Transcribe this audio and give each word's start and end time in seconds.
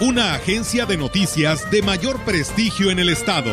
una 0.00 0.34
agencia 0.34 0.86
de 0.86 0.96
noticias 0.96 1.70
de 1.70 1.80
mayor 1.80 2.18
prestigio 2.24 2.90
en 2.90 2.98
el 2.98 3.08
estado. 3.08 3.52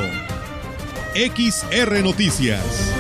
XR 1.14 2.02
Noticias. 2.02 2.92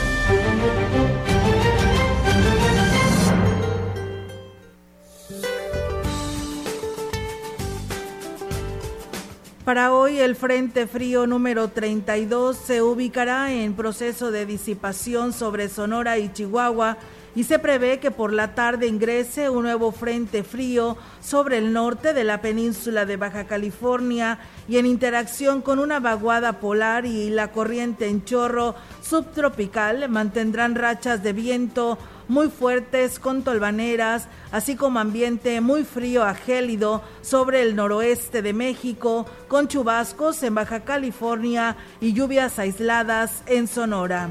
Para 9.66 9.94
hoy 9.94 10.20
el 10.20 10.36
Frente 10.36 10.86
Frío 10.86 11.26
número 11.26 11.70
32 11.70 12.56
se 12.58 12.84
ubicará 12.84 13.52
en 13.52 13.74
proceso 13.74 14.30
de 14.30 14.46
disipación 14.46 15.34
sobre 15.34 15.68
Sonora 15.68 16.20
y 16.20 16.32
Chihuahua 16.32 16.98
y 17.36 17.44
se 17.46 17.60
prevé 17.60 18.00
que 18.00 18.12
por 18.12 18.34
la 18.34 18.56
tarde 18.56 18.88
ingrese 18.88 19.50
un 19.50 19.64
nuevo 19.64 19.92
frente 19.92 20.44
frío 20.44 20.98
sobre 21.22 21.58
el 21.58 21.74
norte 21.74 22.14
de 22.14 22.24
la 22.24 22.42
península 22.42 23.06
de 23.06 23.18
Baja 23.18 23.46
California 23.46 24.40
y 24.68 24.78
en 24.78 24.86
interacción 24.86 25.62
con 25.62 25.80
una 25.80 26.00
vaguada 26.00 26.60
polar 26.60 27.06
y 27.06 27.30
la 27.30 27.52
corriente 27.52 28.08
en 28.08 28.26
chorro 28.26 28.76
subtropical 29.02 30.10
mantendrán 30.10 30.76
rachas 30.76 31.24
de 31.24 31.34
viento 31.34 31.98
muy 32.28 32.50
fuertes 32.50 33.20
con 33.20 33.44
tolvaneras, 33.44 34.28
así 34.54 34.78
como 34.78 35.00
ambiente 35.00 35.60
muy 35.60 35.84
frío 35.84 36.24
a 36.24 36.34
gélido 36.34 37.02
sobre 37.22 37.62
el 37.62 37.76
noroeste 37.76 38.42
de 38.42 38.54
México, 38.54 39.26
con 39.50 39.68
chubascos 39.68 40.42
en 40.44 40.56
Baja 40.56 40.80
California 40.82 41.76
y 42.00 42.14
lluvias 42.14 42.58
aisladas 42.58 43.44
en 43.48 43.68
Sonora. 43.68 44.30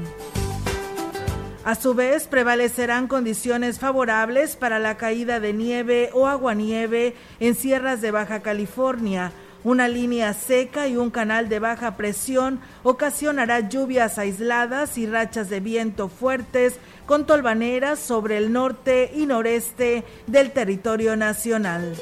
A 1.63 1.75
su 1.75 1.93
vez, 1.93 2.25
prevalecerán 2.25 3.07
condiciones 3.07 3.77
favorables 3.77 4.55
para 4.55 4.79
la 4.79 4.97
caída 4.97 5.39
de 5.39 5.53
nieve 5.53 6.09
o 6.13 6.25
aguanieve 6.25 7.13
en 7.39 7.53
sierras 7.53 8.01
de 8.01 8.09
Baja 8.09 8.41
California. 8.41 9.31
Una 9.63 9.87
línea 9.87 10.33
seca 10.33 10.87
y 10.87 10.97
un 10.97 11.11
canal 11.11 11.47
de 11.47 11.59
baja 11.59 11.95
presión 11.95 12.59
ocasionará 12.81 13.69
lluvias 13.69 14.17
aisladas 14.17 14.97
y 14.97 15.05
rachas 15.05 15.49
de 15.49 15.59
viento 15.59 16.09
fuertes 16.09 16.79
con 17.05 17.27
tolvaneras 17.27 17.99
sobre 17.99 18.37
el 18.37 18.51
norte 18.51 19.11
y 19.13 19.27
noreste 19.27 20.03
del 20.25 20.51
territorio 20.51 21.15
nacional. 21.15 21.95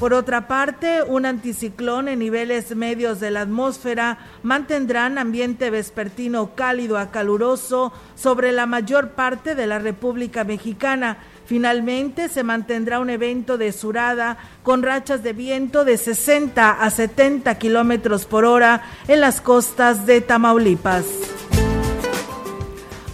Por 0.00 0.14
otra 0.14 0.48
parte, 0.48 1.02
un 1.02 1.26
anticiclón 1.26 2.08
en 2.08 2.20
niveles 2.20 2.74
medios 2.74 3.20
de 3.20 3.30
la 3.30 3.42
atmósfera 3.42 4.16
mantendrán 4.42 5.18
ambiente 5.18 5.68
vespertino 5.68 6.54
cálido 6.54 6.96
a 6.96 7.10
caluroso 7.10 7.92
sobre 8.14 8.50
la 8.50 8.64
mayor 8.64 9.10
parte 9.10 9.54
de 9.54 9.66
la 9.66 9.78
República 9.78 10.42
Mexicana. 10.42 11.18
Finalmente 11.44 12.30
se 12.30 12.42
mantendrá 12.42 12.98
un 12.98 13.10
evento 13.10 13.58
de 13.58 13.72
surada 13.72 14.38
con 14.62 14.82
rachas 14.82 15.22
de 15.22 15.34
viento 15.34 15.84
de 15.84 15.98
60 15.98 16.70
a 16.70 16.88
70 16.88 17.58
kilómetros 17.58 18.24
por 18.24 18.46
hora 18.46 18.80
en 19.06 19.20
las 19.20 19.42
costas 19.42 20.06
de 20.06 20.22
Tamaulipas. 20.22 21.04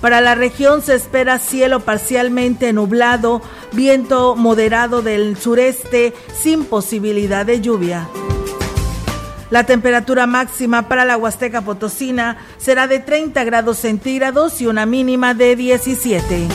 Para 0.00 0.20
la 0.20 0.36
región 0.36 0.82
se 0.82 0.94
espera 0.94 1.40
cielo 1.40 1.80
parcialmente 1.80 2.72
nublado, 2.72 3.42
viento 3.76 4.34
moderado 4.34 5.02
del 5.02 5.36
sureste 5.36 6.14
sin 6.34 6.64
posibilidad 6.64 7.44
de 7.44 7.60
lluvia. 7.60 8.08
La 9.50 9.64
temperatura 9.64 10.26
máxima 10.26 10.88
para 10.88 11.04
la 11.04 11.16
Huasteca 11.16 11.60
Potosina 11.60 12.38
será 12.56 12.88
de 12.88 12.98
30 12.98 13.44
grados 13.44 13.76
centígrados 13.76 14.60
y 14.60 14.66
una 14.66 14.86
mínima 14.86 15.34
de 15.34 15.54
17. 15.54 16.48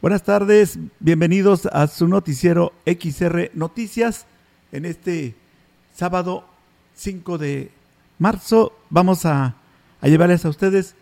Buenas 0.00 0.22
tardes, 0.22 0.78
bienvenidos 0.98 1.66
a 1.66 1.86
su 1.88 2.08
noticiero 2.08 2.72
XR 2.86 3.50
Noticias. 3.52 4.26
En 4.72 4.86
este 4.86 5.34
sábado 6.00 6.46
5 6.94 7.36
de 7.36 7.70
marzo 8.18 8.72
vamos 8.88 9.26
a, 9.26 9.56
llevarles 10.00 10.46
a 10.46 10.48
ustedes 10.48 10.94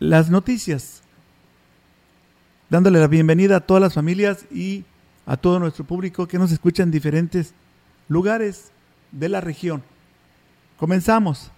las 0.00 0.28
noticias, 0.28 1.02
dándole 2.68 2.98
la 2.98 3.06
bienvenida 3.06 3.54
a 3.54 3.60
todas 3.60 3.80
las 3.80 3.94
familias 3.94 4.44
y 4.50 4.84
a 5.24 5.36
todo 5.36 5.60
nuestro 5.60 5.84
público 5.84 6.26
que 6.26 6.36
nos 6.36 6.50
escucha 6.50 6.82
en 6.82 6.90
diferentes 6.90 7.54
lugares 8.08 8.72
de 9.12 9.28
la 9.28 9.40
región. 9.40 9.84
Comenzamos. 10.78 11.52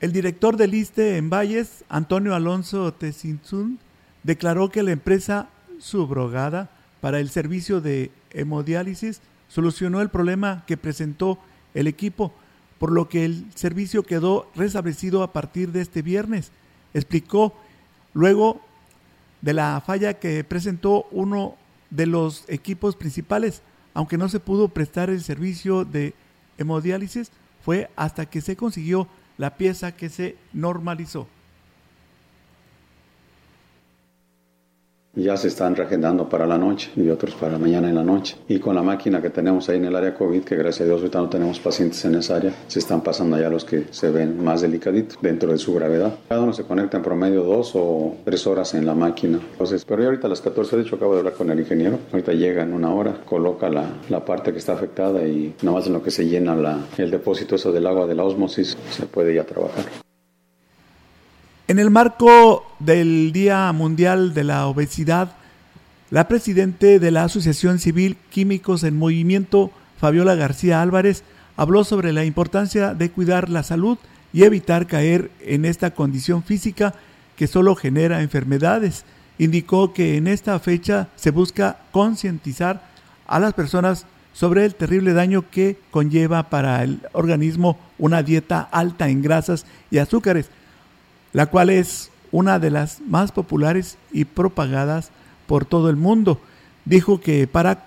El 0.00 0.12
director 0.12 0.58
del 0.58 0.74
ISTE 0.74 1.16
en 1.16 1.30
Valles, 1.30 1.86
Antonio 1.88 2.34
Alonso 2.34 2.92
Tesinzun, 2.92 3.78
declaró 4.24 4.68
que 4.68 4.82
la 4.82 4.92
empresa 4.92 5.48
subrogada 5.78 6.68
para 7.00 7.18
el 7.18 7.30
servicio 7.30 7.80
de 7.80 8.10
hemodiálisis 8.32 9.20
solucionó 9.48 10.00
el 10.00 10.10
problema 10.10 10.64
que 10.66 10.76
presentó 10.76 11.38
el 11.74 11.86
equipo, 11.86 12.32
por 12.78 12.92
lo 12.92 13.08
que 13.08 13.24
el 13.24 13.46
servicio 13.54 14.02
quedó 14.02 14.50
restablecido 14.54 15.22
a 15.22 15.32
partir 15.32 15.72
de 15.72 15.82
este 15.82 16.02
viernes. 16.02 16.52
Explicó 16.94 17.54
luego 18.14 18.60
de 19.42 19.54
la 19.54 19.82
falla 19.84 20.14
que 20.14 20.42
presentó 20.44 21.06
uno 21.10 21.56
de 21.90 22.06
los 22.06 22.44
equipos 22.48 22.96
principales, 22.96 23.62
aunque 23.94 24.18
no 24.18 24.28
se 24.28 24.40
pudo 24.40 24.68
prestar 24.68 25.10
el 25.10 25.22
servicio 25.22 25.84
de 25.84 26.14
hemodiálisis, 26.58 27.30
fue 27.64 27.90
hasta 27.96 28.26
que 28.26 28.40
se 28.40 28.56
consiguió 28.56 29.08
la 29.36 29.56
pieza 29.56 29.96
que 29.96 30.08
se 30.08 30.36
normalizó. 30.52 31.26
Ya 35.14 35.36
se 35.36 35.48
están 35.48 35.74
reagendando 35.74 36.28
para 36.28 36.46
la 36.46 36.56
noche 36.56 36.90
y 36.96 37.08
otros 37.08 37.34
para 37.34 37.58
mañana 37.58 37.88
en 37.88 37.96
la 37.96 38.04
noche. 38.04 38.36
Y 38.48 38.58
con 38.58 38.74
la 38.74 38.82
máquina 38.82 39.20
que 39.20 39.30
tenemos 39.30 39.68
ahí 39.68 39.76
en 39.76 39.86
el 39.86 39.96
área 39.96 40.14
COVID, 40.14 40.42
que 40.42 40.56
gracias 40.56 40.82
a 40.82 40.84
Dios 40.84 41.00
ahorita 41.00 41.18
no 41.20 41.28
tenemos 41.28 41.58
pacientes 41.60 42.04
en 42.04 42.14
esa 42.14 42.36
área, 42.36 42.52
se 42.68 42.78
están 42.78 43.02
pasando 43.02 43.36
allá 43.36 43.50
los 43.50 43.64
que 43.64 43.86
se 43.90 44.10
ven 44.10 44.42
más 44.42 44.60
delicaditos 44.60 45.18
dentro 45.20 45.50
de 45.50 45.58
su 45.58 45.74
gravedad. 45.74 46.14
Cada 46.28 46.42
uno 46.42 46.52
se 46.52 46.64
conecta 46.64 46.96
en 46.96 47.02
promedio 47.02 47.42
dos 47.42 47.72
o 47.74 48.16
tres 48.24 48.46
horas 48.46 48.74
en 48.74 48.86
la 48.86 48.94
máquina. 48.94 49.40
Entonces, 49.52 49.84
pero 49.84 50.02
ya 50.02 50.08
ahorita 50.08 50.26
a 50.26 50.30
las 50.30 50.40
14, 50.40 50.76
de 50.76 50.82
hecho 50.82 50.96
acabo 50.96 51.14
de 51.14 51.20
hablar 51.20 51.34
con 51.34 51.50
el 51.50 51.58
ingeniero, 51.58 51.98
ahorita 52.12 52.32
llega 52.32 52.62
en 52.62 52.72
una 52.72 52.94
hora, 52.94 53.20
coloca 53.24 53.68
la, 53.68 53.86
la 54.08 54.24
parte 54.24 54.52
que 54.52 54.58
está 54.58 54.74
afectada 54.74 55.26
y 55.26 55.54
nada 55.62 55.78
más 55.78 55.86
en 55.86 55.94
lo 55.94 56.02
que 56.02 56.10
se 56.10 56.26
llena 56.26 56.54
la, 56.54 56.78
el 56.98 57.10
depósito 57.10 57.56
eso 57.56 57.72
del 57.72 57.86
agua 57.86 58.06
de 58.06 58.14
la 58.14 58.24
osmosis, 58.24 58.76
se 58.90 59.06
puede 59.06 59.34
ya 59.34 59.44
trabajar. 59.44 60.09
En 61.70 61.78
el 61.78 61.88
marco 61.88 62.66
del 62.80 63.30
Día 63.30 63.70
Mundial 63.70 64.34
de 64.34 64.42
la 64.42 64.66
Obesidad, 64.66 65.36
la 66.10 66.26
presidente 66.26 66.98
de 66.98 67.12
la 67.12 67.22
Asociación 67.22 67.78
Civil 67.78 68.16
Químicos 68.28 68.82
en 68.82 68.98
Movimiento, 68.98 69.70
Fabiola 69.96 70.34
García 70.34 70.82
Álvarez, 70.82 71.22
habló 71.56 71.84
sobre 71.84 72.12
la 72.12 72.24
importancia 72.24 72.92
de 72.92 73.12
cuidar 73.12 73.48
la 73.48 73.62
salud 73.62 73.98
y 74.32 74.42
evitar 74.42 74.88
caer 74.88 75.30
en 75.42 75.64
esta 75.64 75.92
condición 75.92 76.42
física 76.42 76.92
que 77.36 77.46
solo 77.46 77.76
genera 77.76 78.20
enfermedades. 78.22 79.04
Indicó 79.38 79.92
que 79.94 80.16
en 80.16 80.26
esta 80.26 80.58
fecha 80.58 81.06
se 81.14 81.30
busca 81.30 81.78
concientizar 81.92 82.82
a 83.28 83.38
las 83.38 83.54
personas 83.54 84.06
sobre 84.32 84.64
el 84.64 84.74
terrible 84.74 85.12
daño 85.12 85.48
que 85.48 85.78
conlleva 85.92 86.50
para 86.50 86.82
el 86.82 86.98
organismo 87.12 87.78
una 87.96 88.24
dieta 88.24 88.60
alta 88.72 89.08
en 89.08 89.22
grasas 89.22 89.66
y 89.88 89.98
azúcares, 89.98 90.50
la 91.32 91.46
cual 91.46 91.70
es 91.70 92.10
una 92.32 92.58
de 92.58 92.70
las 92.70 93.00
más 93.00 93.32
populares 93.32 93.98
y 94.12 94.24
propagadas 94.24 95.10
por 95.46 95.64
todo 95.64 95.90
el 95.90 95.96
mundo. 95.96 96.40
Dijo 96.84 97.20
que 97.20 97.46
para 97.46 97.84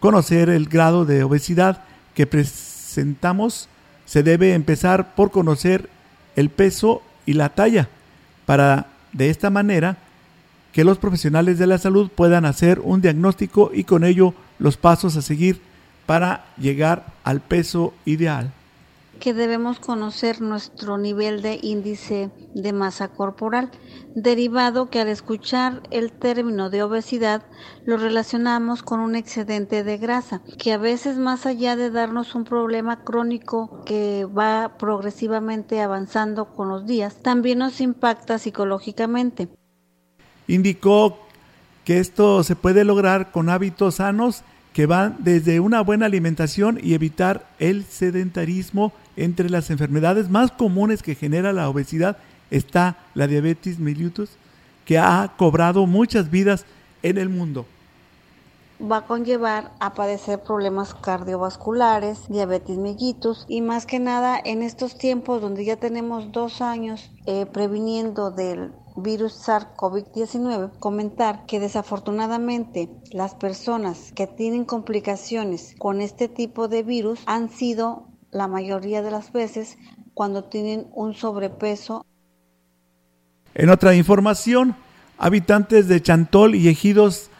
conocer 0.00 0.48
el 0.48 0.68
grado 0.68 1.04
de 1.04 1.22
obesidad 1.22 1.82
que 2.14 2.26
presentamos, 2.26 3.68
se 4.04 4.22
debe 4.22 4.54
empezar 4.54 5.14
por 5.14 5.30
conocer 5.30 5.88
el 6.36 6.50
peso 6.50 7.02
y 7.24 7.32
la 7.32 7.50
talla, 7.50 7.88
para 8.44 8.86
de 9.12 9.30
esta 9.30 9.50
manera 9.50 9.96
que 10.72 10.84
los 10.84 10.98
profesionales 10.98 11.58
de 11.58 11.66
la 11.66 11.78
salud 11.78 12.10
puedan 12.14 12.44
hacer 12.44 12.80
un 12.80 13.00
diagnóstico 13.00 13.70
y 13.72 13.84
con 13.84 14.04
ello 14.04 14.34
los 14.58 14.76
pasos 14.76 15.16
a 15.16 15.22
seguir 15.22 15.60
para 16.04 16.44
llegar 16.58 17.06
al 17.24 17.40
peso 17.40 17.94
ideal. 18.04 18.52
Que 19.18 19.34
debemos 19.34 19.80
conocer 19.80 20.40
nuestro 20.40 20.98
nivel 20.98 21.42
de 21.42 21.58
índice 21.62 22.30
de 22.54 22.72
masa 22.72 23.08
corporal, 23.08 23.70
derivado 24.14 24.88
que 24.90 25.00
al 25.00 25.08
escuchar 25.08 25.82
el 25.90 26.12
término 26.12 26.70
de 26.70 26.82
obesidad 26.82 27.42
lo 27.84 27.96
relacionamos 27.96 28.82
con 28.82 29.00
un 29.00 29.14
excedente 29.14 29.84
de 29.84 29.98
grasa, 29.98 30.42
que 30.58 30.72
a 30.72 30.78
veces 30.78 31.18
más 31.18 31.46
allá 31.46 31.76
de 31.76 31.90
darnos 31.90 32.34
un 32.34 32.44
problema 32.44 33.04
crónico 33.04 33.82
que 33.84 34.24
va 34.26 34.76
progresivamente 34.78 35.80
avanzando 35.80 36.54
con 36.54 36.68
los 36.68 36.86
días, 36.86 37.22
también 37.22 37.58
nos 37.58 37.80
impacta 37.80 38.38
psicológicamente. 38.38 39.48
Indicó 40.46 41.18
que 41.84 42.00
esto 42.00 42.42
se 42.42 42.56
puede 42.56 42.84
lograr 42.84 43.30
con 43.30 43.48
hábitos 43.48 43.96
sanos 43.96 44.42
que 44.76 44.84
van 44.84 45.16
desde 45.20 45.58
una 45.58 45.80
buena 45.80 46.04
alimentación 46.04 46.78
y 46.82 46.92
evitar 46.92 47.46
el 47.58 47.86
sedentarismo. 47.86 48.92
Entre 49.16 49.48
las 49.48 49.70
enfermedades 49.70 50.28
más 50.28 50.50
comunes 50.50 51.02
que 51.02 51.14
genera 51.14 51.54
la 51.54 51.70
obesidad 51.70 52.18
está 52.50 52.98
la 53.14 53.26
diabetes 53.26 53.78
mellitus, 53.78 54.28
que 54.84 54.98
ha 54.98 55.32
cobrado 55.38 55.86
muchas 55.86 56.30
vidas 56.30 56.66
en 57.02 57.16
el 57.16 57.30
mundo 57.30 57.64
va 58.78 58.98
a 58.98 59.06
conllevar 59.06 59.72
a 59.80 59.94
padecer 59.94 60.42
problemas 60.42 60.92
cardiovasculares, 60.92 62.28
diabetes 62.28 62.76
mellitus 62.76 63.46
y 63.48 63.62
más 63.62 63.86
que 63.86 63.98
nada 63.98 64.38
en 64.44 64.62
estos 64.62 64.98
tiempos 64.98 65.40
donde 65.40 65.64
ya 65.64 65.76
tenemos 65.76 66.30
dos 66.30 66.60
años 66.60 67.10
eh, 67.24 67.46
previniendo 67.46 68.30
del 68.30 68.72
virus 68.96 69.46
SARS-CoV-19, 69.46 70.78
comentar 70.78 71.46
que 71.46 71.60
desafortunadamente 71.60 72.90
las 73.12 73.34
personas 73.34 74.12
que 74.12 74.26
tienen 74.26 74.64
complicaciones 74.64 75.74
con 75.78 76.00
este 76.00 76.28
tipo 76.28 76.68
de 76.68 76.82
virus 76.82 77.20
han 77.26 77.50
sido 77.50 78.08
la 78.30 78.48
mayoría 78.48 79.02
de 79.02 79.10
las 79.10 79.32
veces 79.32 79.78
cuando 80.14 80.44
tienen 80.44 80.88
un 80.92 81.14
sobrepeso. 81.14 82.04
En 83.54 83.70
otra 83.70 83.94
información, 83.94 84.76
habitantes 85.18 85.88
de 85.88 86.02
Chantol 86.02 86.54
y 86.54 86.68
ejidos 86.68 87.30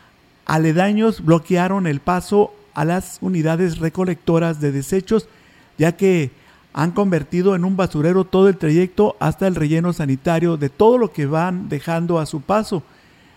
aledaños 0.45 1.25
bloquearon 1.25 1.87
el 1.87 2.01
paso 2.01 2.53
a 2.75 2.85
las 2.85 3.19
unidades 3.21 3.79
recolectoras 3.79 4.61
de 4.61 4.73
desechos, 4.73 5.29
ya 5.79 5.97
que 5.97 6.31
han 6.77 6.91
convertido 6.93 7.57
en 7.57 7.65
un 7.65 7.75
basurero 7.75 8.25
todo 8.25 8.51
el 8.51 8.59
trayecto 8.59 9.17
hasta 9.19 9.47
el 9.47 9.55
relleno 9.55 9.95
sanitario 9.95 10.59
de 10.59 10.69
todo 10.69 10.99
lo 10.99 11.11
que 11.11 11.25
van 11.25 11.71
dejando 11.71 12.19
a 12.19 12.27
su 12.27 12.43
paso. 12.43 12.83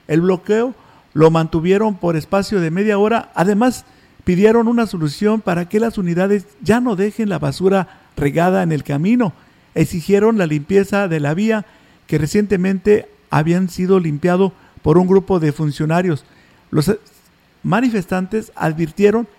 El 0.09 0.19
bloqueo 0.19 0.75
lo 1.13 1.31
mantuvieron 1.31 1.95
por 1.95 2.17
espacio 2.17 2.59
de 2.59 2.69
media 2.69 2.97
hora, 2.97 3.31
además 3.35 3.85
pidieron 4.25 4.67
una 4.67 4.87
solución 4.87 5.39
para 5.39 5.69
que 5.69 5.79
las 5.79 5.97
unidades 5.97 6.47
ya 6.61 6.81
no 6.81 6.97
dejen 6.97 7.29
la 7.29 7.39
basura 7.39 8.01
regada 8.17 8.61
en 8.61 8.73
el 8.73 8.83
camino, 8.83 9.31
exigieron 9.73 10.37
la 10.37 10.45
limpieza 10.45 11.07
de 11.07 11.21
la 11.21 11.33
vía 11.33 11.65
que 12.07 12.17
recientemente 12.17 13.07
habían 13.29 13.69
sido 13.69 14.01
limpiado 14.01 14.51
por 14.81 14.97
un 14.97 15.07
grupo 15.07 15.39
de 15.39 15.53
funcionarios. 15.53 16.25
Los 16.71 16.93
manifestantes 17.63 18.51
advirtieron 18.55 19.29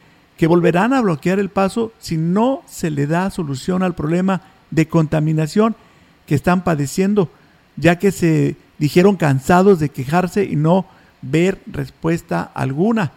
que 0.40 0.46
volverán 0.46 0.94
a 0.94 1.02
bloquear 1.02 1.38
el 1.38 1.50
paso 1.50 1.92
si 1.98 2.16
no 2.16 2.62
se 2.66 2.88
le 2.88 3.06
da 3.06 3.28
solución 3.28 3.82
al 3.82 3.94
problema 3.94 4.40
de 4.70 4.88
contaminación 4.88 5.76
que 6.24 6.34
están 6.34 6.64
padeciendo, 6.64 7.28
ya 7.76 7.98
que 7.98 8.10
se 8.10 8.56
dijeron 8.78 9.16
cansados 9.16 9.78
de 9.80 9.90
quejarse 9.90 10.44
y 10.44 10.56
no 10.56 10.86
ver 11.20 11.60
respuesta 11.66 12.40
alguna. 12.54 13.12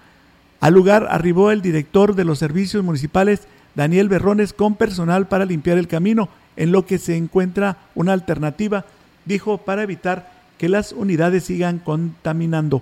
Al 0.59 0.73
lugar 0.73 1.07
arribó 1.09 1.51
el 1.51 1.61
director 1.61 2.13
de 2.13 2.25
los 2.25 2.39
servicios 2.39 2.83
municipales, 2.83 3.47
Daniel 3.73 4.09
Berrones, 4.09 4.51
con 4.51 4.75
personal 4.75 5.29
para 5.29 5.45
limpiar 5.45 5.77
el 5.77 5.87
camino, 5.87 6.27
en 6.57 6.73
lo 6.73 6.85
que 6.85 6.97
se 6.97 7.15
encuentra 7.15 7.77
una 7.95 8.11
alternativa, 8.11 8.83
dijo, 9.23 9.59
para 9.59 9.83
evitar 9.83 10.29
que 10.57 10.67
las 10.67 10.91
unidades 10.91 11.45
sigan 11.45 11.79
contaminando. 11.79 12.81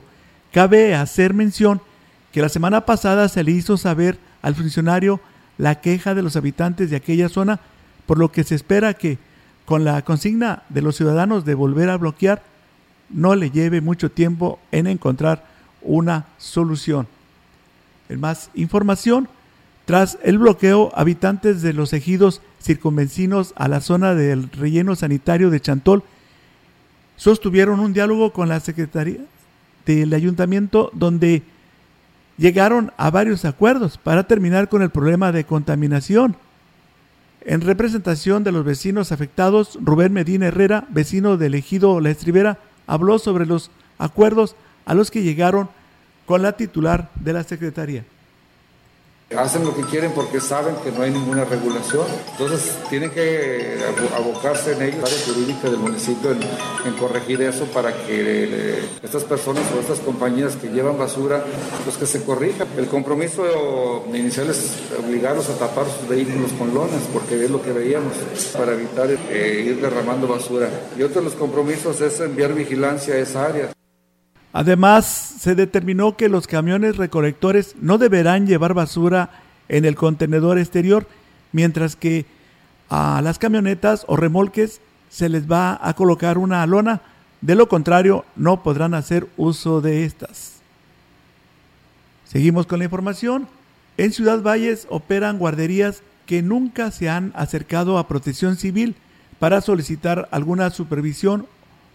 Cabe 0.52 0.96
hacer 0.96 1.36
mención 1.36 1.80
que 2.32 2.42
la 2.42 2.50
semana 2.50 2.88
pasada 2.88 3.30
se 3.30 3.44
le 3.44 3.52
hizo 3.52 3.78
saber 3.78 4.18
al 4.42 4.56
funcionario 4.56 5.20
la 5.58 5.82
queja 5.82 6.16
de 6.16 6.24
los 6.24 6.36
habitantes 6.36 6.90
de 6.90 6.96
aquella 6.96 7.30
zona, 7.30 7.60
por 8.06 8.18
lo 8.18 8.32
que 8.32 8.44
se 8.44 8.56
espera 8.56 8.94
que 8.94 9.18
con 9.66 9.84
la 9.84 10.02
consigna 10.02 10.64
de 10.70 10.82
los 10.82 10.96
ciudadanos 10.96 11.46
de 11.46 11.54
volver 11.54 11.90
a 11.90 11.98
bloquear, 11.98 12.44
no 13.10 13.36
le 13.36 13.52
lleve 13.52 13.82
mucho 13.82 14.10
tiempo 14.10 14.60
en 14.72 14.88
encontrar 14.88 15.46
una 15.82 16.26
solución. 16.38 17.08
En 18.10 18.20
más 18.20 18.50
información, 18.54 19.28
tras 19.86 20.18
el 20.24 20.38
bloqueo, 20.38 20.92
habitantes 20.96 21.62
de 21.62 21.74
los 21.74 21.94
ejidos 21.94 22.42
circunvencinos 22.62 23.54
a 23.56 23.68
la 23.68 23.82
zona 23.82 24.14
del 24.16 24.50
relleno 24.52 24.96
sanitario 24.96 25.50
de 25.50 25.60
Chantol 25.60 26.04
sostuvieron 27.18 27.80
un 27.80 27.94
diálogo 27.94 28.34
con 28.34 28.50
la 28.50 28.60
Secretaría, 28.60 29.20
del 29.86 30.14
ayuntamiento 30.14 30.92
donde 30.94 31.44
llegaron 32.42 32.92
a 32.98 33.12
varios 33.12 33.46
acuerdos 33.46 34.00
para 34.00 34.24
terminar 34.24 34.68
con 34.68 34.82
el 34.82 34.90
problema 34.90 35.32
de 35.32 35.44
contaminación. 35.44 36.36
En 37.42 37.62
representación 37.62 38.44
de 38.44 38.52
los 38.52 38.66
vecinos 38.66 39.12
afectados, 39.12 39.78
Rubén 39.80 40.12
Medina 40.12 40.48
Herrera, 40.48 40.86
vecino 40.90 41.38
del 41.38 41.54
ejido 41.54 42.00
La 42.00 42.10
Estribera, 42.10 42.58
habló 42.88 43.20
sobre 43.20 43.46
los 43.46 43.70
acuerdos 44.00 44.56
a 44.86 44.96
los 44.96 45.12
que 45.12 45.22
llegaron 45.22 45.70
con 46.26 46.42
la 46.42 46.54
titular 46.54 47.12
de 47.14 47.34
la 47.34 47.44
Secretaría. 47.44 48.06
Hacen 49.38 49.64
lo 49.64 49.74
que 49.74 49.84
quieren 49.84 50.12
porque 50.12 50.42
saben 50.42 50.76
que 50.84 50.92
no 50.92 51.04
hay 51.04 51.12
ninguna 51.12 51.46
regulación. 51.46 52.06
Entonces 52.32 52.76
tienen 52.90 53.12
que 53.12 53.78
abocarse 54.16 54.74
en 54.74 54.82
ello, 54.82 54.98
la 55.02 55.08
área 55.08 55.20
jurídica 55.26 55.70
del 55.70 55.80
municipio, 55.80 56.32
en, 56.32 56.94
corregir 57.00 57.42
eso 57.42 57.66
para 57.66 57.94
que 57.94 58.04
eh, 58.20 58.90
estas 59.02 59.24
personas 59.24 59.64
o 59.76 59.80
estas 59.80 60.00
compañías 60.00 60.56
que 60.58 60.68
llevan 60.68 60.98
basura, 60.98 61.44
pues 61.86 61.98
que 61.98 62.06
se 62.06 62.24
corrija. 62.24 62.66
El 62.78 62.88
compromiso 62.88 64.04
inicial 64.14 64.50
es 64.50 64.74
obligarlos 65.00 65.50
a 65.50 65.58
tapar 65.58 65.86
sus 65.86 66.10
vehículos 66.10 66.52
con 66.60 66.74
lonas, 66.74 67.02
porque 67.14 67.44
es 67.44 67.50
lo 67.50 67.62
que 67.62 67.72
veíamos, 67.72 68.14
para 68.58 68.74
evitar 68.74 69.10
eh, 69.10 69.64
ir 69.66 69.82
derramando 69.82 70.28
basura. 70.28 70.70
Y 70.98 71.04
otro 71.04 71.22
de 71.22 71.30
los 71.30 71.36
compromisos 71.36 72.02
es 72.02 72.20
enviar 72.20 72.54
vigilancia 72.54 73.16
a 73.16 73.18
esa 73.18 73.46
área. 73.46 73.70
Además, 74.54 75.06
se 75.06 75.56
determinó 75.56 76.18
que 76.18 76.30
los 76.30 76.48
camiones 76.48 76.98
recolectores 76.98 77.76
no 77.80 77.98
deberán 77.98 78.48
llevar 78.48 78.74
basura 78.74 79.30
en 79.70 79.86
el 79.86 79.96
contenedor 79.96 80.60
exterior, 80.60 81.08
mientras 81.54 81.96
que 81.96 82.26
a 82.90 83.22
las 83.22 83.40
camionetas 83.40 84.04
o 84.08 84.18
remolques 84.18 84.82
se 85.10 85.30
les 85.30 85.50
va 85.50 85.80
a 85.82 85.94
colocar 85.94 86.38
una 86.38 86.66
lona, 86.66 87.02
de 87.40 87.56
lo 87.56 87.70
contrario 87.70 88.26
no 88.36 88.64
podrán 88.64 88.94
hacer 88.94 89.28
uso 89.38 89.80
de 89.82 90.04
estas. 90.04 90.58
Seguimos 92.26 92.68
con 92.68 92.80
la 92.80 92.86
información. 92.86 93.48
En 93.98 94.12
Ciudad 94.12 94.42
Valles 94.42 94.88
operan 94.90 95.38
guarderías 95.38 96.04
que 96.26 96.42
nunca 96.42 96.92
se 96.92 97.10
han 97.10 97.32
acercado 97.36 97.98
a 97.98 98.08
protección 98.08 98.56
civil 98.58 98.96
para 99.40 99.60
solicitar 99.62 100.30
alguna 100.32 100.70
supervisión 100.70 101.46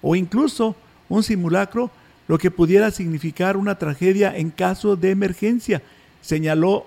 o 0.02 0.16
incluso 0.16 0.76
un 1.08 1.22
simulacro 1.22 1.90
lo 2.28 2.38
que 2.38 2.50
pudiera 2.50 2.90
significar 2.90 3.56
una 3.56 3.78
tragedia 3.78 4.36
en 4.36 4.50
caso 4.50 4.96
de 4.96 5.10
emergencia, 5.10 5.82
señaló 6.20 6.86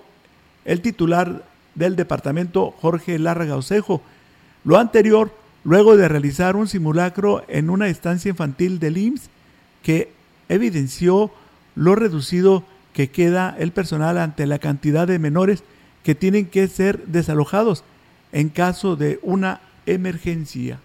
el 0.65 0.81
titular 0.81 1.45
del 1.75 1.95
departamento 1.95 2.71
Jorge 2.81 3.17
Larraga 3.19 3.55
Osejo. 3.55 4.01
Lo 4.63 4.77
anterior, 4.77 5.33
luego 5.63 5.95
de 5.95 6.07
realizar 6.07 6.55
un 6.55 6.67
simulacro 6.67 7.43
en 7.47 7.69
una 7.69 7.87
estancia 7.87 8.29
infantil 8.29 8.79
del 8.79 8.97
IMSS 8.97 9.29
que 9.81 10.11
evidenció 10.49 11.31
lo 11.75 11.95
reducido 11.95 12.63
que 12.93 13.09
queda 13.09 13.55
el 13.57 13.71
personal 13.71 14.17
ante 14.17 14.45
la 14.45 14.59
cantidad 14.59 15.07
de 15.07 15.19
menores 15.19 15.63
que 16.03 16.15
tienen 16.15 16.47
que 16.47 16.67
ser 16.67 17.05
desalojados 17.05 17.83
en 18.31 18.49
caso 18.49 18.95
de 18.95 19.19
una 19.21 19.61
emergencia. 19.85 20.79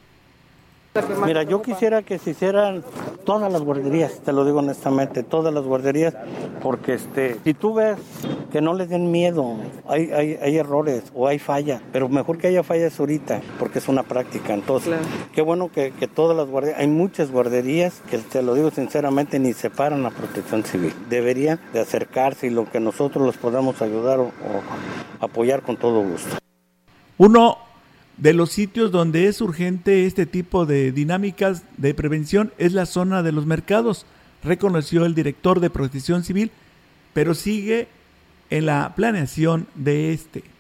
Mira, 1.27 1.43
yo 1.43 1.61
quisiera 1.61 2.03
que 2.03 2.21
se 2.21 2.31
hicieran 2.31 2.85
todas 3.25 3.53
las 3.53 3.63
guarderías, 3.63 4.21
te 4.21 4.33
lo 4.33 4.45
digo 4.45 4.61
honestamente, 4.61 5.25
todas 5.25 5.53
las 5.53 5.65
guarderías, 5.65 6.15
porque 6.63 6.95
este, 6.95 7.37
si 7.43 7.53
tú 7.53 7.75
ves 7.75 7.99
que 8.53 8.61
no 8.61 8.75
les 8.75 8.89
den 8.89 9.11
miedo, 9.11 9.57
hay, 9.89 10.13
hay, 10.13 10.57
errores 10.57 11.03
o 11.13 11.27
hay 11.27 11.41
falla, 11.41 11.81
pero 11.93 12.09
mejor 12.09 12.39
que 12.39 12.47
haya 12.47 12.63
fallas 12.63 13.01
ahorita, 13.01 13.41
porque 13.59 13.81
es 13.81 13.89
una 13.89 14.05
práctica. 14.05 14.55
Entonces, 14.55 14.95
qué 15.35 15.43
bueno 15.43 15.69
que, 15.73 15.91
todas 16.15 16.37
las 16.37 16.49
guarderías, 16.49 16.79
hay 16.79 16.87
muchas 16.87 17.33
guarderías 17.33 18.01
que 18.09 18.19
te 18.19 18.43
lo 18.43 18.55
digo 18.55 18.71
sinceramente, 18.71 19.41
ni 19.41 19.53
separan 19.53 20.05
la 20.05 20.11
protección 20.11 20.63
civil. 20.63 20.95
Deberían 21.09 21.59
de 21.73 21.81
acercarse 21.81 22.47
y 22.47 22.51
lo 22.51 22.71
que 22.71 22.79
nosotros 22.79 23.27
los 23.27 23.37
podamos 23.37 23.83
ayudar 23.83 24.21
o 24.21 24.31
apoyar 25.21 25.63
con 25.63 25.77
todo 25.77 26.03
gusto. 26.03 26.37
Uno 27.19 27.64
de 28.17 28.33
los 28.33 28.51
sitios 28.51 28.93
donde 28.93 29.27
es 29.27 29.41
urgente 29.41 30.07
este 30.07 30.27
tipo 30.27 30.67
de 30.67 30.93
dinámicas 30.93 31.65
de 31.77 31.95
prevención 31.95 32.53
es 32.59 32.73
la 32.73 32.87
zona 32.87 33.23
de 33.23 33.33
los 33.33 33.47
mercados, 33.47 34.07
reconoció 34.43 35.05
el 35.05 35.15
director 35.15 35.61
de 35.61 35.71
Protección 35.71 36.23
Civil, 36.23 36.51
pero 37.13 37.35
sigue 37.35 37.89
en 38.51 38.67
la 38.67 38.95
planeación 38.95 39.67
de 39.75 40.13
este. 40.13 40.54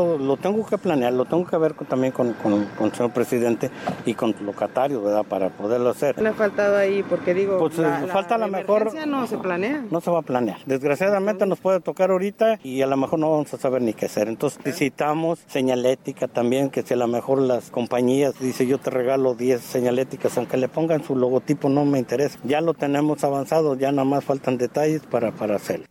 Lo 0.00 0.36
tengo 0.36 0.64
que 0.64 0.78
planear, 0.78 1.12
lo 1.12 1.24
tengo 1.24 1.44
que 1.44 1.56
ver 1.56 1.74
también 1.74 2.12
con, 2.12 2.28
el 2.28 2.92
señor 2.92 3.10
presidente 3.10 3.68
y 4.06 4.14
con 4.14 4.32
locatarios, 4.46 5.02
¿verdad? 5.02 5.24
Para 5.24 5.48
poderlo 5.48 5.90
hacer. 5.90 6.22
Le 6.22 6.28
ha 6.28 6.34
faltado 6.34 6.76
ahí? 6.76 7.02
Porque 7.02 7.34
digo, 7.34 7.58
pues, 7.58 7.78
la, 7.78 8.06
falta 8.06 8.38
la, 8.38 8.46
la 8.46 8.58
mejor... 8.58 8.94
no 9.08 9.26
se 9.26 9.38
planea. 9.38 9.84
No 9.90 10.00
se 10.00 10.12
va 10.12 10.20
a 10.20 10.22
planear. 10.22 10.58
Desgraciadamente 10.66 11.46
nos 11.46 11.58
puede 11.58 11.80
tocar 11.80 12.12
ahorita 12.12 12.60
y 12.62 12.80
a 12.82 12.86
lo 12.86 12.96
mejor 12.96 13.18
no 13.18 13.28
vamos 13.28 13.52
a 13.52 13.58
saber 13.58 13.82
ni 13.82 13.92
qué 13.92 14.06
hacer. 14.06 14.28
Entonces 14.28 14.60
necesitamos 14.64 15.40
señalética 15.48 16.28
también, 16.28 16.70
que 16.70 16.82
si 16.82 16.94
a 16.94 16.96
lo 16.96 17.08
mejor 17.08 17.42
las 17.42 17.72
compañías 17.72 18.38
dice 18.38 18.68
yo 18.68 18.78
te 18.78 18.90
regalo 18.90 19.34
10 19.34 19.60
señaléticas, 19.60 20.38
aunque 20.38 20.58
le 20.58 20.68
pongan 20.68 21.02
su 21.02 21.16
logotipo 21.16 21.68
no 21.70 21.84
me 21.84 21.98
interesa. 21.98 22.38
Ya 22.44 22.60
lo 22.60 22.72
tenemos 22.72 23.24
avanzado, 23.24 23.74
ya 23.74 23.90
nada 23.90 24.04
más 24.04 24.22
faltan 24.22 24.58
detalles 24.58 25.02
para, 25.10 25.32
para 25.32 25.56
hacerlo. 25.56 25.86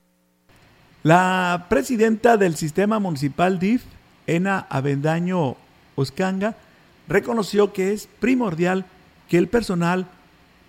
La 1.03 1.67
presidenta 1.69 2.37
del 2.37 2.55
sistema 2.55 2.99
municipal 2.99 3.59
DIF, 3.59 3.83
Ena 4.27 4.67
Avendaño 4.69 5.55
Oscanga, 5.95 6.55
reconoció 7.07 7.73
que 7.73 7.93
es 7.93 8.07
primordial 8.19 8.85
que 9.29 9.37
el 9.37 9.47
personal 9.47 10.07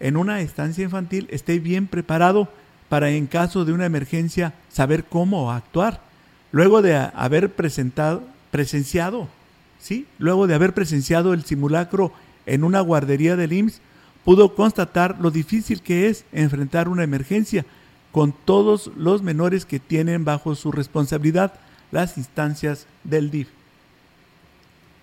en 0.00 0.16
una 0.16 0.40
estancia 0.40 0.84
infantil 0.84 1.28
esté 1.30 1.58
bien 1.58 1.86
preparado 1.86 2.48
para 2.88 3.10
en 3.10 3.26
caso 3.26 3.64
de 3.64 3.72
una 3.72 3.86
emergencia 3.86 4.54
saber 4.68 5.04
cómo 5.04 5.52
actuar. 5.52 6.00
Luego 6.52 6.80
de 6.80 6.96
haber 6.96 7.52
presenciado, 7.52 9.28
¿sí? 9.78 10.06
Luego 10.18 10.46
de 10.46 10.54
haber 10.54 10.72
presenciado 10.72 11.34
el 11.34 11.44
simulacro 11.44 12.12
en 12.46 12.64
una 12.64 12.80
guardería 12.80 13.36
del 13.36 13.52
IMSS, 13.52 13.80
pudo 14.24 14.54
constatar 14.54 15.16
lo 15.20 15.30
difícil 15.30 15.82
que 15.82 16.08
es 16.08 16.24
enfrentar 16.32 16.88
una 16.88 17.04
emergencia 17.04 17.66
con 18.12 18.32
todos 18.32 18.90
los 18.96 19.22
menores 19.22 19.66
que 19.66 19.78
tienen 19.80 20.24
bajo 20.24 20.54
su 20.54 20.72
responsabilidad 20.72 21.52
las 21.90 22.16
instancias 22.16 22.86
del 23.04 23.30
DIF. 23.30 23.48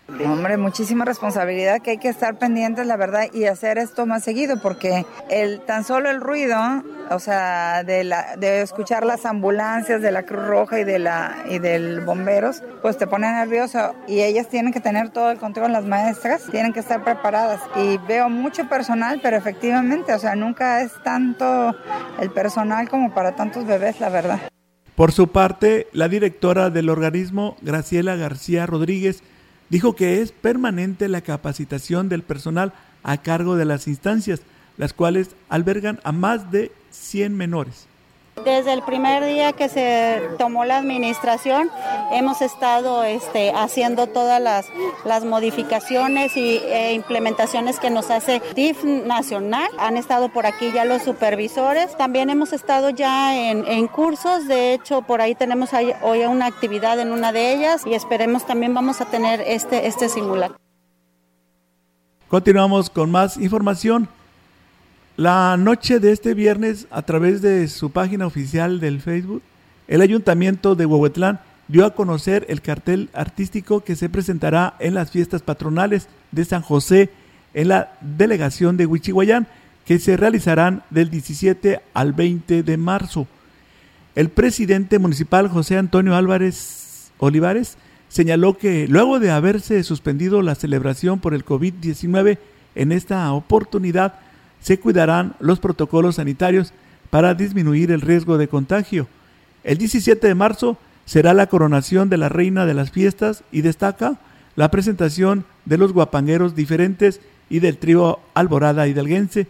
Hombre, 0.07 0.55
muchísima 0.57 1.03
responsabilidad 1.03 1.81
que 1.81 1.91
hay 1.91 1.97
que 1.97 2.09
estar 2.09 2.37
pendientes, 2.37 2.85
la 2.85 2.95
verdad, 2.95 3.23
y 3.33 3.45
hacer 3.45 3.79
esto 3.79 4.05
más 4.05 4.23
seguido, 4.23 4.61
porque 4.61 5.03
el 5.31 5.61
tan 5.61 5.83
solo 5.83 6.11
el 6.11 6.21
ruido, 6.21 6.57
o 7.09 7.17
sea, 7.17 7.83
de, 7.83 8.03
la, 8.03 8.35
de 8.37 8.61
escuchar 8.61 9.03
las 9.03 9.25
ambulancias 9.25 10.03
de 10.03 10.11
la 10.11 10.21
Cruz 10.21 10.45
Roja 10.45 10.79
y 10.79 10.83
de 10.83 10.99
la 10.99 11.37
y 11.49 11.57
del 11.57 12.01
bomberos, 12.01 12.61
pues 12.83 12.99
te 12.99 13.07
pone 13.07 13.31
nervioso 13.31 13.95
y 14.07 14.21
ellas 14.21 14.47
tienen 14.47 14.71
que 14.71 14.79
tener 14.79 15.09
todo 15.09 15.31
el 15.31 15.39
control, 15.39 15.71
las 15.71 15.85
maestras 15.85 16.43
tienen 16.51 16.71
que 16.71 16.81
estar 16.81 17.03
preparadas 17.03 17.61
y 17.75 17.97
veo 18.07 18.29
mucho 18.29 18.69
personal, 18.69 19.19
pero 19.23 19.37
efectivamente, 19.37 20.13
o 20.13 20.19
sea, 20.19 20.35
nunca 20.35 20.81
es 20.81 20.91
tanto 21.03 21.75
el 22.19 22.29
personal 22.29 22.87
como 22.89 23.11
para 23.11 23.35
tantos 23.35 23.65
bebés, 23.65 23.99
la 23.99 24.09
verdad. 24.09 24.39
Por 24.95 25.11
su 25.11 25.27
parte, 25.27 25.87
la 25.91 26.07
directora 26.07 26.69
del 26.69 26.89
organismo, 26.89 27.57
Graciela 27.61 28.15
García 28.15 28.65
Rodríguez, 28.65 29.23
dijo 29.69 29.95
que 29.95 30.21
es 30.21 30.31
permanente 30.31 31.09
la 31.09 31.21
capacitación 31.21 32.07
del 32.07 32.23
personal 32.23 32.71
a 33.03 33.17
cargo 33.17 33.57
de 33.57 33.65
las 33.65 33.87
instancias, 33.87 34.41
las 34.77 34.93
cuales 34.93 35.35
albergan 35.49 35.99
a 36.03 36.13
más 36.13 36.49
de 36.51 36.71
100 36.91 37.35
menores. 37.35 37.87
Desde 38.43 38.73
el 38.73 38.81
primer 38.81 39.23
día 39.25 39.53
que 39.53 39.69
se 39.69 40.21
tomó 40.37 40.65
la 40.65 40.77
administración 40.77 41.69
hemos 42.11 42.41
estado 42.41 43.03
este, 43.05 43.51
haciendo 43.51 44.07
todas 44.07 44.41
las, 44.41 45.23
modificaciones 45.23 46.35
y, 46.35 46.57
e 46.57 46.93
implementaciones 46.93 47.79
que 47.79 47.89
nos 47.89 48.11
hace 48.11 48.41
DIF 48.53 48.83
Nacional. 48.83 49.69
Han 49.79 49.95
estado 49.95 50.29
por 50.29 50.45
aquí 50.45 50.71
ya 50.73 50.83
los 50.83 51.01
supervisores. 51.01 51.95
También 51.97 52.29
hemos 52.29 52.51
estado 52.51 52.89
ya 52.89 53.37
en, 53.37 53.65
en 53.67 53.87
cursos. 53.87 54.47
De 54.47 54.73
hecho, 54.73 55.01
por 55.01 55.21
ahí 55.21 55.33
tenemos 55.33 55.69
hoy 56.01 56.25
una 56.25 56.47
actividad 56.47 56.99
en 56.99 57.13
una 57.13 57.31
de 57.31 57.53
ellas 57.53 57.83
y 57.85 57.93
esperemos 57.93 58.45
también 58.45 58.73
vamos 58.73 58.99
a 58.99 59.05
tener 59.05 59.41
este, 59.41 59.87
este 59.87 60.09
simulacro. 60.09 60.57
Continuamos 62.27 62.89
con 62.89 63.11
más 63.11 63.37
información. 63.37 64.09
La 65.17 65.55
noche 65.55 66.01
de 66.01 66.11
este 66.11 66.33
viernes, 66.33 66.87
a 66.91 67.01
través 67.01 67.41
de 67.41 67.69
su 67.69 67.89
página 67.89 68.25
oficial 68.27 68.81
del 68.81 68.99
Facebook, 68.99 69.41
el 69.87 70.01
Ayuntamiento 70.01 70.75
de 70.75 70.85
Huehuetlán 70.85 71.39
dio 71.69 71.85
a 71.85 71.95
conocer 71.95 72.45
el 72.49 72.61
cartel 72.61 73.09
artístico 73.13 73.81
que 73.81 73.95
se 73.95 74.09
presentará 74.09 74.75
en 74.79 74.93
las 74.93 75.11
fiestas 75.11 75.41
patronales 75.41 76.09
de 76.31 76.43
San 76.43 76.61
José 76.61 77.11
en 77.53 77.69
la 77.69 77.93
delegación 78.01 78.75
de 78.75 78.87
Huichihuayán, 78.87 79.47
que 79.85 79.99
se 79.99 80.17
realizarán 80.17 80.83
del 80.89 81.09
17 81.09 81.79
al 81.93 82.11
20 82.11 82.63
de 82.63 82.75
marzo. 82.75 83.25
El 84.15 84.27
presidente 84.27 84.99
municipal 84.99 85.47
José 85.47 85.77
Antonio 85.77 86.15
Álvarez 86.15 87.13
Olivares 87.19 87.77
señaló 88.09 88.57
que 88.57 88.89
luego 88.89 89.21
de 89.21 89.31
haberse 89.31 89.81
suspendido 89.83 90.41
la 90.41 90.55
celebración 90.55 91.21
por 91.21 91.33
el 91.33 91.45
COVID-19 91.45 92.37
en 92.75 92.91
esta 92.91 93.31
oportunidad, 93.31 94.19
se 94.61 94.79
cuidarán 94.79 95.35
los 95.39 95.59
protocolos 95.59 96.15
sanitarios 96.15 96.73
para 97.09 97.33
disminuir 97.33 97.91
el 97.91 98.01
riesgo 98.01 98.37
de 98.37 98.47
contagio. 98.47 99.07
El 99.63 99.77
17 99.77 100.27
de 100.27 100.35
marzo 100.35 100.77
será 101.05 101.33
la 101.33 101.47
coronación 101.47 102.09
de 102.09 102.17
la 102.17 102.29
reina 102.29 102.65
de 102.65 102.73
las 102.73 102.91
fiestas 102.91 103.43
y 103.51 103.61
destaca 103.61 104.17
la 104.55 104.71
presentación 104.71 105.45
de 105.65 105.77
los 105.77 105.93
guapangueros 105.93 106.55
diferentes 106.55 107.21
y 107.49 107.59
del 107.59 107.77
trío 107.77 108.19
Alborada 108.33 108.87
Hidalguense. 108.87 109.47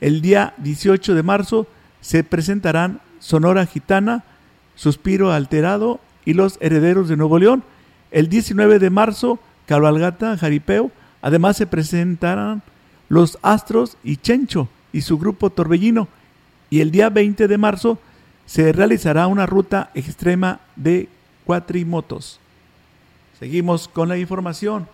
El 0.00 0.20
día 0.20 0.54
18 0.58 1.14
de 1.14 1.22
marzo 1.22 1.66
se 2.00 2.24
presentarán 2.24 3.00
Sonora 3.20 3.66
Gitana, 3.66 4.24
Suspiro 4.74 5.32
Alterado 5.32 6.00
y 6.24 6.34
los 6.34 6.58
Herederos 6.60 7.08
de 7.08 7.16
Nuevo 7.16 7.38
León. 7.38 7.62
El 8.10 8.28
19 8.28 8.78
de 8.78 8.90
marzo, 8.90 9.38
Cabalgata 9.66 10.36
Jaripeo. 10.36 10.90
Además 11.20 11.56
se 11.56 11.66
presentarán 11.66 12.62
los 13.08 13.38
Astros 13.42 13.96
y 14.02 14.16
Chencho 14.16 14.68
y 14.92 15.02
su 15.02 15.18
grupo 15.18 15.50
Torbellino. 15.50 16.08
Y 16.70 16.80
el 16.80 16.90
día 16.90 17.10
20 17.10 17.48
de 17.48 17.58
marzo 17.58 17.98
se 18.46 18.72
realizará 18.72 19.26
una 19.26 19.46
ruta 19.46 19.90
extrema 19.94 20.60
de 20.76 21.08
cuatrimotos. 21.44 22.40
Seguimos 23.38 23.88
con 23.88 24.08
la 24.08 24.18
información. 24.18 24.88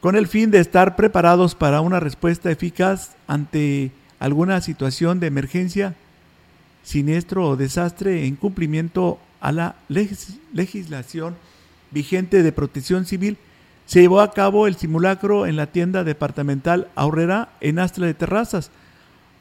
Con 0.00 0.16
el 0.16 0.26
fin 0.26 0.50
de 0.50 0.60
estar 0.60 0.96
preparados 0.96 1.54
para 1.54 1.82
una 1.82 2.00
respuesta 2.00 2.50
eficaz 2.50 3.16
ante 3.26 3.92
alguna 4.18 4.60
situación 4.60 5.20
de 5.20 5.26
emergencia, 5.26 5.94
siniestro 6.82 7.48
o 7.48 7.56
desastre 7.56 8.26
en 8.26 8.36
cumplimiento 8.36 9.18
a 9.40 9.52
la 9.52 9.76
legislación 9.88 11.36
vigente 11.90 12.42
de 12.42 12.52
protección 12.52 13.04
civil, 13.04 13.36
se 13.90 14.02
llevó 14.02 14.20
a 14.20 14.30
cabo 14.30 14.68
el 14.68 14.76
simulacro 14.76 15.48
en 15.48 15.56
la 15.56 15.66
tienda 15.66 16.04
departamental 16.04 16.86
Aurrera 16.94 17.48
en 17.60 17.80
Astra 17.80 18.06
de 18.06 18.14
Terrazas. 18.14 18.70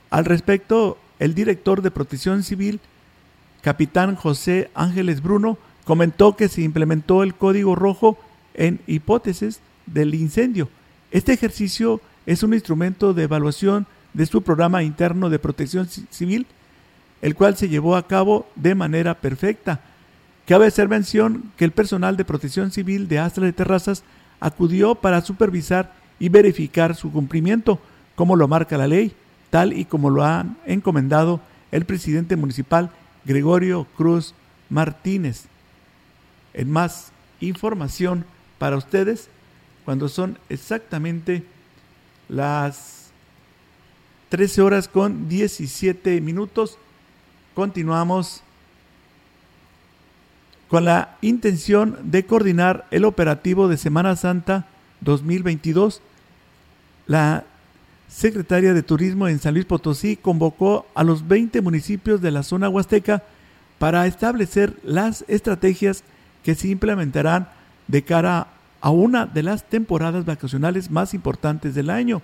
Al 0.10 0.26
respecto, 0.26 0.98
el 1.20 1.36
director 1.36 1.84
de 1.84 1.92
Protección 1.92 2.42
Civil, 2.42 2.80
capitán 3.62 4.16
José 4.16 4.72
Ángeles 4.74 5.22
Bruno, 5.22 5.60
comentó 5.84 6.36
que 6.36 6.48
se 6.48 6.64
implementó 6.64 7.22
el 7.22 7.36
código 7.36 7.76
rojo 7.76 8.18
en 8.56 8.80
hipótesis 8.88 9.60
del 9.86 10.16
incendio. 10.16 10.68
Este 11.12 11.32
ejercicio 11.32 12.02
es 12.26 12.42
un 12.42 12.56
instrumento 12.56 13.14
de 13.14 13.26
evaluación 13.26 13.86
de 14.14 14.26
su 14.26 14.42
programa 14.42 14.82
interno 14.82 15.30
de 15.30 15.38
protección 15.38 15.88
civil, 15.88 16.48
el 17.22 17.36
cual 17.36 17.56
se 17.56 17.70
llevó 17.70 17.96
a 17.96 18.08
cabo 18.08 18.50
de 18.56 18.74
manera 18.74 19.14
perfecta. 19.14 19.82
Cabe 20.48 20.66
hacer 20.66 20.90
mención 20.90 21.52
que 21.56 21.66
el 21.66 21.72
personal 21.72 22.18
de 22.18 22.26
protección 22.26 22.72
civil 22.72 23.08
de 23.08 23.20
Astra 23.20 23.46
de 23.46 23.54
Terrazas 23.54 24.04
acudió 24.40 24.96
para 24.96 25.22
supervisar 25.22 25.94
y 26.20 26.30
verificar 26.30 26.96
su 26.96 27.12
cumplimiento, 27.12 27.80
como 28.16 28.36
lo 28.36 28.48
marca 28.48 28.78
la 28.78 28.88
ley, 28.88 29.14
tal 29.50 29.74
y 29.74 29.86
como 29.86 30.10
lo 30.10 30.24
ha 30.24 30.46
encomendado 30.66 31.42
el 31.72 31.86
presidente 31.86 32.36
municipal 32.36 32.92
Gregorio 33.26 33.86
Cruz 33.96 34.34
Martínez. 34.70 35.46
En 36.54 36.72
más 36.72 37.12
información 37.40 38.26
para 38.58 38.78
ustedes, 38.78 39.30
cuando 39.86 40.10
son 40.10 40.38
exactamente 40.50 41.44
las 42.28 43.12
13 44.30 44.62
horas 44.62 44.88
con 44.88 45.30
17 45.30 46.22
minutos, 46.22 46.78
continuamos 47.56 48.44
con 50.70 50.86
la 50.86 51.18
intención 51.22 51.98
de 52.04 52.26
coordinar 52.26 52.86
el 52.92 53.04
operativo 53.04 53.68
de 53.68 53.78
Semana 53.78 54.16
Santa 54.16 54.68
2022. 55.02 56.02
La 57.08 57.44
secretaria 58.08 58.74
de 58.74 58.84
Turismo 58.84 59.28
en 59.28 59.40
San 59.40 59.56
Luis 59.56 59.66
Potosí 59.66 60.16
convocó 60.16 60.86
a 60.94 61.04
los 61.04 61.28
20 61.28 61.62
municipios 61.62 62.22
de 62.22 62.30
la 62.32 62.44
zona 62.44 62.70
huasteca 62.70 63.24
para 63.80 64.06
establecer 64.06 64.78
las 64.84 65.26
estrategias 65.28 66.04
que 66.44 66.54
se 66.54 66.68
implementarán 66.68 67.50
de 67.88 68.04
cara 68.04 68.48
a 68.80 68.92
una 68.92 69.26
de 69.26 69.42
las 69.42 69.68
temporadas 69.68 70.26
vacacionales 70.26 70.92
más 70.92 71.16
importantes 71.16 71.74
del 71.74 71.90
año, 71.90 72.22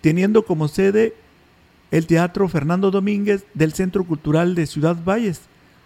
teniendo 0.00 0.44
como 0.44 0.66
sede 0.66 1.14
el 1.92 2.06
Teatro 2.06 2.48
Fernando 2.48 2.90
Domínguez 2.90 3.44
del 3.54 3.74
Centro 3.74 4.04
Cultural 4.04 4.56
de 4.56 4.66
Ciudad 4.66 4.96
Valles. 5.04 5.42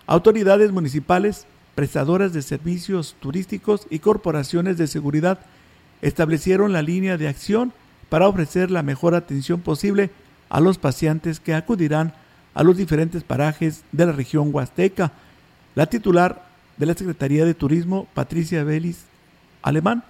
Autoridades 0.07 0.73
municipales 0.73 1.47
prestadoras 1.75 2.33
de 2.33 2.43
servicios 2.43 3.17
turísticos 3.21 3.87
y 3.91 3.99
corporaciones 3.99 4.79
de 4.79 4.87
seguridad 4.87 5.41
establecieron 6.03 6.73
la 6.73 6.83
línea 6.83 7.17
de 7.17 7.29
acción 7.29 7.73
para 8.09 8.29
ofrecer 8.29 8.71
la 8.71 8.83
mejor 8.83 9.15
atención 9.15 9.61
posible 9.61 10.11
a 10.49 10.61
los 10.61 10.79
pacientes 10.79 11.41
que 11.41 11.55
acudirán 11.55 12.15
a 12.55 12.63
los 12.63 12.77
diferentes 12.77 13.25
parajes 13.25 13.83
de 13.93 14.07
la 14.07 14.13
región 14.13 14.51
huasteca. 14.53 15.13
La 15.75 15.87
titular 15.87 16.47
de 16.77 16.87
la 16.87 16.95
Secretaría 16.95 17.45
de 17.45 17.55
Turismo, 17.55 18.07
Patricia 18.15 18.63
Vélez 18.63 19.05
Alemán, 19.63 20.05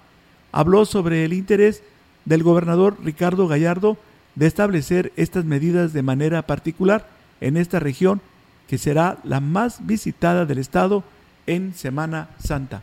habló 0.52 0.85
sobre 0.85 1.25
el 1.25 1.33
interés 1.33 1.83
del 2.25 2.42
gobernador 2.42 2.97
Ricardo 3.02 3.49
Gallardo 3.49 3.97
de 4.35 4.47
establecer 4.47 5.12
estas 5.16 5.44
medidas 5.44 5.92
de 5.92 6.02
manera 6.02 6.42
particular 6.42 7.09
en 7.40 7.56
esta 7.56 7.80
región 7.80 8.21
que 8.68 8.78
será 8.78 9.18
la 9.25 9.40
más 9.40 9.87
visitada 9.87 10.44
del 10.47 10.59
estado 10.59 11.04
en 11.47 11.75
Semana 11.75 12.31
Santa. 12.39 12.83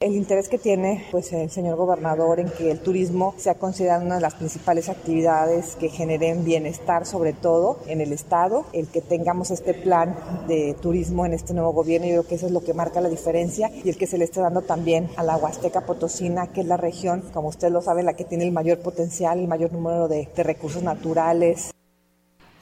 El 0.00 0.14
interés 0.14 0.48
que 0.48 0.58
tiene 0.58 1.04
pues, 1.10 1.32
el 1.32 1.50
señor 1.50 1.74
gobernador 1.76 2.38
en 2.38 2.48
que 2.50 2.70
el 2.70 2.78
turismo 2.78 3.34
sea 3.36 3.56
considerado 3.56 4.04
una 4.04 4.14
de 4.14 4.20
las 4.20 4.34
principales 4.34 4.88
actividades 4.88 5.74
que 5.74 5.88
generen 5.88 6.44
bienestar, 6.44 7.04
sobre 7.04 7.32
todo 7.32 7.80
en 7.88 8.00
el 8.00 8.12
Estado, 8.12 8.64
el 8.72 8.86
que 8.86 9.00
tengamos 9.00 9.50
este 9.50 9.74
plan 9.74 10.14
de 10.46 10.76
turismo 10.80 11.26
en 11.26 11.32
este 11.32 11.52
nuevo 11.52 11.72
gobierno, 11.72 12.06
yo 12.06 12.12
creo 12.12 12.28
que 12.28 12.36
eso 12.36 12.46
es 12.46 12.52
lo 12.52 12.62
que 12.62 12.74
marca 12.74 13.00
la 13.00 13.08
diferencia 13.08 13.72
y 13.82 13.88
el 13.88 13.98
que 13.98 14.06
se 14.06 14.18
le 14.18 14.24
esté 14.24 14.40
dando 14.40 14.62
también 14.62 15.10
a 15.16 15.24
la 15.24 15.36
Huasteca 15.36 15.80
Potosina, 15.80 16.46
que 16.46 16.60
es 16.60 16.68
la 16.68 16.76
región, 16.76 17.24
como 17.32 17.48
usted 17.48 17.72
lo 17.72 17.82
sabe, 17.82 18.04
la 18.04 18.14
que 18.14 18.24
tiene 18.24 18.44
el 18.44 18.52
mayor 18.52 18.78
potencial, 18.78 19.40
el 19.40 19.48
mayor 19.48 19.72
número 19.72 20.06
de, 20.06 20.28
de 20.32 20.42
recursos 20.44 20.84
naturales. 20.84 21.72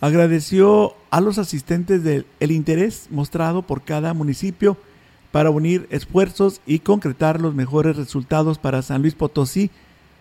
Agradeció 0.00 0.94
a 1.10 1.20
los 1.20 1.38
asistentes 1.38 2.04
del 2.04 2.26
el 2.40 2.50
interés 2.52 3.08
mostrado 3.10 3.62
por 3.62 3.82
cada 3.82 4.12
municipio 4.12 4.76
para 5.32 5.50
unir 5.50 5.86
esfuerzos 5.90 6.60
y 6.66 6.80
concretar 6.80 7.40
los 7.40 7.54
mejores 7.54 7.96
resultados 7.96 8.58
para 8.58 8.82
San 8.82 9.02
Luis 9.02 9.14
Potosí, 9.14 9.70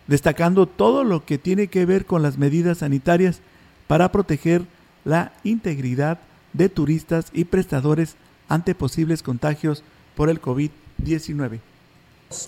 destacando 0.08 0.66
todo 0.66 1.04
lo 1.04 1.26
que 1.26 1.38
tiene 1.38 1.68
que 1.68 1.86
ver 1.86 2.06
con 2.06 2.22
las 2.22 2.38
medidas 2.38 2.80
sanitarias 2.80 3.42
para 3.88 4.12
proteger 4.12 4.66
la 5.04 5.34
integridad 5.44 6.20
de 6.54 6.70
turistas 6.70 7.28
y 7.34 7.46
prestadores 7.46 8.16
ante 8.48 8.76
posibles 8.76 9.24
contagios 9.24 9.84
por 10.16 10.30
el 10.30 10.42
COVID-19 10.42 11.60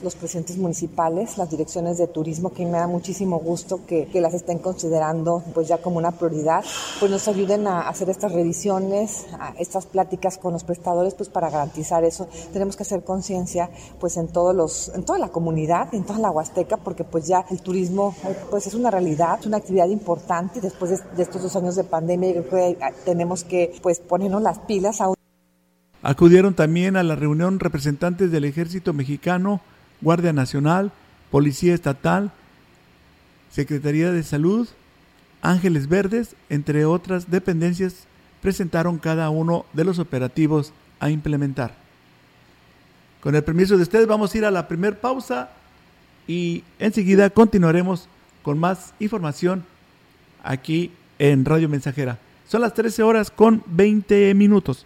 los 0.03 0.15
presidentes 0.15 0.57
municipales, 0.57 1.37
las 1.37 1.49
direcciones 1.49 1.97
de 1.97 2.07
turismo, 2.07 2.51
que 2.51 2.65
me 2.65 2.77
da 2.77 2.87
muchísimo 2.87 3.39
gusto 3.39 3.85
que, 3.85 4.07
las 4.17 4.33
estén 4.33 4.57
considerando 4.57 5.43
pues 5.53 5.67
ya 5.67 5.77
como 5.77 5.99
una 5.99 6.11
prioridad, 6.11 6.65
pues 6.99 7.11
nos 7.11 7.27
ayuden 7.27 7.67
a 7.67 7.87
hacer 7.87 8.09
estas 8.09 8.31
revisiones, 8.31 9.27
a 9.39 9.53
estas 9.59 9.85
pláticas 9.85 10.39
con 10.39 10.53
los 10.53 10.63
prestadores, 10.63 11.13
pues 11.13 11.29
para 11.29 11.51
garantizar 11.51 12.03
eso. 12.03 12.27
Tenemos 12.51 12.75
que 12.75 12.81
hacer 12.81 13.03
conciencia 13.03 13.69
pues 13.99 14.17
en 14.17 14.27
todos 14.27 14.55
los, 14.55 14.89
en 14.89 15.03
toda 15.03 15.19
la 15.19 15.29
comunidad, 15.29 15.93
en 15.93 16.03
toda 16.03 16.17
la 16.17 16.31
Huasteca, 16.31 16.77
porque 16.77 17.03
pues 17.03 17.27
ya 17.27 17.45
el 17.51 17.61
turismo 17.61 18.15
pues 18.49 18.65
es 18.65 18.73
una 18.73 18.89
realidad, 18.89 19.37
es 19.39 19.45
una 19.45 19.57
actividad 19.57 19.87
importante 19.87 20.59
después 20.61 21.03
de, 21.15 21.21
estos 21.21 21.43
dos 21.43 21.55
años 21.55 21.75
de 21.75 21.83
pandemia 21.83 22.33
yo 22.33 22.47
creo 22.47 22.77
que 22.77 22.93
tenemos 23.05 23.43
que 23.43 23.73
pues 23.81 23.99
ponernos 23.99 24.41
las 24.41 24.59
pilas 24.59 25.01
a 25.01 25.09
Acudieron 26.03 26.53
también 26.53 26.95
a 26.95 27.03
la 27.03 27.15
reunión 27.15 27.59
representantes 27.59 28.31
del 28.31 28.45
Ejército 28.45 28.93
Mexicano, 28.93 29.61
Guardia 30.01 30.33
Nacional, 30.33 30.91
Policía 31.31 31.73
Estatal, 31.73 32.31
Secretaría 33.51 34.11
de 34.11 34.23
Salud, 34.23 34.67
Ángeles 35.41 35.87
Verdes, 35.87 36.35
entre 36.49 36.85
otras 36.85 37.31
dependencias, 37.31 38.05
presentaron 38.41 38.97
cada 38.97 39.29
uno 39.29 39.65
de 39.73 39.83
los 39.83 39.99
operativos 39.99 40.73
a 40.99 41.09
implementar. 41.09 41.75
Con 43.21 43.35
el 43.35 43.43
permiso 43.43 43.75
de 43.75 43.83
ustedes 43.83 44.07
vamos 44.07 44.33
a 44.33 44.37
ir 44.37 44.45
a 44.45 44.51
la 44.51 44.67
primera 44.67 44.95
pausa 44.95 45.49
y 46.27 46.63
enseguida 46.79 47.29
continuaremos 47.29 48.07
con 48.43 48.59
más 48.59 48.93
información 48.99 49.65
aquí 50.43 50.91
en 51.19 51.43
Radio 51.45 51.67
Mensajera. 51.67 52.19
Son 52.47 52.61
las 52.61 52.73
13 52.73 53.03
horas 53.03 53.31
con 53.31 53.63
20 53.65 54.33
minutos. 54.33 54.85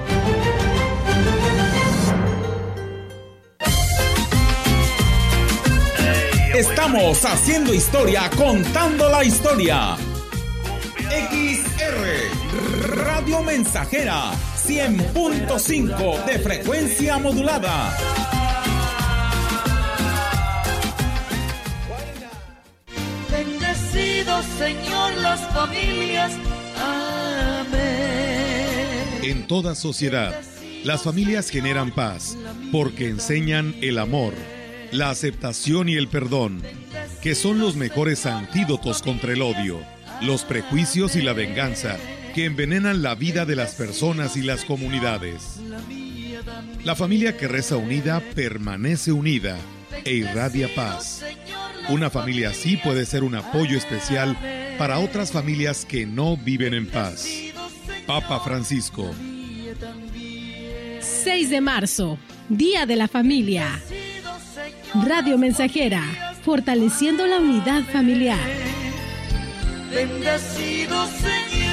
Estamos 6.61 7.25
haciendo 7.25 7.73
historia, 7.73 8.29
contando 8.37 9.09
la 9.09 9.23
historia. 9.23 9.97
XR 11.09 12.97
Radio 12.97 13.41
Mensajera 13.41 14.31
100.5 14.63 16.23
de 16.25 16.37
frecuencia 16.37 17.17
modulada. 17.17 17.97
Bendecido 23.31 24.43
Señor 24.59 25.17
las 25.17 25.39
familias. 25.55 26.31
Amén. 27.59 27.79
En 29.23 29.47
toda 29.47 29.73
sociedad, 29.73 30.39
las 30.83 31.01
familias 31.01 31.49
generan 31.49 31.89
paz 31.89 32.37
porque 32.71 33.09
enseñan 33.09 33.73
el 33.81 33.97
amor 33.97 34.35
la 34.91 35.09
aceptación 35.09 35.89
y 35.89 35.95
el 35.95 36.07
perdón, 36.07 36.61
que 37.21 37.35
son 37.35 37.59
los 37.59 37.75
mejores 37.75 38.25
antídotos 38.25 39.01
contra 39.01 39.33
el 39.33 39.41
odio, 39.41 39.79
los 40.21 40.43
prejuicios 40.43 41.15
y 41.15 41.21
la 41.21 41.33
venganza, 41.33 41.97
que 42.35 42.45
envenenan 42.45 43.01
la 43.01 43.15
vida 43.15 43.45
de 43.45 43.55
las 43.55 43.75
personas 43.75 44.37
y 44.37 44.41
las 44.41 44.65
comunidades. 44.65 45.59
La 46.83 46.95
familia 46.95 47.37
que 47.37 47.47
reza 47.47 47.77
unida 47.77 48.21
permanece 48.35 49.11
unida 49.11 49.57
e 50.03 50.13
irradia 50.13 50.69
paz. 50.75 51.23
Una 51.89 52.09
familia 52.09 52.49
así 52.49 52.77
puede 52.77 53.05
ser 53.05 53.23
un 53.23 53.35
apoyo 53.35 53.77
especial 53.77 54.37
para 54.77 54.99
otras 54.99 55.31
familias 55.31 55.85
que 55.85 56.05
no 56.05 56.37
viven 56.37 56.73
en 56.73 56.87
paz. 56.87 57.27
Papa 58.05 58.39
Francisco. 58.39 59.13
6 60.99 61.49
de 61.49 61.61
marzo, 61.61 62.17
Día 62.49 62.85
de 62.85 62.95
la 62.95 63.07
Familia. 63.07 63.79
Radio 64.93 65.37
Mensajera, 65.37 66.01
fortaleciendo 66.43 67.25
la 67.25 67.37
unidad 67.37 67.81
familiar. 67.83 68.37
Señor, 71.07 71.71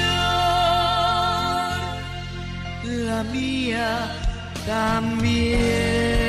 la 2.85 3.23
mía 3.23 4.09
también. 4.65 6.28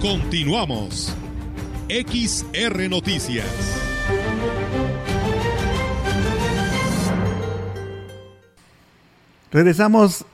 Continuamos. 0.00 1.12
XR 1.88 2.88
Noticias. 2.88 3.46
Regresamos 9.50 10.24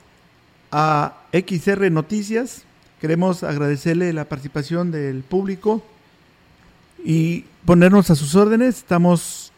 a 0.71 1.17
XR 1.33 1.89
Noticias. 1.89 2.63
Queremos 3.01 3.43
agradecerle 3.43 4.13
la 4.13 4.25
participación 4.25 4.91
del 4.91 5.23
público 5.23 5.83
y 7.03 7.45
ponernos 7.65 8.11
a 8.11 8.15
sus 8.15 8.35
órdenes. 8.35 8.77
Estamos 8.77 9.51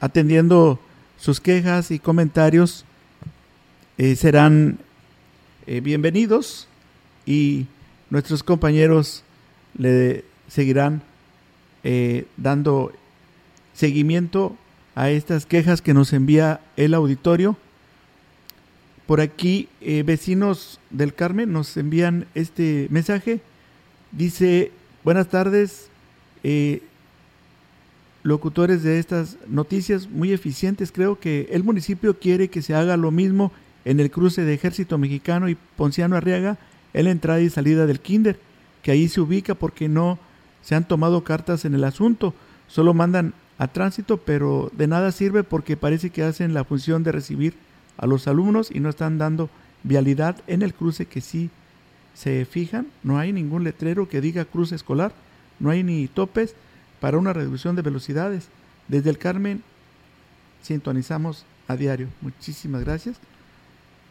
atendiendo 0.00 0.80
sus 1.16 1.40
quejas 1.40 1.92
y 1.92 2.00
comentarios 2.00 2.84
eh, 3.98 4.16
serán 4.16 4.78
eh, 5.68 5.80
bienvenidos 5.80 6.66
y 7.24 7.66
nuestros 8.10 8.42
compañeros 8.42 9.22
le 9.76 10.24
seguirán 10.48 11.02
eh, 11.82 12.26
dando 12.36 12.92
seguimiento 13.72 14.56
a 14.94 15.10
estas 15.10 15.46
quejas 15.46 15.82
que 15.82 15.94
nos 15.94 16.12
envía 16.12 16.60
el 16.76 16.94
auditorio. 16.94 17.56
Por 19.06 19.20
aquí, 19.20 19.68
vecinos 20.06 20.80
del 20.88 21.12
Carmen 21.12 21.52
nos 21.52 21.76
envían 21.76 22.26
este 22.34 22.86
mensaje. 22.90 23.40
Dice, 24.12 24.72
buenas 25.02 25.28
tardes, 25.28 25.90
locutores 28.24 28.82
de 28.82 28.98
estas 28.98 29.36
noticias 29.46 30.08
muy 30.08 30.32
eficientes. 30.32 30.90
Creo 30.90 31.20
que 31.20 31.48
el 31.52 31.62
municipio 31.62 32.18
quiere 32.18 32.48
que 32.48 32.62
se 32.62 32.74
haga 32.74 32.96
lo 32.96 33.10
mismo 33.12 33.52
en 33.84 34.00
el 34.00 34.10
cruce 34.10 34.42
de 34.42 34.54
Ejército 34.54 34.98
Mexicano 34.98 35.48
y 35.48 35.56
Ponciano 35.76 36.16
Arriaga, 36.16 36.58
en 36.94 37.04
la 37.04 37.10
entrada 37.10 37.40
y 37.40 37.50
salida 37.50 37.86
del 37.86 38.00
Kinder, 38.00 38.38
que 38.84 38.92
ahí 38.92 39.08
se 39.08 39.20
ubica 39.20 39.56
porque 39.56 39.88
no 39.88 40.18
se 40.62 40.74
han 40.74 40.86
tomado 40.86 41.24
cartas 41.24 41.64
en 41.64 41.74
el 41.74 41.84
asunto, 41.84 42.34
solo 42.68 42.94
mandan 42.94 43.32
a 43.58 43.68
tránsito, 43.68 44.18
pero 44.18 44.70
de 44.74 44.86
nada 44.86 45.10
sirve 45.10 45.42
porque 45.42 45.76
parece 45.76 46.10
que 46.10 46.22
hacen 46.22 46.54
la 46.54 46.64
función 46.64 47.02
de 47.02 47.10
recibir 47.10 47.54
a 47.96 48.06
los 48.06 48.28
alumnos 48.28 48.70
y 48.70 48.80
no 48.80 48.90
están 48.90 49.16
dando 49.16 49.48
vialidad 49.84 50.36
en 50.46 50.62
el 50.62 50.74
cruce 50.74 51.06
que 51.06 51.22
sí 51.22 51.50
se 52.12 52.44
fijan, 52.44 52.86
no 53.02 53.18
hay 53.18 53.32
ningún 53.32 53.64
letrero 53.64 54.08
que 54.08 54.20
diga 54.20 54.44
cruce 54.44 54.74
escolar, 54.74 55.12
no 55.58 55.70
hay 55.70 55.82
ni 55.82 56.06
topes 56.06 56.54
para 57.00 57.18
una 57.18 57.32
reducción 57.32 57.76
de 57.76 57.82
velocidades. 57.82 58.48
Desde 58.88 59.08
el 59.08 59.18
Carmen 59.18 59.62
sintonizamos 60.62 61.46
a 61.68 61.76
diario. 61.76 62.08
Muchísimas 62.20 62.84
gracias 62.84 63.16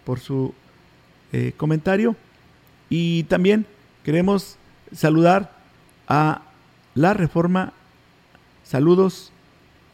por 0.04 0.20
su 0.20 0.54
eh, 1.32 1.54
comentario. 1.58 2.16
Y 2.90 3.24
también 3.24 3.66
queremos 4.04 4.58
saludar 4.94 5.52
a 6.08 6.42
la 6.96 7.14
Reforma. 7.14 7.74
Saludos 8.64 9.32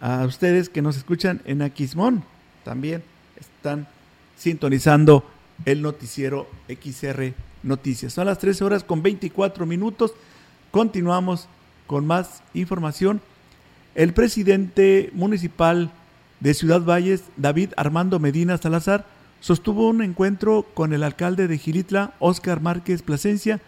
a 0.02 0.26
ustedes 0.26 0.70
que 0.70 0.82
nos 0.82 0.98
escuchan 0.98 1.42
en 1.46 1.62
Aquismón. 1.62 2.24
También 2.64 3.04
están 3.40 3.88
sintonizando 4.38 5.24
el 5.66 5.82
noticiero 5.82 6.48
XR 6.68 7.34
Noticias. 7.64 8.14
Son 8.14 8.26
las 8.26 8.40
13 8.40 8.64
horas 8.64 8.84
con 8.84 9.02
24 9.02 9.66
minutos. 9.66 10.14
Continuamos 10.72 11.48
con 11.88 12.06
más 12.06 12.42
información. 12.54 13.22
El 13.96 14.14
presidente 14.14 15.10
municipal 15.14 15.92
de 16.40 16.54
Ciudad 16.54 16.82
Valles, 16.82 17.24
David 17.36 17.72
Armando 17.76 18.20
Medina 18.20 18.58
Salazar, 18.58 19.06
sostuvo 19.42 19.90
un 19.90 20.02
encuentro 20.02 20.64
con 20.74 20.94
el 20.94 21.04
alcalde 21.04 21.48
de 21.48 21.58
Gilitla, 21.58 22.14
Óscar 22.20 22.62
Márquez 22.62 23.02
Plasencia, 23.02 23.60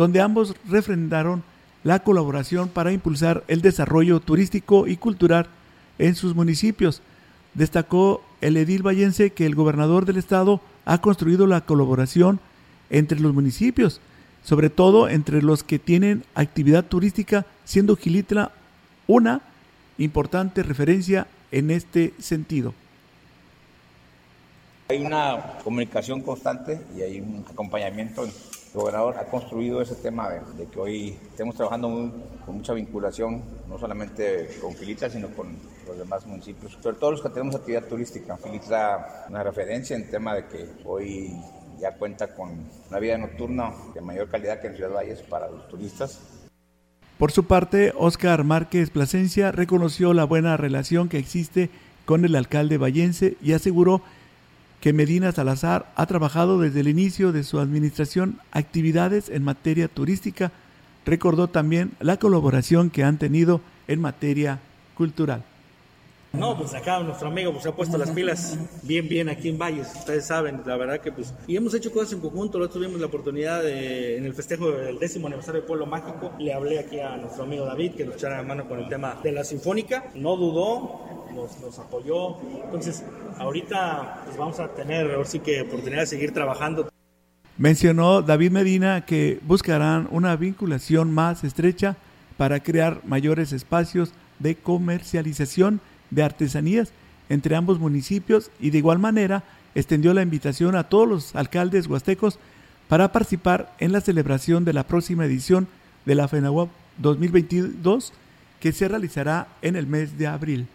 donde 0.00 0.22
ambos 0.22 0.54
refrendaron 0.66 1.42
la 1.84 1.98
colaboración 1.98 2.70
para 2.70 2.90
impulsar 2.90 3.44
el 3.48 3.60
desarrollo 3.60 4.18
turístico 4.20 4.86
y 4.86 4.96
cultural 4.96 5.48
en 5.98 6.14
sus 6.14 6.34
municipios. 6.34 7.02
Destacó 7.52 8.24
el 8.40 8.56
edil 8.56 8.82
vallense 8.82 9.34
que 9.34 9.44
el 9.44 9.54
gobernador 9.54 10.06
del 10.06 10.16
estado 10.16 10.62
ha 10.86 11.02
construido 11.02 11.46
la 11.46 11.60
colaboración 11.60 12.40
entre 12.88 13.20
los 13.20 13.34
municipios, 13.34 14.00
sobre 14.42 14.70
todo 14.70 15.06
entre 15.06 15.42
los 15.42 15.64
que 15.64 15.78
tienen 15.78 16.24
actividad 16.34 16.86
turística, 16.86 17.44
siendo 17.66 17.94
Gilitla 17.94 18.52
una 19.06 19.42
importante 19.98 20.62
referencia 20.62 21.26
en 21.52 21.70
este 21.70 22.14
sentido. 22.18 22.72
Hay 24.88 25.04
una 25.04 25.58
comunicación 25.62 26.22
constante 26.22 26.80
y 26.96 27.02
hay 27.02 27.20
un 27.20 27.44
acompañamiento. 27.46 28.26
Gobernador 28.72 29.16
ha 29.18 29.24
construido 29.24 29.82
ese 29.82 29.96
tema 29.96 30.30
de, 30.30 30.66
que 30.66 30.78
hoy 30.78 31.18
estemos 31.28 31.56
trabajando 31.56 32.12
con 32.46 32.54
mucha 32.54 32.72
vinculación, 32.72 33.42
no 33.68 33.78
solamente 33.78 34.48
con 34.60 34.74
Filitra, 34.74 35.10
sino 35.10 35.28
con 35.30 35.56
los 35.88 35.98
demás 35.98 36.24
municipios, 36.24 36.78
sobre 36.80 36.96
todo 36.96 37.12
los 37.12 37.22
que 37.22 37.30
tenemos 37.30 37.56
actividad 37.56 37.84
turística. 37.86 38.36
Filitra, 38.36 39.26
una 39.28 39.42
referencia 39.42 39.96
en 39.96 40.08
tema 40.08 40.36
de 40.36 40.46
que 40.46 40.68
hoy 40.84 41.32
ya 41.80 41.94
cuenta 41.94 42.32
con 42.34 42.50
una 42.88 42.98
vida 43.00 43.18
nocturna 43.18 43.72
de 43.92 44.00
mayor 44.02 44.28
calidad 44.28 44.60
que 44.60 44.68
en 44.68 44.76
Ciudad 44.76 44.92
Valles 44.92 45.20
para 45.22 45.50
los 45.50 45.66
turistas. 45.66 46.20
Por 47.18 47.32
su 47.32 47.44
parte, 47.44 47.92
Óscar 47.96 48.44
Márquez 48.44 48.90
Plasencia 48.90 49.50
reconoció 49.50 50.14
la 50.14 50.24
buena 50.24 50.56
relación 50.56 51.08
que 51.08 51.18
existe 51.18 51.70
con 52.04 52.24
el 52.24 52.36
alcalde 52.36 52.78
vallense 52.78 53.36
y 53.42 53.52
aseguró 53.52 53.98
que 53.98 54.19
Medina 54.92 55.30
Salazar 55.30 55.92
ha 55.94 56.06
trabajado 56.06 56.58
desde 56.58 56.80
el 56.80 56.88
inicio 56.88 57.32
de 57.32 57.44
su 57.44 57.60
administración 57.60 58.40
actividades 58.50 59.28
en 59.28 59.44
materia 59.44 59.88
turística. 59.88 60.52
Recordó 61.04 61.48
también 61.48 61.92
la 62.00 62.18
colaboración 62.18 62.88
que 62.90 63.04
han 63.04 63.18
tenido 63.18 63.60
en 63.88 64.00
materia 64.00 64.60
cultural. 64.94 65.44
No, 66.32 66.56
pues 66.56 66.72
acá 66.74 67.00
nuestro 67.00 67.26
amigo 67.26 67.50
pues, 67.50 67.64
se 67.64 67.70
ha 67.70 67.72
puesto 67.72 67.98
las 67.98 68.12
pilas 68.12 68.56
bien, 68.84 69.08
bien 69.08 69.28
aquí 69.28 69.48
en 69.48 69.58
Valles. 69.58 69.88
Ustedes 69.96 70.26
saben, 70.26 70.62
la 70.64 70.76
verdad 70.76 71.00
que 71.00 71.10
pues. 71.10 71.34
Y 71.48 71.56
hemos 71.56 71.74
hecho 71.74 71.90
cosas 71.90 72.12
en 72.12 72.20
conjunto. 72.20 72.56
Luego 72.58 72.72
tuvimos 72.72 73.00
la 73.00 73.06
oportunidad 73.06 73.64
de, 73.64 74.16
en 74.16 74.24
el 74.24 74.32
festejo 74.32 74.70
del 74.70 74.98
décimo 75.00 75.26
aniversario 75.26 75.60
del 75.60 75.66
Pueblo 75.66 75.86
Mágico. 75.86 76.32
Le 76.38 76.54
hablé 76.54 76.78
aquí 76.78 77.00
a 77.00 77.16
nuestro 77.16 77.42
amigo 77.42 77.64
David 77.64 77.94
que 77.96 78.04
nos 78.04 78.14
echara 78.14 78.36
la 78.36 78.44
mano 78.44 78.68
con 78.68 78.78
el 78.78 78.88
tema 78.88 79.18
de 79.20 79.32
la 79.32 79.42
Sinfónica. 79.42 80.04
No 80.14 80.36
dudó, 80.36 81.09
nos, 81.34 81.78
apoyó. 81.78 82.36
Entonces, 82.64 83.04
ahorita 83.38 84.22
pues 84.24 84.36
vamos 84.36 84.60
a 84.60 84.68
tener, 84.68 85.10
ahora 85.10 85.24
sí 85.24 85.40
que 85.40 85.62
oportunidad 85.62 86.00
de 86.00 86.06
seguir 86.06 86.32
trabajando. 86.32 86.88
Mencionó 87.58 88.22
David 88.22 88.52
Medina 88.52 89.04
que 89.04 89.38
buscarán 89.42 90.08
una 90.10 90.34
vinculación 90.36 91.12
más 91.12 91.44
estrecha 91.44 91.96
para 92.36 92.60
crear 92.60 93.02
mayores 93.04 93.52
espacios 93.52 94.12
de 94.38 94.54
comercialización 94.54 95.80
de 96.10 96.22
artesanías 96.22 96.92
entre 97.28 97.54
ambos 97.56 97.78
municipios 97.78 98.50
y 98.60 98.70
de 98.70 98.78
igual 98.78 98.98
manera 98.98 99.44
extendió 99.74 100.14
la 100.14 100.22
invitación 100.22 100.74
a 100.74 100.84
todos 100.84 101.08
los 101.08 101.36
alcaldes 101.36 101.86
huastecos 101.86 102.38
para 102.88 103.12
participar 103.12 103.74
en 103.78 103.92
la 103.92 104.00
celebración 104.00 104.64
de 104.64 104.72
la 104.72 104.84
próxima 104.84 105.24
edición 105.24 105.68
de 106.06 106.14
la 106.14 106.28
FENAWAP 106.28 106.70
2022 106.98 108.12
que 108.58 108.72
se 108.72 108.88
realizará 108.88 109.48
en 109.62 109.76
el 109.76 109.86
mes 109.86 110.18
de 110.18 110.26
abril. 110.26 110.66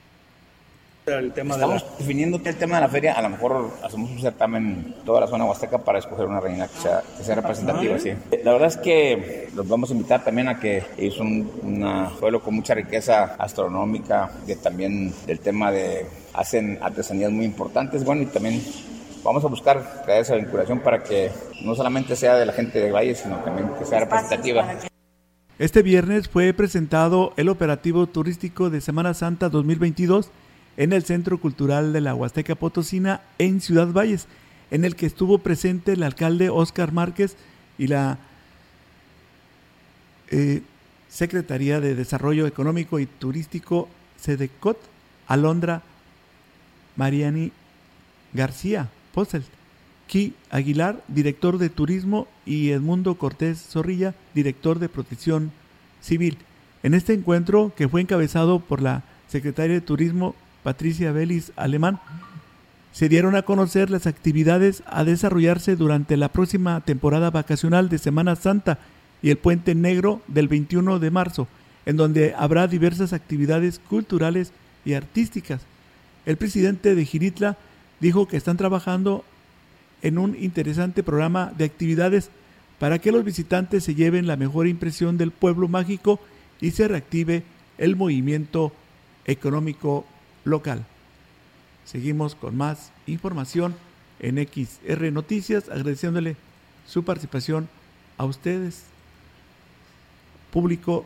El 1.05 1.33
tema 1.33 1.53
Estamos 1.53 1.85
definiendo 1.99 2.41
que 2.41 2.49
el 2.49 2.55
tema 2.55 2.77
de 2.77 2.81
la 2.81 2.87
feria, 2.87 3.13
a 3.13 3.21
lo 3.21 3.29
mejor 3.29 3.69
hacemos 3.83 4.09
un 4.09 4.19
certamen 4.19 4.95
toda 5.05 5.21
la 5.21 5.27
zona 5.27 5.45
huasteca 5.45 5.77
para 5.77 5.99
escoger 5.99 6.25
una 6.25 6.39
reina 6.39 6.67
que 6.67 6.77
sea, 6.79 7.03
que 7.15 7.23
sea 7.23 7.35
representativa, 7.35 7.99
sí. 7.99 8.11
La 8.43 8.53
verdad 8.53 8.69
es 8.69 8.77
que 8.77 9.49
los 9.53 9.67
vamos 9.67 9.91
a 9.91 9.93
invitar 9.93 10.23
también 10.23 10.47
a 10.47 10.59
que 10.59 10.83
es 10.97 11.19
un 11.19 11.47
suelo 12.17 12.41
con 12.41 12.55
mucha 12.55 12.73
riqueza 12.73 13.35
astronómica, 13.37 14.31
que 14.47 14.55
también 14.55 15.13
del 15.27 15.39
tema 15.39 15.71
de 15.71 16.07
hacen 16.33 16.79
artesanías 16.81 17.31
muy 17.31 17.45
importantes, 17.45 18.03
bueno, 18.03 18.23
y 18.23 18.25
también 18.25 18.63
vamos 19.23 19.45
a 19.45 19.47
buscar 19.47 20.01
crear 20.05 20.21
esa 20.21 20.35
vinculación 20.35 20.79
para 20.79 21.03
que 21.03 21.29
no 21.63 21.75
solamente 21.75 22.15
sea 22.15 22.35
de 22.35 22.47
la 22.47 22.53
gente 22.53 22.79
de 22.79 22.91
Valle, 22.91 23.13
sino 23.13 23.37
también 23.37 23.69
que 23.77 23.85
sea 23.85 23.99
representativa. 23.99 24.65
Este 25.59 25.83
viernes 25.83 26.27
fue 26.27 26.51
presentado 26.53 27.31
el 27.37 27.47
operativo 27.47 28.07
turístico 28.07 28.69
de 28.69 28.81
Semana 28.81 29.13
Santa 29.13 29.49
2022 29.49 30.31
en 30.77 30.93
el 30.93 31.03
Centro 31.03 31.39
Cultural 31.39 31.93
de 31.93 32.01
la 32.01 32.15
Huasteca 32.15 32.55
Potosina 32.55 33.21
en 33.37 33.61
Ciudad 33.61 33.91
Valles, 33.91 34.27
en 34.71 34.85
el 34.85 34.95
que 34.95 35.05
estuvo 35.05 35.39
presente 35.39 35.93
el 35.93 36.03
alcalde 36.03 36.49
Óscar 36.49 36.91
Márquez 36.91 37.37
y 37.77 37.87
la 37.87 38.17
eh, 40.29 40.61
Secretaría 41.09 41.79
de 41.79 41.95
Desarrollo 41.95 42.47
Económico 42.47 42.99
y 42.99 43.05
Turístico 43.05 43.87
SEDECOT, 44.19 44.77
Alondra 45.27 45.81
Mariani 46.95 47.51
García 48.33 48.89
Posel, 49.13 49.43
Ki 50.07 50.33
Aguilar, 50.49 51.01
director 51.07 51.57
de 51.57 51.69
Turismo, 51.69 52.27
y 52.45 52.71
Edmundo 52.71 53.15
Cortés 53.15 53.59
Zorrilla, 53.59 54.13
director 54.33 54.79
de 54.79 54.89
Protección 54.89 55.51
Civil. 56.01 56.37
En 56.83 56.93
este 56.93 57.13
encuentro, 57.13 57.73
que 57.75 57.87
fue 57.87 58.01
encabezado 58.01 58.59
por 58.59 58.81
la 58.81 59.03
secretaria 59.27 59.73
de 59.73 59.81
Turismo 59.81 60.35
Patricia 60.65 61.11
Belis 61.11 61.51
Alemán, 61.57 61.99
se 62.91 63.07
dieron 63.07 63.35
a 63.35 63.43
conocer 63.43 63.91
las 63.91 64.07
actividades 64.07 64.81
a 64.87 65.03
desarrollarse 65.03 65.75
durante 65.75 66.17
la 66.17 66.29
próxima 66.29 66.81
temporada 66.81 67.29
vacacional 67.29 67.87
de 67.87 67.99
Semana 67.99 68.35
Santa 68.35 68.79
y 69.21 69.29
el 69.29 69.37
Puente 69.37 69.75
Negro 69.75 70.23
del 70.27 70.47
21 70.47 70.97
de 70.97 71.11
marzo, 71.11 71.47
en 71.85 71.97
donde 71.97 72.33
habrá 72.35 72.67
diversas 72.67 73.13
actividades 73.13 73.77
culturales 73.77 74.53
y 74.85 74.93
artísticas. 74.93 75.61
El 76.25 76.37
presidente 76.37 76.95
de 76.95 77.05
Giritla 77.05 77.57
dijo 77.99 78.27
que 78.27 78.37
están 78.37 78.57
trabajando 78.57 79.23
en 80.01 80.17
un 80.17 80.35
interesante 80.35 81.03
programa 81.03 81.53
de 81.55 81.65
actividades 81.65 82.31
para 82.79 82.97
que 82.97 83.11
los 83.11 83.23
visitantes 83.23 83.83
se 83.83 83.93
lleven 83.93 84.25
la 84.25 84.35
mejor 84.35 84.65
impresión 84.65 85.19
del 85.19 85.29
pueblo 85.29 85.67
mágico 85.67 86.19
y 86.59 86.71
se 86.71 86.87
reactive 86.87 87.43
el 87.77 87.95
movimiento 87.95 88.73
económico 89.27 90.07
local. 90.45 90.85
Seguimos 91.83 92.35
con 92.35 92.55
más 92.55 92.91
información 93.05 93.75
en 94.19 94.37
XR 94.37 95.11
Noticias, 95.11 95.69
agradeciéndole 95.69 96.37
su 96.87 97.03
participación 97.03 97.67
a 98.17 98.25
ustedes, 98.25 98.83
público 100.51 101.05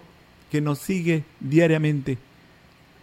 que 0.52 0.62
nos 0.62 0.80
sigue 0.80 1.24
diariamente. 1.40 2.18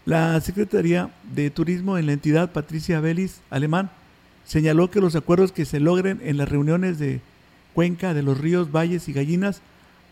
La 0.04 0.40
Secretaría 0.40 1.10
de 1.34 1.50
Turismo 1.50 1.98
en 1.98 2.06
la 2.06 2.12
entidad 2.12 2.52
Patricia 2.52 3.00
Belis, 3.00 3.40
alemán, 3.50 3.90
señaló 4.44 4.90
que 4.90 5.00
los 5.00 5.16
acuerdos 5.16 5.50
que 5.50 5.64
se 5.64 5.80
logren 5.80 6.20
en 6.22 6.36
las 6.36 6.48
reuniones 6.48 6.98
de 6.98 7.20
cuenca 7.74 8.14
de 8.14 8.22
los 8.22 8.38
ríos, 8.38 8.70
valles 8.70 9.08
y 9.08 9.12
gallinas, 9.12 9.60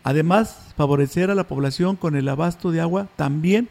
además 0.03 0.73
favorecer 0.75 1.31
a 1.31 1.35
la 1.35 1.47
población 1.47 1.95
con 1.95 2.15
el 2.15 2.27
abasto 2.27 2.71
de 2.71 2.81
agua, 2.81 3.07
también 3.15 3.69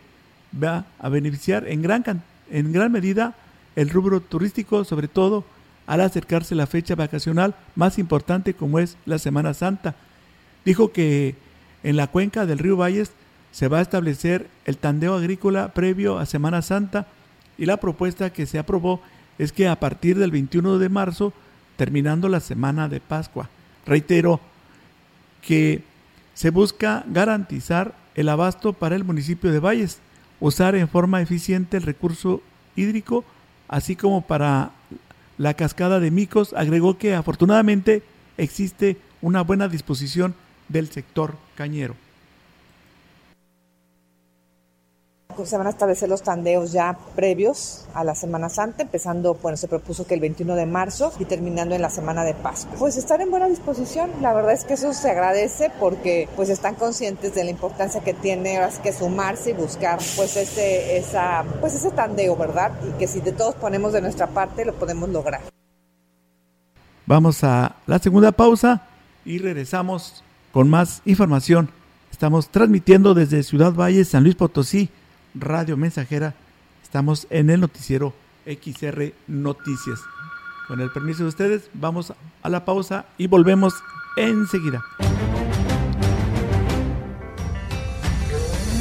va 0.61 0.87
a 0.99 1.09
beneficiar 1.09 1.69
en 1.69 1.83
gran, 1.83 2.03
en 2.51 2.73
gran 2.73 2.93
medida 2.93 3.35
el 3.77 3.91
rubro 3.91 4.21
turístico, 4.21 4.85
sobre 4.85 5.09
todo 5.09 5.45
al 5.87 6.01
acercarse 6.01 6.55
la 6.55 6.67
fecha 6.67 6.95
vacacional 6.95 7.55
más 7.75 7.99
importante 7.99 8.55
como 8.55 8.79
es 8.79 8.97
la 9.05 9.19
Semana 9.19 9.55
Santa. 9.55 9.95
Dijo 10.65 10.93
que 10.93 11.35
en 11.83 11.97
la 11.97 12.07
cuenca 12.07 12.47
del 12.47 12.59
río 12.59 12.77
Valles 12.77 13.13
se 13.53 13.69
va 13.69 13.79
a 13.79 13.83
establecer 13.83 14.49
el 14.65 14.79
tandeo 14.79 15.15
agrícola 15.15 15.75
previo 15.75 16.19
a 16.19 16.27
Semana 16.27 16.63
Santa 16.63 17.07
y 17.59 17.67
la 17.67 17.77
propuesta 17.77 18.33
que 18.33 18.47
se 18.47 18.59
aprobó 18.59 19.01
es 19.39 19.53
que 19.53 19.69
a 19.69 19.79
partir 19.79 20.19
del 20.19 20.31
21 20.31 20.79
de 20.79 20.89
marzo, 20.89 21.33
terminando 21.77 22.29
la 22.29 22.41
semana 22.41 22.89
de 22.89 23.01
Pascua, 23.01 23.49
reitero 23.85 24.41
que 25.43 25.83
se 26.35 26.51
busca 26.51 27.05
garantizar 27.07 27.95
el 28.15 28.29
abasto 28.29 28.73
para 28.73 28.97
el 28.97 29.05
municipio 29.05 29.53
de 29.53 29.61
Valles, 29.61 30.01
usar 30.41 30.75
en 30.75 30.89
forma 30.89 31.23
eficiente 31.23 31.77
el 31.77 31.83
recurso 31.83 32.43
hídrico, 32.77 33.25
así 33.69 33.97
como 33.97 34.23
para 34.23 34.73
la 35.39 35.55
cascada 35.55 36.01
de 36.01 36.11
Micos, 36.11 36.53
agregó 36.55 36.99
que 36.99 37.15
afortunadamente 37.15 38.03
existe 38.37 38.97
una 39.23 39.43
buena 39.43 39.69
disposición 39.69 40.35
del 40.69 40.91
sector 40.91 41.37
cañero. 41.55 41.95
Se 45.45 45.59
van 45.59 45.67
a 45.67 45.71
establecer 45.71 46.09
los 46.09 46.23
tandeos 46.23 46.73
ya 46.73 46.97
previos 47.17 47.87
a 47.95 48.05
la 48.05 48.15
Semana 48.15 48.49
Santa, 48.49 48.83
empezando, 48.83 49.35
bueno, 49.35 49.57
se 49.57 49.69
propuso 49.69 50.07
que 50.07 50.15
el 50.15 50.21
21 50.21 50.55
de 50.55 50.67
marzo 50.67 51.13
y 51.19 51.25
terminando 51.25 51.75
en 51.75 51.83
la 51.83 51.91
semana 51.91 52.25
de 52.25 52.35
Pascua. 52.35 52.75
Pues 52.79 52.97
estar 52.97 53.21
en 53.21 53.31
buena 53.31 53.49
disposición, 53.49 54.11
la 54.21 54.33
verdad 54.33 54.53
es 54.53 54.65
que 54.65 54.75
eso 54.75 54.93
se 54.95 55.11
agradece 55.11 55.71
porque 55.81 56.29
pues 56.37 56.49
están 56.49 56.75
conscientes 56.77 57.35
de 57.35 57.45
la 57.45 57.51
importancia 57.51 58.01
que 58.03 58.15
tiene 58.15 58.57
ahora 58.57 58.71
que 58.83 58.93
sumarse 58.93 59.51
y 59.51 59.53
buscar 59.53 59.99
pues 60.17 60.37
ese, 60.37 60.97
esa, 60.97 61.45
pues 61.61 61.75
ese 61.75 61.91
tandeo, 61.91 62.37
¿verdad? 62.37 62.73
Y 62.89 62.99
que 62.99 63.07
si 63.07 63.21
de 63.21 63.33
todos 63.33 63.55
ponemos 63.55 63.93
de 63.93 64.01
nuestra 64.01 64.29
parte 64.29 64.65
lo 64.65 64.75
podemos 64.75 65.09
lograr. 65.09 65.41
Vamos 67.07 67.45
a 67.45 67.77
la 67.87 67.99
segunda 67.99 68.33
pausa 68.33 68.87
y 69.25 69.39
regresamos 69.39 70.25
con 70.53 70.71
más 70.71 71.03
información. 71.05 71.71
Estamos 72.11 72.49
transmitiendo 72.49 73.13
desde 73.13 73.43
Ciudad 73.43 73.73
Valle, 73.73 74.05
San 74.05 74.23
Luis 74.23 74.37
Potosí, 74.37 74.89
Radio 75.35 75.77
Mensajera. 75.77 76.35
Estamos 76.83 77.27
en 77.31 77.51
el 77.51 77.61
noticiero 77.61 78.15
XR 78.47 79.13
Noticias. 79.27 80.01
Con 80.69 80.81
el 80.81 80.91
permiso 80.91 81.25
de 81.25 81.29
ustedes, 81.29 81.69
vamos 81.75 82.15
a 82.43 82.49
la 82.49 82.65
pausa 82.65 83.05
y 83.19 83.27
volvemos 83.27 83.75
enseguida. 84.17 84.83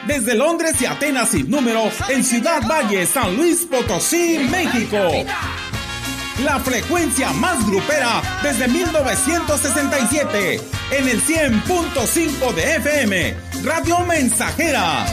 Desde 0.07 0.35
Londres 0.35 0.75
y 0.81 0.87
Atenas 0.87 1.31
sin 1.31 1.51
número, 1.51 1.91
en 2.09 2.23
Ciudad 2.23 2.63
Valle, 2.69 3.05
San 3.07 3.37
Luis 3.37 3.67
Potosí, 3.69 4.39
México. 4.51 5.11
La 6.45 6.61
frecuencia 6.61 7.33
más 7.33 7.67
grupera 7.67 8.23
desde 8.43 8.69
1967, 8.69 10.61
en 10.93 11.09
el 11.09 11.21
100.5 11.21 12.55
de 12.55 12.77
FM, 12.77 13.48
Radio 13.65 13.99
Mensajera. 14.01 15.07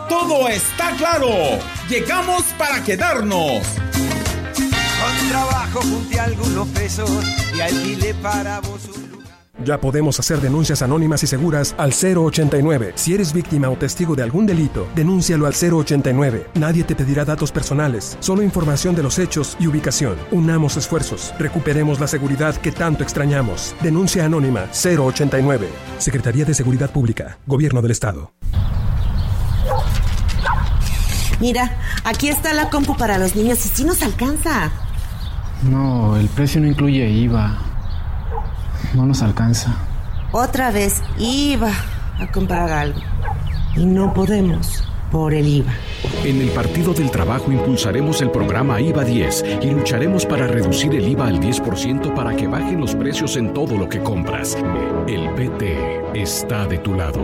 todo 0.09 0.47
está 0.49 0.91
claro. 0.97 1.29
Llegamos 1.89 2.43
para 2.57 2.83
quedarnos. 2.83 3.63
Con 4.99 5.29
trabajo 5.29 5.79
junté 5.81 6.19
algunos 6.19 6.67
pesos 6.69 7.09
y 7.55 7.61
alquilé 7.61 8.13
para 8.15 8.59
vos 8.59 8.81
Ya 9.63 9.79
podemos 9.79 10.19
hacer 10.19 10.39
denuncias 10.39 10.81
anónimas 10.81 11.23
y 11.23 11.27
seguras 11.27 11.75
al 11.77 11.91
089. 11.91 12.93
Si 12.95 13.13
eres 13.13 13.33
víctima 13.33 13.69
o 13.69 13.75
testigo 13.75 14.15
de 14.15 14.23
algún 14.23 14.45
delito, 14.45 14.87
denúncialo 14.95 15.45
al 15.45 15.53
089. 15.53 16.47
Nadie 16.55 16.83
te 16.83 16.95
pedirá 16.95 17.25
datos 17.25 17.51
personales, 17.51 18.17
solo 18.21 18.41
información 18.41 18.95
de 18.95 19.03
los 19.03 19.19
hechos 19.19 19.57
y 19.59 19.67
ubicación. 19.67 20.15
Unamos 20.31 20.77
esfuerzos, 20.77 21.33
recuperemos 21.37 21.99
la 21.99 22.07
seguridad 22.07 22.55
que 22.55 22.71
tanto 22.71 23.03
extrañamos. 23.03 23.75
Denuncia 23.81 24.25
anónima 24.25 24.67
089. 24.71 25.67
Secretaría 25.97 26.45
de 26.45 26.53
Seguridad 26.53 26.91
Pública, 26.91 27.37
Gobierno 27.45 27.81
del 27.81 27.91
Estado. 27.91 28.31
Mira, 31.39 31.77
aquí 32.03 32.27
está 32.27 32.53
la 32.53 32.69
compu 32.69 32.97
para 32.97 33.17
los 33.17 33.35
niños 33.35 33.65
y 33.65 33.69
sí 33.69 33.83
nos 33.85 34.01
alcanza. 34.03 34.71
No, 35.63 36.17
el 36.17 36.27
precio 36.27 36.59
no 36.61 36.67
incluye 36.67 37.09
IVA. 37.09 37.68
No 38.93 39.05
nos 39.05 39.21
alcanza. 39.21 39.75
Otra 40.31 40.71
vez 40.71 41.01
iba 41.17 41.71
a 42.19 42.31
comprar 42.31 42.71
algo. 42.71 42.99
Y 43.75 43.85
no 43.85 44.13
podemos 44.13 44.83
por 45.11 45.33
el 45.33 45.47
IVA. 45.47 45.73
En 46.23 46.41
el 46.41 46.49
Partido 46.49 46.93
del 46.93 47.11
Trabajo 47.11 47.51
impulsaremos 47.51 48.21
el 48.21 48.31
programa 48.31 48.79
IVA 48.79 49.03
10 49.03 49.45
y 49.61 49.71
lucharemos 49.71 50.25
para 50.25 50.47
reducir 50.47 50.93
el 50.93 51.07
IVA 51.07 51.27
al 51.27 51.39
10% 51.39 52.13
para 52.13 52.35
que 52.35 52.47
bajen 52.47 52.79
los 52.79 52.95
precios 52.95 53.35
en 53.37 53.53
todo 53.53 53.77
lo 53.77 53.89
que 53.89 53.99
compras. 53.99 54.57
El 55.07 55.29
PT 55.31 56.01
está 56.13 56.65
de 56.65 56.77
tu 56.77 56.93
lado. 56.93 57.23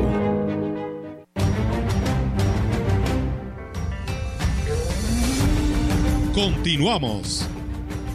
Continuamos. 6.33 7.47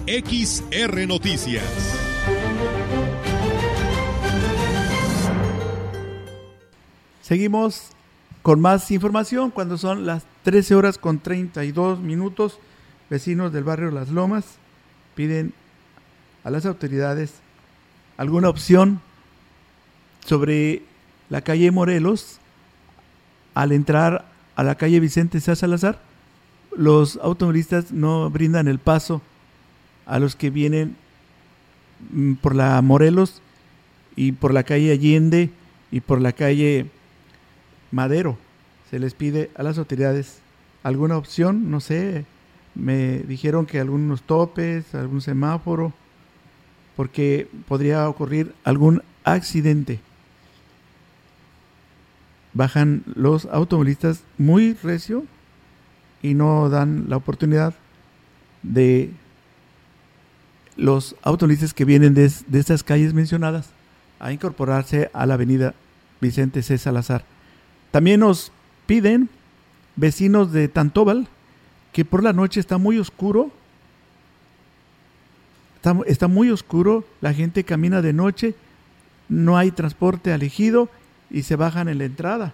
XR 0.07 1.07
Noticias. 1.07 1.65
Seguimos 7.31 7.91
con 8.43 8.61
más 8.61 8.91
información 8.91 9.53
cuando 9.53 9.79
son 9.79 10.05
las 10.05 10.25
13 10.43 10.75
horas 10.75 10.99
con 10.99 11.21
32 11.21 12.01
minutos. 12.01 12.59
Vecinos 13.09 13.53
del 13.53 13.63
barrio 13.63 13.93
Las 13.93 14.09
Lomas 14.09 14.57
piden 15.15 15.53
a 16.43 16.51
las 16.51 16.67
autoridades 16.67 17.35
alguna 18.17 18.49
opción 18.49 19.01
sobre 20.27 20.83
la 21.29 21.43
calle 21.43 21.71
Morelos 21.71 22.41
al 23.55 23.71
entrar 23.71 24.25
a 24.57 24.65
la 24.65 24.75
calle 24.75 24.99
Vicente 24.99 25.39
Sá 25.39 25.55
Salazar. 25.55 26.01
Los 26.77 27.17
automovilistas 27.23 27.93
no 27.93 28.29
brindan 28.29 28.67
el 28.67 28.81
paso 28.81 29.23
a 30.05 30.19
los 30.19 30.35
que 30.35 30.51
vienen 30.51 30.97
mm, 32.11 32.33
por 32.43 32.57
la 32.57 32.83
Morelos 32.83 33.41
y 34.17 34.33
por 34.33 34.53
la 34.53 34.65
calle 34.65 34.91
Allende 34.91 35.51
y 35.93 36.01
por 36.01 36.21
la 36.21 36.33
calle 36.33 36.91
Madero. 37.91 38.39
Se 38.91 38.99
les 38.99 39.15
pide 39.15 39.51
a 39.55 39.63
las 39.63 39.79
autoridades 39.79 40.41
alguna 40.83 41.17
opción, 41.17 41.71
no 41.71 41.81
sé, 41.81 42.25
me 42.75 43.19
dijeron 43.19 43.67
que 43.67 43.81
algunos 43.81 44.23
topes, 44.23 44.95
algún 44.95 45.21
semáforo, 45.21 45.93
porque 46.97 47.49
podría 47.69 48.09
ocurrir 48.09 48.55
algún 48.65 49.03
accidente. 49.25 50.01
Bajan 52.53 53.05
los 53.15 53.47
automovilistas 53.47 54.23
muy 54.39 54.75
recio 54.75 55.25
y 56.23 56.35
no 56.35 56.69
dan 56.69 57.05
la 57.09 57.17
oportunidad 57.17 57.75
de 58.63 59.11
los 60.77 61.15
autobuses 61.23 61.75
que 61.75 61.85
vienen 61.85 62.15
de, 62.15 62.31
de 62.47 62.59
estas 62.59 62.83
calles 62.83 63.15
mencionadas 63.15 63.71
a 64.19 64.33
incorporarse 64.33 65.11
a 65.13 65.27
la 65.27 65.35
avenida 65.35 65.75
Vicente 66.21 66.63
C. 66.63 66.77
Salazar. 66.79 67.25
También 67.91 68.21
nos 68.21 68.53
piden 68.87 69.29
vecinos 69.97 70.53
de 70.53 70.69
Tantóbal 70.69 71.29
que 71.93 72.05
por 72.05 72.23
la 72.23 72.33
noche 72.33 72.61
está 72.61 72.79
muy 72.79 72.99
oscuro. 72.99 73.51
Está, 76.07 76.29
muy 76.29 76.51
oscuro, 76.51 77.05
la 77.23 77.33
gente 77.33 77.65
camina 77.65 78.03
de 78.03 78.13
noche, 78.13 78.55
no 79.31 79.57
hay 79.57 79.71
transporte 79.71 80.31
elegido 80.31 80.91
y 81.31 81.43
se 81.45 81.57
bajan 81.57 81.89
en 81.89 81.97
la 81.97 82.05
entrada. 82.05 82.53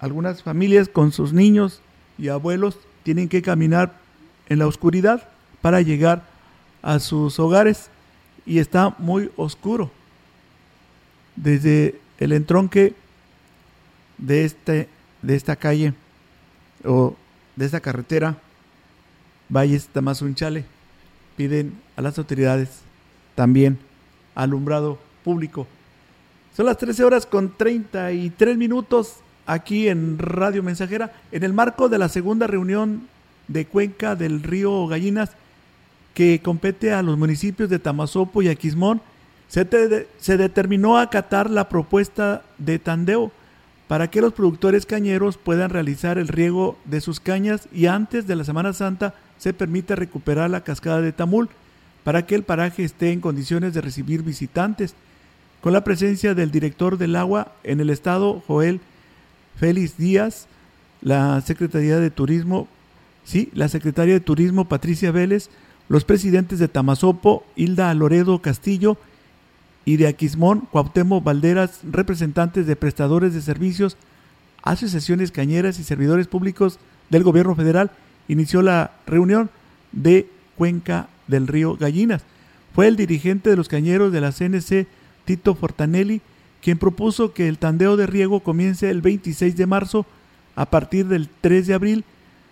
Algunas 0.00 0.42
familias 0.42 0.88
con 0.88 1.12
sus 1.12 1.32
niños 1.32 1.80
y 2.18 2.28
abuelos 2.28 2.78
tienen 3.04 3.28
que 3.28 3.42
caminar 3.42 3.94
en 4.48 4.58
la 4.58 4.66
oscuridad 4.66 5.28
para 5.62 5.82
llegar 5.82 6.24
a 6.82 6.98
sus 6.98 7.38
hogares 7.38 7.90
y 8.44 8.58
está 8.58 8.96
muy 8.98 9.30
oscuro. 9.36 9.92
Desde 11.36 12.00
el 12.18 12.32
entronque 12.32 12.94
de, 14.18 14.44
este, 14.44 14.88
de 15.22 15.36
esta 15.36 15.56
calle 15.56 15.94
o 16.84 17.16
de 17.56 17.66
esta 17.66 17.80
carretera, 17.80 18.36
Valles 19.48 19.88
Tamazunchale, 19.88 20.64
piden 21.36 21.74
a 21.96 22.02
las 22.02 22.18
autoridades 22.18 22.80
también 23.34 23.78
alumbrado 24.34 24.98
público. 25.22 25.66
Son 26.56 26.66
las 26.66 26.78
13 26.78 27.04
horas 27.04 27.26
con 27.26 27.56
33 27.56 28.56
minutos 28.56 29.16
aquí 29.46 29.88
en 29.88 30.18
Radio 30.18 30.62
Mensajera, 30.62 31.12
en 31.32 31.42
el 31.42 31.52
marco 31.52 31.88
de 31.88 31.98
la 31.98 32.08
segunda 32.08 32.46
reunión 32.46 33.08
de 33.48 33.66
Cuenca 33.66 34.16
del 34.16 34.42
Río 34.42 34.86
Gallinas, 34.86 35.32
que 36.14 36.40
compete 36.42 36.92
a 36.92 37.02
los 37.02 37.18
municipios 37.18 37.68
de 37.68 37.78
Tamazopo 37.78 38.40
y 38.40 38.48
Aquismón, 38.48 39.00
se, 39.48 39.66
se 40.18 40.36
determinó 40.36 40.98
acatar 40.98 41.50
la 41.50 41.68
propuesta 41.68 42.42
de 42.58 42.78
Tandeo 42.78 43.32
para 43.94 44.10
que 44.10 44.20
los 44.20 44.32
productores 44.32 44.86
cañeros 44.86 45.38
puedan 45.38 45.70
realizar 45.70 46.18
el 46.18 46.26
riego 46.26 46.76
de 46.84 47.00
sus 47.00 47.20
cañas 47.20 47.68
y 47.72 47.86
antes 47.86 48.26
de 48.26 48.34
la 48.34 48.42
Semana 48.42 48.72
Santa 48.72 49.14
se 49.38 49.52
permita 49.52 49.94
recuperar 49.94 50.50
la 50.50 50.64
cascada 50.64 51.00
de 51.00 51.12
Tamul 51.12 51.48
para 52.02 52.26
que 52.26 52.34
el 52.34 52.42
paraje 52.42 52.82
esté 52.82 53.12
en 53.12 53.20
condiciones 53.20 53.72
de 53.72 53.80
recibir 53.82 54.24
visitantes. 54.24 54.96
Con 55.60 55.72
la 55.72 55.84
presencia 55.84 56.34
del 56.34 56.50
director 56.50 56.98
del 56.98 57.14
agua 57.14 57.52
en 57.62 57.78
el 57.78 57.88
estado, 57.88 58.42
Joel 58.48 58.80
Félix 59.60 59.96
Díaz, 59.96 60.48
la 61.00 61.40
Secretaría 61.42 62.00
de 62.00 62.10
Turismo, 62.10 62.66
sí, 63.22 63.48
la 63.54 63.68
Secretaria 63.68 64.14
de 64.14 64.20
Turismo 64.20 64.64
Patricia 64.64 65.12
Vélez, 65.12 65.50
los 65.88 66.04
presidentes 66.04 66.58
de 66.58 66.66
Tamazopo, 66.66 67.46
Hilda 67.54 67.94
Loredo 67.94 68.42
Castillo, 68.42 68.96
y 69.84 69.96
de 69.96 70.06
Aquismón, 70.06 70.68
Cuauhtémoc 70.70 71.22
Valderas, 71.22 71.80
representantes 71.90 72.66
de 72.66 72.76
prestadores 72.76 73.34
de 73.34 73.42
servicios, 73.42 73.96
asociaciones 74.62 75.30
cañeras 75.30 75.78
y 75.78 75.84
servidores 75.84 76.26
públicos 76.26 76.78
del 77.10 77.22
gobierno 77.22 77.54
federal, 77.54 77.90
inició 78.28 78.62
la 78.62 78.92
reunión 79.06 79.50
de 79.92 80.28
Cuenca 80.56 81.08
del 81.26 81.46
Río 81.46 81.76
Gallinas. 81.76 82.22
Fue 82.74 82.88
el 82.88 82.96
dirigente 82.96 83.50
de 83.50 83.56
los 83.56 83.68
cañeros 83.68 84.12
de 84.12 84.20
la 84.20 84.32
CNC, 84.32 84.86
Tito 85.24 85.54
Fortanelli, 85.54 86.22
quien 86.62 86.78
propuso 86.78 87.34
que 87.34 87.46
el 87.46 87.58
tandeo 87.58 87.96
de 87.96 88.06
riego 88.06 88.40
comience 88.40 88.88
el 88.88 89.02
26 89.02 89.56
de 89.56 89.66
marzo 89.66 90.06
a 90.56 90.66
partir 90.66 91.06
del 91.06 91.28
3 91.40 91.66
de 91.66 91.74
abril, 91.74 92.04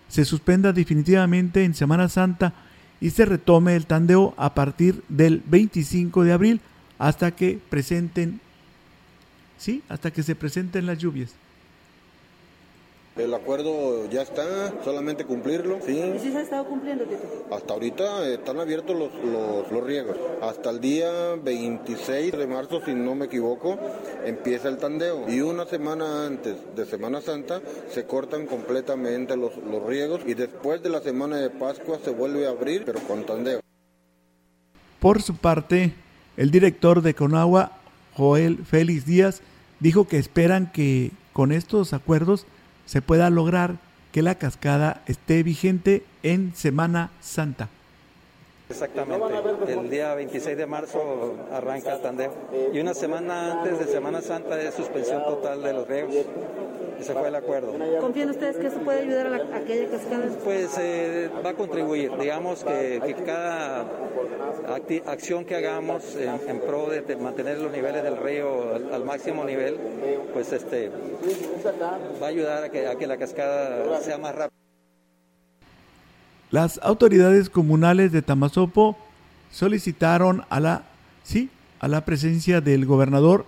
se 0.07 0.25
suspenda 0.25 0.73
definitivamente 0.73 1.63
en 1.63 1.73
Semana 1.73 2.09
Santa 2.09 2.53
y 3.01 3.09
se 3.09 3.25
retome 3.25 3.75
el 3.75 3.87
tandeo 3.87 4.35
a 4.37 4.53
partir 4.53 5.03
del 5.09 5.41
25 5.47 6.23
de 6.23 6.33
abril 6.33 6.61
hasta 6.97 7.31
que 7.31 7.59
presenten, 7.69 8.39
sí, 9.57 9.83
hasta 9.89 10.11
que 10.11 10.23
se 10.23 10.35
presenten 10.35 10.85
las 10.85 10.97
lluvias. 10.97 11.35
El 13.15 13.31
acuerdo 13.35 14.09
ya 14.09 14.23
está, 14.23 14.73
solamente 14.83 15.23
cumplirlo. 15.23 15.77
¿sí? 15.85 15.99
¿Y 15.99 16.19
si 16.19 16.31
se 16.31 16.37
ha 16.39 16.41
estado 16.41 16.65
cumpliendo, 16.65 17.03
Tito? 17.03 17.45
Hasta 17.51 17.73
ahorita 17.73 18.27
están 18.27 18.59
abiertos 18.59 18.97
los, 18.97 19.13
los, 19.23 19.71
los, 19.71 19.83
riegos. 19.83 20.17
Hasta 20.41 20.71
el 20.71 20.81
día 20.81 21.35
26 21.35 22.31
de 22.31 22.47
marzo, 22.47 22.81
si 22.83 22.95
no 22.95 23.13
me 23.13 23.25
equivoco, 23.25 23.77
empieza 24.25 24.67
el 24.67 24.77
tandeo. 24.77 25.29
Y 25.29 25.41
una 25.41 25.67
semana 25.67 26.25
antes 26.25 26.55
de 26.75 26.85
Semana 26.87 27.21
Santa 27.21 27.61
se 27.87 28.05
cortan 28.05 28.47
completamente 28.47 29.37
los, 29.37 29.57
los 29.57 29.85
riegos 29.85 30.21
y 30.25 30.33
después 30.33 30.81
de 30.81 30.89
la 30.89 31.01
semana 31.01 31.37
de 31.37 31.51
Pascua 31.51 31.99
se 32.03 32.09
vuelve 32.09 32.47
a 32.47 32.49
abrir, 32.49 32.83
pero 32.83 32.99
con 33.01 33.23
tandeo. 33.27 33.59
Por 34.99 35.21
su 35.21 35.35
parte, 35.35 35.93
el 36.37 36.51
director 36.51 37.01
de 37.01 37.13
Conagua, 37.13 37.71
Joel 38.15 38.57
Félix 38.65 39.05
Díaz, 39.05 39.41
dijo 39.79 40.07
que 40.07 40.17
esperan 40.17 40.71
que 40.71 41.11
con 41.33 41.51
estos 41.51 41.93
acuerdos 41.93 42.45
se 42.85 43.01
pueda 43.01 43.29
lograr 43.29 43.77
que 44.11 44.21
la 44.21 44.35
cascada 44.35 45.01
esté 45.07 45.41
vigente 45.43 46.05
en 46.21 46.53
Semana 46.55 47.09
Santa. 47.21 47.69
Exactamente. 48.73 49.71
El 49.71 49.89
día 49.89 50.15
26 50.15 50.57
de 50.57 50.65
marzo 50.65 51.35
arranca 51.51 51.93
el 51.93 52.01
tandeo. 52.01 52.33
Y 52.73 52.79
una 52.79 52.95
semana 52.95 53.53
antes 53.53 53.79
de 53.79 53.85
Semana 53.85 54.21
Santa 54.21 54.59
es 54.59 54.73
suspensión 54.73 55.23
total 55.25 55.61
de 55.61 55.73
los 55.73 55.87
riegos. 55.87 56.15
Ese 56.99 57.13
fue 57.13 57.27
el 57.27 57.35
acuerdo. 57.35 57.73
¿Confían 57.99 58.29
ustedes 58.29 58.57
que 58.57 58.67
eso 58.67 58.79
puede 58.79 59.01
ayudar 59.01 59.27
a, 59.27 59.29
la, 59.29 59.55
a 59.55 59.57
aquella 59.57 59.89
cascada? 59.89 60.25
Pues 60.43 60.77
eh, 60.79 61.29
va 61.45 61.51
a 61.51 61.53
contribuir. 61.53 62.17
Digamos 62.17 62.63
que, 62.63 63.01
que 63.05 63.13
cada 63.23 63.85
acción 65.05 65.45
que 65.45 65.55
hagamos 65.55 66.15
en, 66.15 66.49
en, 66.49 66.59
pro 66.61 66.87
de 66.87 67.15
mantener 67.17 67.59
los 67.59 67.71
niveles 67.71 68.03
del 68.03 68.17
río 68.17 68.73
al, 68.73 68.93
al, 68.93 69.03
máximo 69.03 69.43
nivel, 69.43 69.77
pues 70.33 70.51
este 70.53 70.89
va 72.21 72.27
a 72.27 72.29
ayudar 72.29 72.63
a 72.63 72.69
que, 72.69 72.87
a 72.87 72.95
que 72.95 73.05
la 73.05 73.17
cascada 73.17 73.99
sea 74.01 74.17
más 74.17 74.33
rápida. 74.33 74.62
Las 76.53 76.79
autoridades 76.83 77.49
comunales 77.49 78.11
de 78.11 78.21
Tamazopo 78.21 78.95
solicitaron 79.51 80.43
a 80.51 80.59
la 80.59 80.83
sí, 81.23 81.49
a 81.79 81.87
la 81.87 82.05
presencia 82.05 82.61
del 82.61 82.85
gobernador 82.85 83.47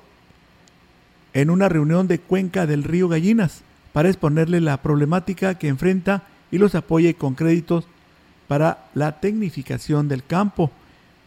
en 1.36 1.52
una 1.52 1.70
reunión 1.70 2.08
de 2.08 2.18
Cuenca 2.18 2.66
del 2.66 2.84
Río 2.84 3.08
Gallinas 3.08 3.62
para 3.94 4.10
exponerle 4.10 4.60
la 4.60 4.82
problemática 4.82 5.54
que 5.54 5.68
enfrenta 5.68 6.24
y 6.50 6.58
los 6.58 6.74
apoye 6.74 7.14
con 7.14 7.36
créditos 7.36 7.86
para 8.48 8.88
la 8.96 9.20
tecnificación 9.20 10.08
del 10.08 10.24
campo. 10.24 10.72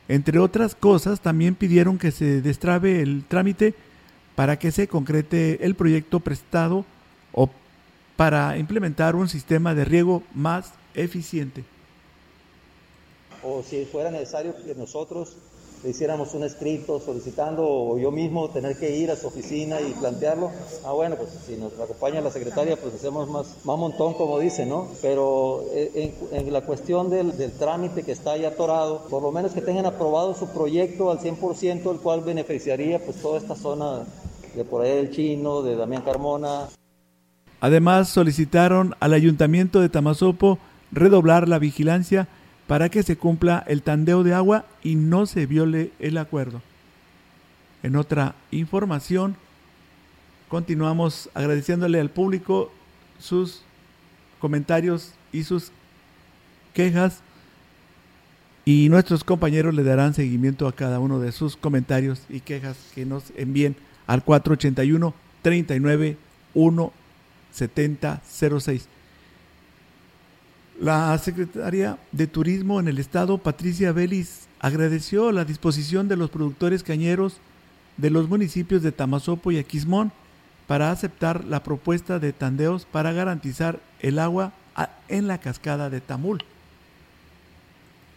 Entre 0.08 0.40
otras 0.40 0.74
cosas, 0.74 1.20
también 1.20 1.54
pidieron 1.54 1.96
que 1.96 2.10
se 2.10 2.42
destrabe 2.42 3.02
el 3.02 3.22
trámite 3.28 3.76
para 4.34 4.58
que 4.58 4.72
se 4.72 4.88
concrete 4.88 5.64
el 5.64 5.76
proyecto 5.76 6.18
prestado 6.18 6.84
o 7.30 7.48
para 8.16 8.58
implementar 8.58 9.14
un 9.14 9.28
sistema 9.28 9.76
de 9.76 9.84
riego 9.84 10.24
más 10.34 10.72
eficiente. 10.98 11.64
O 13.42 13.62
si 13.62 13.84
fuera 13.84 14.10
necesario 14.10 14.54
que 14.64 14.74
nosotros 14.74 15.36
hiciéramos 15.84 16.34
un 16.34 16.42
escrito 16.42 17.00
solicitando 17.00 17.62
o 17.64 17.98
yo 17.98 18.10
mismo 18.10 18.50
tener 18.50 18.76
que 18.76 18.96
ir 18.96 19.10
a 19.10 19.16
su 19.16 19.28
oficina 19.28 19.80
y 19.80 19.92
plantearlo, 19.92 20.50
ah 20.84 20.92
bueno, 20.92 21.16
pues 21.16 21.30
si 21.46 21.56
nos 21.56 21.72
acompaña 21.78 22.20
la 22.20 22.30
secretaria, 22.30 22.76
pues 22.76 22.94
hacemos 22.94 23.28
más, 23.28 23.64
más 23.64 23.78
montón 23.78 24.14
como 24.14 24.38
dice, 24.38 24.66
¿no? 24.66 24.88
Pero 25.02 25.64
en, 25.72 26.14
en 26.32 26.52
la 26.52 26.62
cuestión 26.62 27.10
del, 27.10 27.36
del, 27.36 27.52
trámite 27.52 28.02
que 28.02 28.12
está 28.12 28.32
ahí 28.32 28.44
atorado, 28.44 29.06
por 29.08 29.22
lo 29.22 29.30
menos 29.30 29.52
que 29.52 29.60
tengan 29.60 29.86
aprobado 29.86 30.34
su 30.34 30.48
proyecto 30.48 31.10
al 31.10 31.20
100%, 31.20 31.90
el 31.92 31.98
cual 32.00 32.22
beneficiaría 32.22 32.98
pues 32.98 33.22
toda 33.22 33.38
esta 33.38 33.54
zona 33.54 34.04
de 34.54 34.64
por 34.64 34.82
ahí 34.82 34.96
del 34.96 35.10
Chino, 35.10 35.62
de 35.62 35.76
Damián 35.76 36.02
Carmona. 36.02 36.68
Además 37.60 38.08
solicitaron 38.08 38.94
al 39.00 39.12
ayuntamiento 39.12 39.80
de 39.80 39.88
Tamazopo 39.88 40.58
redoblar 40.92 41.48
la 41.48 41.58
vigilancia 41.58 42.28
para 42.66 42.88
que 42.88 43.02
se 43.02 43.16
cumpla 43.16 43.64
el 43.66 43.82
tandeo 43.82 44.22
de 44.22 44.34
agua 44.34 44.66
y 44.82 44.94
no 44.94 45.26
se 45.26 45.46
viole 45.46 45.92
el 45.98 46.18
acuerdo. 46.18 46.62
En 47.82 47.96
otra 47.96 48.34
información, 48.50 49.36
continuamos 50.48 51.30
agradeciéndole 51.34 52.00
al 52.00 52.10
público 52.10 52.72
sus 53.18 53.62
comentarios 54.40 55.14
y 55.32 55.44
sus 55.44 55.72
quejas 56.74 57.22
y 58.64 58.90
nuestros 58.90 59.24
compañeros 59.24 59.74
le 59.74 59.82
darán 59.82 60.12
seguimiento 60.12 60.68
a 60.68 60.74
cada 60.74 60.98
uno 60.98 61.20
de 61.20 61.32
sus 61.32 61.56
comentarios 61.56 62.24
y 62.28 62.40
quejas 62.40 62.76
que 62.94 63.06
nos 63.06 63.32
envíen 63.34 63.76
al 64.06 64.22
481 64.22 65.14
39 65.40 66.18
1 66.52 66.92
7006. 67.50 68.88
La 70.80 71.18
secretaria 71.18 71.98
de 72.12 72.28
Turismo 72.28 72.78
en 72.78 72.86
el 72.86 72.98
Estado, 72.98 73.38
Patricia 73.38 73.90
Vélez, 73.90 74.46
agradeció 74.60 75.32
la 75.32 75.44
disposición 75.44 76.06
de 76.06 76.16
los 76.16 76.30
productores 76.30 76.84
cañeros 76.84 77.38
de 77.96 78.10
los 78.10 78.28
municipios 78.28 78.80
de 78.84 78.92
Tamazopo 78.92 79.50
y 79.50 79.58
Aquismón 79.58 80.12
para 80.68 80.92
aceptar 80.92 81.44
la 81.44 81.64
propuesta 81.64 82.20
de 82.20 82.32
tandeos 82.32 82.84
para 82.84 83.12
garantizar 83.12 83.80
el 83.98 84.20
agua 84.20 84.52
en 85.08 85.26
la 85.26 85.38
cascada 85.38 85.90
de 85.90 86.00
Tamul. 86.00 86.44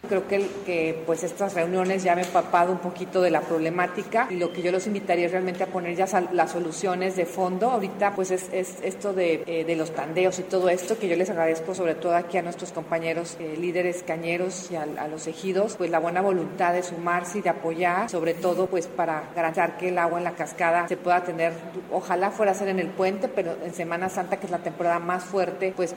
Creo 0.08 0.26
que, 0.26 0.46
que 0.66 1.02
pues 1.06 1.22
estas 1.22 1.54
reuniones 1.54 2.02
ya 2.02 2.14
me 2.14 2.22
he 2.22 2.26
papado 2.26 2.72
un 2.72 2.78
poquito 2.78 3.22
de 3.22 3.30
la 3.30 3.40
problemática 3.40 4.26
y 4.30 4.36
lo 4.36 4.52
que 4.52 4.62
yo 4.62 4.72
los 4.72 4.86
invitaría 4.86 5.26
es 5.26 5.32
realmente 5.32 5.64
a 5.64 5.68
poner 5.68 5.96
ya 5.96 6.06
las 6.32 6.52
soluciones 6.52 7.16
de 7.16 7.26
fondo. 7.26 7.70
Ahorita 7.70 8.14
pues 8.14 8.30
es, 8.30 8.48
es 8.52 8.78
esto 8.82 9.12
de, 9.12 9.42
eh, 9.46 9.64
de, 9.64 9.76
los 9.76 9.92
tandeos 9.92 10.38
y 10.38 10.42
todo 10.42 10.68
esto 10.68 10.98
que 10.98 11.08
yo 11.08 11.16
les 11.16 11.30
agradezco 11.30 11.74
sobre 11.74 11.94
todo 11.94 12.14
aquí 12.14 12.36
a 12.36 12.42
nuestros 12.42 12.72
compañeros 12.72 13.36
eh, 13.40 13.56
líderes 13.58 14.02
cañeros 14.02 14.70
y 14.70 14.76
a, 14.76 14.82
a, 14.82 15.08
los 15.08 15.26
ejidos, 15.26 15.76
pues 15.76 15.90
la 15.90 15.98
buena 15.98 16.20
voluntad 16.20 16.74
de 16.74 16.82
sumarse 16.82 17.38
y 17.38 17.42
de 17.42 17.50
apoyar, 17.50 18.10
sobre 18.10 18.34
todo 18.34 18.66
pues 18.66 18.86
para 18.86 19.30
garantizar 19.34 19.76
que 19.78 19.88
el 19.88 19.98
agua 19.98 20.18
en 20.18 20.24
la 20.24 20.32
cascada 20.32 20.88
se 20.88 20.96
pueda 20.96 21.22
tener, 21.22 21.52
ojalá 21.90 22.30
fuera 22.30 22.52
a 22.52 22.54
ser 22.54 22.68
en 22.68 22.80
el 22.80 22.88
puente, 22.88 23.28
pero 23.28 23.56
en 23.64 23.72
Semana 23.72 24.08
Santa 24.08 24.38
que 24.38 24.46
es 24.46 24.52
la 24.52 24.58
temporada 24.58 24.98
más 24.98 25.24
fuerte, 25.24 25.72
pues 25.76 25.94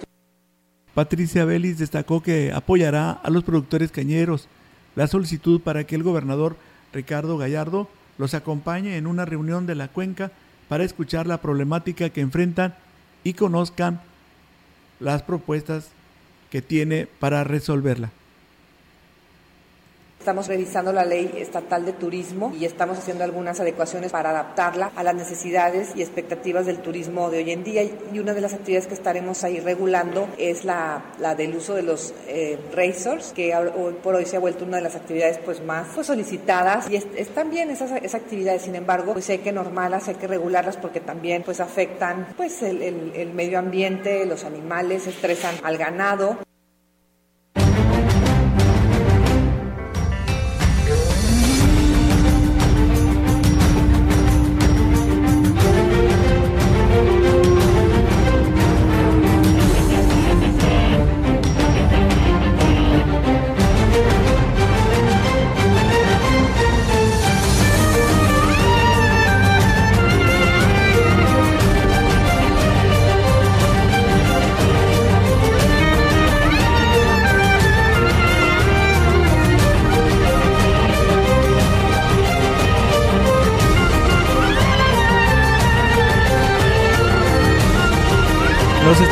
Patricia 0.95 1.43
Vélez 1.43 1.77
destacó 1.77 2.23
que 2.23 2.53
apoyará 2.53 3.11
a 3.11 3.29
los 3.29 3.43
productores 3.43 3.91
cañeros. 3.91 4.47
La 4.95 5.07
solicitud 5.07 5.59
para 5.59 5.83
que 5.83 5.95
el 5.95 6.03
gobernador 6.03 6.55
Ricardo 6.93 7.37
Gallardo 7.37 7.89
los 8.17 8.33
acompañe 8.33 8.95
en 8.95 9.05
una 9.05 9.25
reunión 9.25 9.67
de 9.67 9.75
la 9.75 9.89
cuenca 9.89 10.31
para 10.69 10.85
escuchar 10.85 11.27
la 11.27 11.41
problemática 11.41 12.09
que 12.09 12.21
enfrentan 12.21 12.75
y 13.25 13.33
conozcan 13.33 13.99
las 15.01 15.21
propuestas 15.21 15.89
que 16.49 16.61
tiene 16.61 17.07
para 17.19 17.43
resolverla. 17.43 18.11
Estamos 20.25 20.47
revisando 20.47 20.91
la 20.91 21.05
ley 21.05 21.31
estatal 21.37 21.85
de 21.85 21.93
turismo 21.93 22.51
y 22.59 22.65
estamos 22.65 22.97
haciendo 22.97 23.23
algunas 23.23 23.59
adecuaciones 23.59 24.11
para 24.11 24.31
adaptarla 24.31 24.91
a 24.95 25.03
las 25.03 25.13
necesidades 25.13 25.91
y 25.95 26.01
expectativas 26.01 26.65
del 26.65 26.79
turismo 26.79 27.29
de 27.29 27.37
hoy 27.37 27.51
en 27.51 27.63
día. 27.63 27.83
Y 27.83 28.17
una 28.17 28.33
de 28.33 28.41
las 28.41 28.55
actividades 28.55 28.87
que 28.87 28.95
estaremos 28.95 29.43
ahí 29.43 29.59
regulando 29.59 30.27
es 30.39 30.65
la, 30.65 31.13
la 31.19 31.35
del 31.35 31.55
uso 31.55 31.75
de 31.75 31.83
los 31.83 32.11
eh, 32.27 32.57
racers, 32.73 33.33
que 33.33 33.53
por 34.01 34.15
hoy 34.15 34.25
se 34.25 34.37
ha 34.37 34.39
vuelto 34.39 34.65
una 34.65 34.77
de 34.77 34.83
las 34.83 34.95
actividades 34.95 35.37
pues, 35.45 35.63
más 35.63 35.89
pues, 35.93 36.07
solicitadas. 36.07 36.89
Y 36.89 36.95
es, 36.95 37.05
están 37.15 37.51
bien 37.51 37.69
esas, 37.69 37.91
actividades, 38.15 38.63
sin 38.63 38.73
embargo, 38.73 39.13
pues 39.13 39.29
hay 39.29 39.37
que 39.37 39.51
normarlas, 39.51 40.07
hay 40.07 40.15
que 40.15 40.25
regularlas 40.25 40.75
porque 40.77 41.01
también 41.01 41.43
pues, 41.43 41.59
afectan 41.59 42.29
pues, 42.35 42.63
el 42.63 43.31
medio 43.35 43.59
ambiente, 43.59 44.25
los 44.25 44.43
animales, 44.43 45.05
estresan 45.05 45.53
al 45.61 45.77
ganado. 45.77 46.39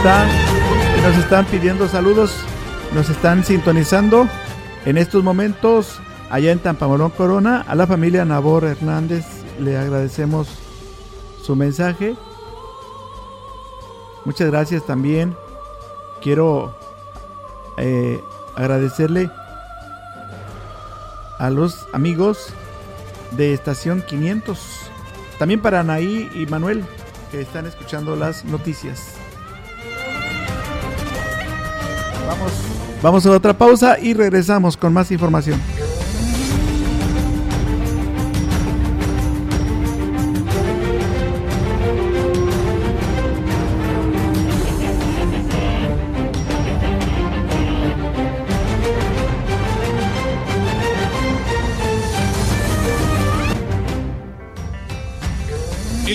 Nos 0.03 1.15
están, 1.17 1.45
pidiendo 1.45 1.87
saludos, 1.87 2.35
nos 2.93 3.09
están 3.09 3.45
sintonizando 3.45 4.27
en 4.85 4.97
estos 4.97 5.23
momentos 5.23 6.01
allá 6.29 6.51
en 6.51 6.59
Tampamorón 6.59 7.11
Corona. 7.11 7.63
A 7.69 7.73
la 7.75 7.87
familia 7.87 8.25
Nabor 8.25 8.65
Hernández 8.65 9.25
le 9.61 9.77
agradecemos 9.77 10.49
su 11.41 11.55
mensaje. 11.55 12.17
Muchas 14.25 14.51
gracias 14.51 14.85
también. 14.85 15.37
Quiero 16.21 16.75
eh, 17.77 18.21
agradecerle 18.57 19.31
a 21.39 21.49
los 21.49 21.87
amigos 21.93 22.49
de 23.31 23.53
Estación 23.53 24.01
500. 24.01 24.59
También 25.39 25.61
para 25.61 25.79
Anaí 25.79 26.29
y 26.35 26.45
Manuel 26.45 26.83
que 27.31 27.39
están 27.39 27.67
escuchando 27.67 28.17
las 28.17 28.43
noticias. 28.43 29.22
Vamos, 33.01 33.25
a 33.25 33.31
otra 33.31 33.57
pausa 33.57 33.99
y 33.99 34.13
regresamos 34.13 34.77
con 34.77 34.93
más 34.93 35.11
información. 35.11 35.59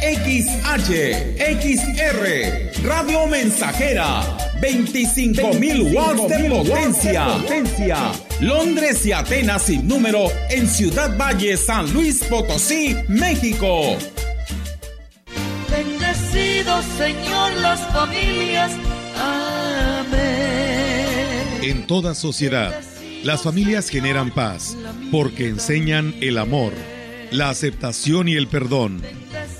XH, 0.00 1.36
XR, 1.38 2.84
Radio 2.84 3.26
Mensajera, 3.26 4.22
25.000 4.60 5.94
watts 5.94 6.28
de 6.28 6.50
potencia. 6.50 7.26
potencia. 7.26 8.12
Londres 8.40 9.06
y 9.06 9.12
Atenas 9.12 9.62
sin 9.62 9.88
número 9.88 10.26
en 10.50 10.68
Ciudad 10.68 11.16
Valle, 11.16 11.56
San 11.56 11.92
Luis 11.92 12.22
Potosí, 12.24 12.96
México. 13.08 13.96
Bendecidos, 15.70 16.84
Señor, 16.98 17.52
las 17.60 17.80
familias. 17.92 18.72
Amén. 19.16 20.24
En 21.62 21.86
toda 21.86 22.14
sociedad, 22.14 22.78
las 23.22 23.42
familias 23.42 23.88
generan 23.88 24.30
paz 24.30 24.76
porque 25.10 25.48
enseñan 25.48 26.14
el 26.20 26.36
amor, 26.36 26.74
la 27.30 27.48
aceptación 27.48 28.28
y 28.28 28.34
el 28.34 28.48
perdón 28.48 29.00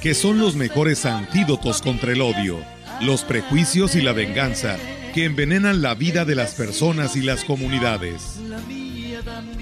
que 0.04 0.12
son 0.12 0.38
los 0.38 0.54
mejores 0.54 1.06
antídotos 1.06 1.80
contra 1.80 2.12
el 2.12 2.20
odio, 2.20 2.62
los 3.00 3.24
prejuicios 3.24 3.94
y 3.94 4.02
la 4.02 4.12
venganza 4.12 4.76
que 5.14 5.24
envenenan 5.24 5.80
la 5.80 5.94
vida 5.94 6.26
de 6.26 6.34
las 6.34 6.52
personas 6.52 7.16
y 7.16 7.22
las 7.22 7.42
comunidades. 7.42 8.38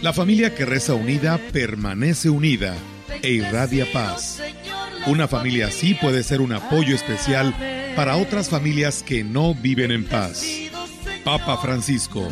La 0.00 0.12
familia 0.12 0.52
que 0.52 0.64
reza 0.64 0.94
unida 0.94 1.38
permanece 1.52 2.28
unida 2.28 2.74
e 3.22 3.30
irradia 3.30 3.86
paz. 3.92 4.42
Una 5.06 5.28
familia 5.28 5.68
así 5.68 5.94
puede 5.94 6.24
ser 6.24 6.40
un 6.40 6.52
apoyo 6.52 6.96
especial 6.96 7.54
para 7.94 8.16
otras 8.16 8.48
familias 8.48 9.04
que 9.04 9.22
no 9.22 9.54
viven 9.54 9.92
en 9.92 10.04
paz. 10.04 10.44
Papa 11.22 11.56
Francisco. 11.58 12.28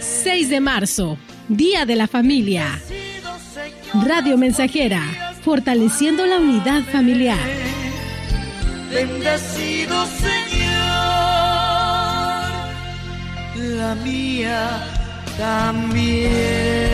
6 0.00 0.48
de 0.48 0.60
marzo, 0.60 1.18
Día 1.50 1.84
de 1.84 1.96
la 1.96 2.08
Familia. 2.08 2.80
Radio 4.06 4.38
Mensajera 4.38 5.33
fortaleciendo 5.44 6.24
la 6.24 6.38
unidad 6.38 6.82
familiar. 6.84 7.38
Bendecido 8.90 10.06
Señor, 10.06 10.70
la 13.76 13.94
mía 13.96 14.82
también. 15.36 16.93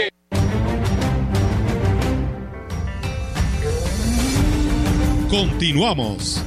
Continuamos. 5.31 6.43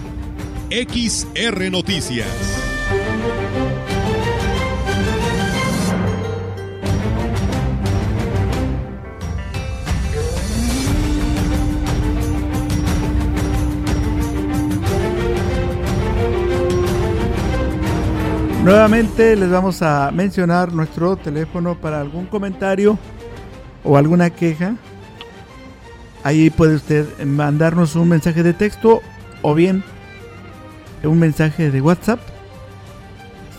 XR 0.69 1.71
Noticias. 1.71 2.29
Nuevamente 18.63 19.35
les 19.35 19.51
vamos 19.51 19.81
a 19.81 20.11
mencionar 20.13 20.75
nuestro 20.75 21.17
teléfono 21.17 21.75
para 21.81 22.03
algún 22.03 22.27
comentario 22.27 22.99
o 23.83 23.97
alguna 23.97 24.29
queja. 24.29 24.77
Ahí 26.25 26.51
puede 26.51 26.77
usted 26.77 27.07
mandarnos 27.25 27.97
un 27.97 28.09
mensaje 28.09 28.43
de 28.43 28.55
texto 28.55 29.03
o 29.43 29.55
bien 29.55 29.85
un 31.07 31.19
mensaje 31.19 31.71
de 31.71 31.81
WhatsApp. 31.81 32.21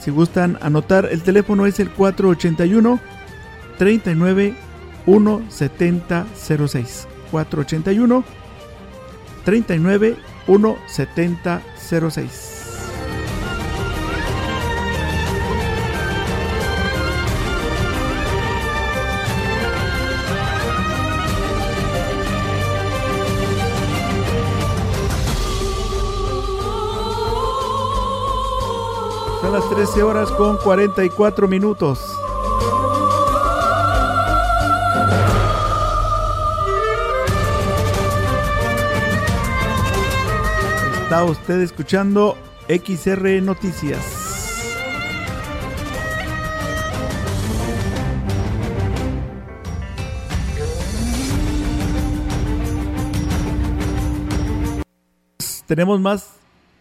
Si 0.01 0.11
gustan 0.11 0.59
anotar, 0.61 1.07
el 1.11 1.23
teléfono 1.23 1.65
es 1.65 1.79
el 1.79 1.89
481 1.91 2.99
39 3.77 4.53
17006. 5.05 7.07
481 7.31 8.23
39 9.43 10.15
17006. 10.47 12.44
13 29.75 30.03
horas 30.03 30.31
con 30.31 30.55
44 30.55 31.49
minutos. 31.49 31.99
Está 41.03 41.25
usted 41.25 41.59
escuchando 41.59 42.37
XR 42.69 43.41
Noticias. 43.41 44.01
Tenemos 55.67 55.99
más, 55.99 56.29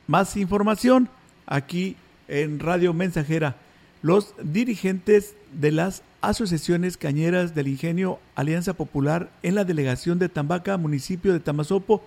más 0.07 0.37
información 0.37 1.09
aquí 1.45 1.97
en 2.29 2.59
Radio 2.59 2.95
Mensajera. 2.95 3.57
Los 4.03 4.35
dirigentes 4.43 5.35
de 5.53 5.73
las 5.73 6.03
asociaciones 6.21 6.97
cañeras 6.97 7.55
del 7.55 7.69
Ingenio 7.69 8.19
Alianza 8.35 8.75
Popular 8.75 9.31
en 9.43 9.55
la 9.55 9.65
delegación 9.65 10.19
de 10.19 10.29
Tambaca, 10.29 10.77
municipio 10.77 11.33
de 11.33 11.41
Tamazopo, 11.41 12.03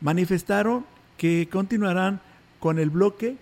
manifestaron 0.00 0.84
que 1.16 1.48
continuarán 1.50 2.20
con 2.60 2.78
el 2.78 2.90
bloque 2.90 3.36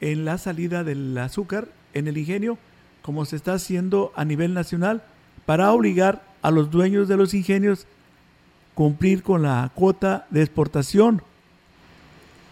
en 0.00 0.24
la 0.24 0.38
salida 0.38 0.84
del 0.84 1.16
azúcar 1.18 1.68
en 1.94 2.08
el 2.08 2.18
ingenio, 2.18 2.58
como 3.02 3.24
se 3.24 3.36
está 3.36 3.54
haciendo 3.54 4.12
a 4.16 4.24
nivel 4.24 4.54
nacional, 4.54 5.02
para 5.46 5.72
obligar 5.72 6.22
a 6.42 6.50
los 6.50 6.70
dueños 6.70 7.08
de 7.08 7.16
los 7.16 7.34
ingenios 7.34 7.86
cumplir 8.74 9.22
con 9.22 9.42
la 9.42 9.70
cuota 9.74 10.26
de 10.30 10.42
exportación 10.42 11.22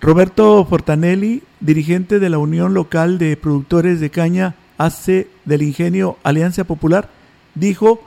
Roberto 0.05 0.67
Fortanelli, 0.67 1.43
dirigente 1.61 2.19
de 2.19 2.29
la 2.29 2.37
Unión 2.37 2.75
Local 2.75 3.17
de 3.17 3.39
Productores 3.39 4.01
de 4.01 4.11
Caña 4.11 4.55
AC 4.77 5.27
del 5.47 5.63
Ingenio 5.63 6.19
Alianza 6.23 6.65
Popular, 6.65 7.09
dijo 7.55 8.03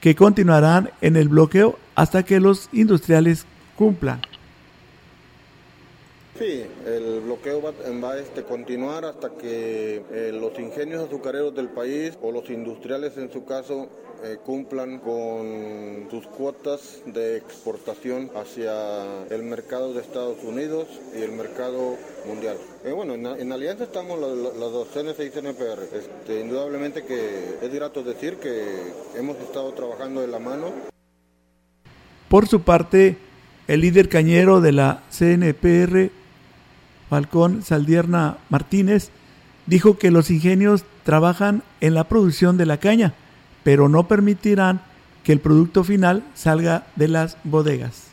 que 0.00 0.14
continuarán 0.14 0.88
en 1.02 1.14
el 1.14 1.28
bloqueo 1.28 1.78
hasta 1.94 2.22
que 2.22 2.40
los 2.40 2.70
industriales 2.72 3.44
cumplan. 3.76 4.22
Sí, 6.42 6.66
el 6.86 7.20
bloqueo 7.20 7.62
va, 7.62 7.70
va 8.02 8.14
a 8.14 8.18
este, 8.18 8.42
continuar 8.42 9.04
hasta 9.04 9.30
que 9.30 10.02
eh, 10.10 10.32
los 10.32 10.58
ingenios 10.58 11.04
azucareros 11.04 11.54
del 11.54 11.68
país 11.68 12.18
o 12.20 12.32
los 12.32 12.50
industriales 12.50 13.16
en 13.16 13.30
su 13.32 13.44
caso 13.44 13.88
eh, 14.24 14.38
cumplan 14.44 14.98
con 14.98 16.08
sus 16.10 16.26
cuotas 16.26 17.00
de 17.06 17.36
exportación 17.36 18.28
hacia 18.34 19.24
el 19.30 19.44
mercado 19.44 19.94
de 19.94 20.00
Estados 20.00 20.42
Unidos 20.42 20.88
y 21.16 21.22
el 21.22 21.30
mercado 21.30 21.96
mundial. 22.26 22.56
Eh, 22.84 22.90
bueno, 22.90 23.14
en, 23.14 23.52
alianza 23.52 23.84
estamos 23.84 24.18
las 24.18 24.72
dos 24.72 24.88
CNC 24.88 25.20
y 25.20 25.30
CNPR. 25.30 25.84
Este, 25.92 26.40
indudablemente 26.40 27.04
que 27.04 27.58
es 27.62 27.72
grato 27.72 28.02
decir 28.02 28.38
que 28.38 28.64
hemos 29.16 29.36
estado 29.36 29.72
trabajando 29.74 30.20
de 30.20 30.26
la 30.26 30.40
mano. 30.40 30.72
Por 32.28 32.48
su 32.48 32.62
parte, 32.62 33.16
el 33.68 33.80
líder 33.80 34.08
cañero 34.08 34.60
de 34.60 34.72
la 34.72 35.04
CNPR, 35.08 36.21
Falcón 37.12 37.62
Saldierna 37.62 38.38
Martínez, 38.48 39.10
dijo 39.66 39.98
que 39.98 40.10
los 40.10 40.30
ingenios 40.30 40.86
trabajan 41.02 41.62
en 41.82 41.92
la 41.92 42.04
producción 42.04 42.56
de 42.56 42.64
la 42.64 42.78
caña 42.78 43.12
pero 43.62 43.90
no 43.90 44.08
permitirán 44.08 44.80
que 45.24 45.32
el 45.32 45.40
producto 45.40 45.84
final 45.84 46.24
salga 46.34 46.86
de 46.96 47.08
las 47.08 47.36
bodegas. 47.44 48.11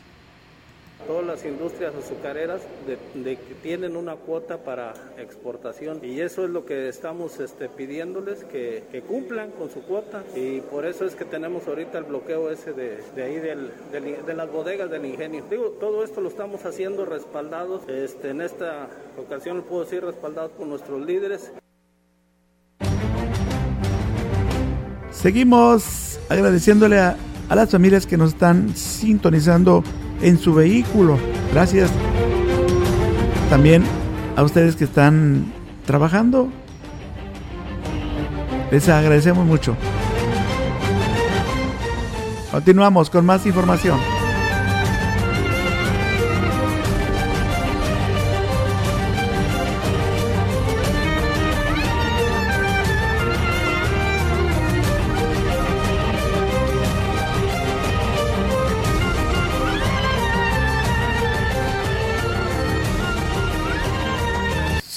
Todas 1.10 1.26
las 1.26 1.44
industrias 1.44 1.92
azucareras 1.92 2.60
de, 2.86 2.96
de, 3.20 3.36
tienen 3.64 3.96
una 3.96 4.14
cuota 4.14 4.58
para 4.58 4.94
exportación 5.18 5.98
y 6.04 6.20
eso 6.20 6.44
es 6.44 6.50
lo 6.50 6.64
que 6.64 6.88
estamos 6.88 7.40
este, 7.40 7.68
pidiéndoles 7.68 8.44
que, 8.44 8.84
que, 8.92 9.02
cumplan 9.02 9.50
con 9.50 9.72
su 9.72 9.82
cuota 9.82 10.22
y 10.36 10.60
por 10.60 10.86
eso 10.86 11.04
es 11.04 11.16
que 11.16 11.24
tenemos 11.24 11.66
ahorita 11.66 11.98
el 11.98 12.04
bloqueo 12.04 12.48
ese 12.52 12.74
de, 12.74 13.02
de 13.16 13.22
ahí 13.24 13.40
del, 13.40 13.72
del, 13.90 14.24
de 14.24 14.34
las 14.34 14.52
bodegas 14.52 14.88
del 14.88 15.04
ingenio. 15.04 15.42
Digo, 15.50 15.70
todo 15.80 16.04
esto 16.04 16.20
lo 16.20 16.28
estamos 16.28 16.64
haciendo 16.64 17.04
respaldados, 17.04 17.82
este, 17.88 18.30
en 18.30 18.42
esta 18.42 18.86
ocasión 19.18 19.56
lo 19.56 19.64
puedo 19.64 19.82
decir 19.82 20.04
respaldados 20.04 20.52
por 20.52 20.68
nuestros 20.68 21.04
líderes. 21.04 21.50
Seguimos 25.10 26.20
agradeciéndole 26.28 27.00
a, 27.00 27.16
a, 27.48 27.56
las 27.56 27.68
familias 27.68 28.06
que 28.06 28.16
nos 28.16 28.34
están 28.34 28.76
sintonizando 28.76 29.82
en 30.22 30.38
su 30.38 30.54
vehículo. 30.54 31.18
Gracias. 31.52 31.90
También 33.48 33.84
a 34.36 34.42
ustedes 34.42 34.76
que 34.76 34.84
están 34.84 35.52
trabajando. 35.86 36.48
Les 38.70 38.88
agradecemos 38.88 39.44
mucho. 39.44 39.76
Continuamos 42.50 43.10
con 43.10 43.26
más 43.26 43.46
información. 43.46 44.19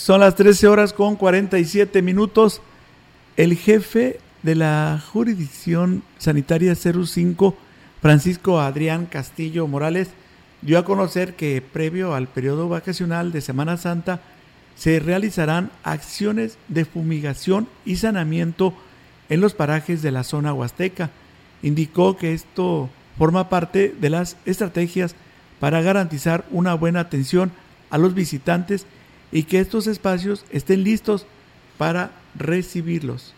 Son 0.03 0.19
las 0.19 0.35
13 0.35 0.67
horas 0.67 0.91
con 0.91 1.15
47 1.15 2.01
minutos. 2.01 2.61
El 3.37 3.55
jefe 3.55 4.19
de 4.41 4.53
la 4.53 5.01
jurisdicción 5.13 6.03
sanitaria 6.17 6.75
05, 6.75 7.55
Francisco 8.01 8.59
Adrián 8.59 9.05
Castillo 9.05 9.65
Morales, 9.65 10.09
dio 10.61 10.77
a 10.77 10.83
conocer 10.83 11.35
que 11.35 11.61
previo 11.61 12.15
al 12.15 12.27
periodo 12.27 12.67
vacacional 12.67 13.31
de 13.31 13.39
Semana 13.39 13.77
Santa 13.77 14.19
se 14.75 14.99
realizarán 14.99 15.71
acciones 15.83 16.57
de 16.67 16.83
fumigación 16.83 17.69
y 17.85 17.95
saneamiento 17.95 18.73
en 19.29 19.39
los 19.39 19.53
parajes 19.53 20.01
de 20.01 20.11
la 20.11 20.25
zona 20.25 20.53
huasteca. 20.53 21.11
Indicó 21.61 22.17
que 22.17 22.33
esto 22.33 22.89
forma 23.17 23.47
parte 23.47 23.95
de 23.97 24.09
las 24.09 24.35
estrategias 24.45 25.15
para 25.61 25.81
garantizar 25.81 26.43
una 26.51 26.73
buena 26.73 26.99
atención 26.99 27.53
a 27.89 27.97
los 27.97 28.13
visitantes 28.13 28.85
y 29.33 29.43
que 29.43 29.59
estos 29.59 29.87
espacios 29.87 30.45
estén 30.51 30.83
listos 30.83 31.25
para 31.77 32.11
recibirlos. 32.35 33.33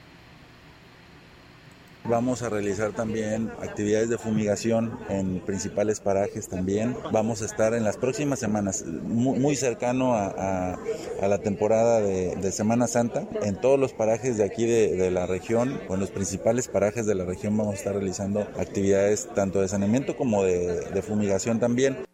Vamos 2.07 2.43
a 2.43 2.49
realizar 2.49 2.91
también 2.91 3.49
actividades 3.63 4.09
de 4.09 4.19
fumigación 4.19 4.99
en 5.09 5.39
principales 5.39 6.01
parajes 6.01 6.47
también. 6.47 6.95
Vamos 7.11 7.41
a 7.41 7.45
estar 7.45 7.73
en 7.73 7.83
las 7.83 7.97
próximas 7.97 8.37
semanas, 8.37 8.85
muy, 8.85 9.55
cercano 9.55 10.13
a, 10.13 10.77
la 11.19 11.37
temporada 11.39 12.01
de, 12.01 12.51
Semana 12.51 12.85
Santa. 12.85 13.27
En 13.41 13.59
todos 13.59 13.79
los 13.79 13.93
parajes 13.93 14.37
de 14.37 14.43
aquí 14.43 14.67
de, 14.67 15.09
la 15.09 15.25
región, 15.25 15.81
o 15.89 15.95
en 15.95 15.99
los 16.01 16.11
principales 16.11 16.67
parajes 16.67 17.07
de 17.07 17.15
la 17.15 17.25
región, 17.25 17.57
vamos 17.57 17.73
a 17.73 17.77
estar 17.77 17.93
realizando 17.95 18.41
actividades 18.41 19.27
tanto 19.33 19.61
de 19.61 19.67
saneamiento 19.67 20.15
como 20.15 20.43
de 20.43 21.01
fumigación 21.01 21.59
también. 21.59 22.05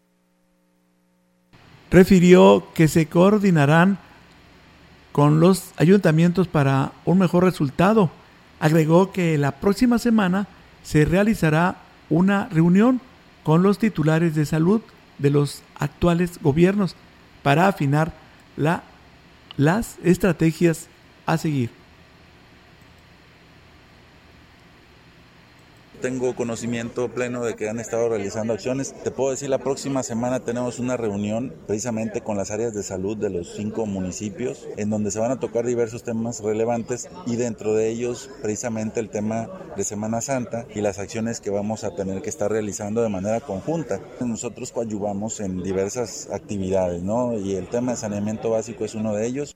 Refirió 1.91 2.67
que 2.73 2.87
se 2.87 3.07
coordinarán 3.07 3.99
con 5.11 5.39
los 5.39 5.71
ayuntamientos 5.77 6.47
para 6.47 6.93
un 7.05 7.19
mejor 7.19 7.43
resultado 7.43 8.09
Agregó 8.61 9.11
que 9.11 9.39
la 9.39 9.53
próxima 9.53 9.97
semana 9.97 10.47
se 10.83 11.03
realizará 11.03 11.77
una 12.11 12.47
reunión 12.49 13.01
con 13.43 13.63
los 13.63 13.79
titulares 13.79 14.35
de 14.35 14.45
salud 14.45 14.81
de 15.17 15.31
los 15.31 15.63
actuales 15.79 16.39
gobiernos 16.43 16.95
para 17.41 17.67
afinar 17.67 18.13
la, 18.55 18.83
las 19.57 19.97
estrategias 20.03 20.89
a 21.25 21.39
seguir. 21.39 21.71
Tengo 26.01 26.35
conocimiento 26.35 27.09
pleno 27.09 27.45
de 27.45 27.55
que 27.55 27.69
han 27.69 27.79
estado 27.79 28.09
realizando 28.09 28.53
acciones. 28.53 28.93
Te 29.03 29.11
puedo 29.11 29.31
decir, 29.31 29.49
la 29.49 29.59
próxima 29.59 30.03
semana 30.03 30.39
tenemos 30.39 30.79
una 30.79 30.97
reunión 30.97 31.53
precisamente 31.67 32.21
con 32.21 32.35
las 32.35 32.51
áreas 32.51 32.73
de 32.73 32.83
salud 32.83 33.15
de 33.15 33.29
los 33.29 33.55
cinco 33.55 33.85
municipios, 33.85 34.67
en 34.77 34.89
donde 34.89 35.11
se 35.11 35.19
van 35.19 35.31
a 35.31 35.39
tocar 35.39 35.65
diversos 35.65 36.03
temas 36.03 36.41
relevantes 36.41 37.07
y 37.27 37.35
dentro 37.35 37.73
de 37.75 37.89
ellos 37.89 38.29
precisamente 38.41 38.99
el 38.99 39.09
tema 39.09 39.47
de 39.77 39.83
Semana 39.83 40.21
Santa 40.21 40.65
y 40.73 40.81
las 40.81 40.99
acciones 40.99 41.39
que 41.39 41.51
vamos 41.51 41.83
a 41.83 41.95
tener 41.95 42.21
que 42.21 42.29
estar 42.29 42.51
realizando 42.51 43.01
de 43.01 43.09
manera 43.09 43.39
conjunta. 43.39 43.99
Nosotros 44.19 44.71
coadyuvamos 44.71 45.39
en 45.39 45.61
diversas 45.61 46.29
actividades, 46.31 47.03
¿no? 47.03 47.37
Y 47.37 47.55
el 47.55 47.67
tema 47.67 47.91
de 47.91 47.97
saneamiento 47.97 48.49
básico 48.49 48.85
es 48.85 48.95
uno 48.95 49.13
de 49.13 49.27
ellos. 49.27 49.55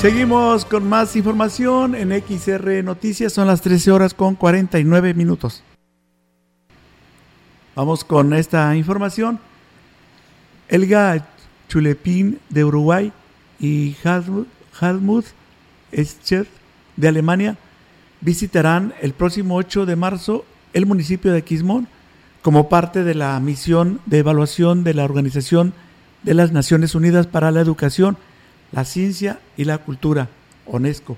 Seguimos 0.00 0.64
con 0.64 0.88
más 0.88 1.14
información 1.14 1.94
en 1.94 2.10
XR 2.10 2.82
Noticias. 2.82 3.34
Son 3.34 3.46
las 3.46 3.60
13 3.60 3.92
horas 3.92 4.14
con 4.14 4.34
49 4.34 5.12
minutos. 5.12 5.62
Vamos 7.76 8.02
con 8.02 8.32
esta 8.32 8.74
información. 8.76 9.38
Elga 10.70 11.28
Chulepín 11.68 12.40
de 12.48 12.64
Uruguay 12.64 13.12
y 13.58 13.94
Helmut 14.02 15.26
Escher 15.92 16.46
de 16.96 17.08
Alemania 17.08 17.58
visitarán 18.22 18.94
el 19.02 19.12
próximo 19.12 19.56
8 19.56 19.84
de 19.84 19.96
marzo 19.96 20.46
el 20.72 20.86
municipio 20.86 21.30
de 21.30 21.44
Quismón 21.44 21.88
como 22.40 22.70
parte 22.70 23.04
de 23.04 23.14
la 23.14 23.38
misión 23.38 24.00
de 24.06 24.20
evaluación 24.20 24.82
de 24.82 24.94
la 24.94 25.04
Organización 25.04 25.74
de 26.22 26.32
las 26.32 26.52
Naciones 26.52 26.94
Unidas 26.94 27.26
para 27.26 27.50
la 27.50 27.60
Educación 27.60 28.16
la 28.72 28.84
ciencia 28.84 29.40
y 29.56 29.64
la 29.64 29.78
cultura, 29.78 30.28
UNESCO. 30.66 31.16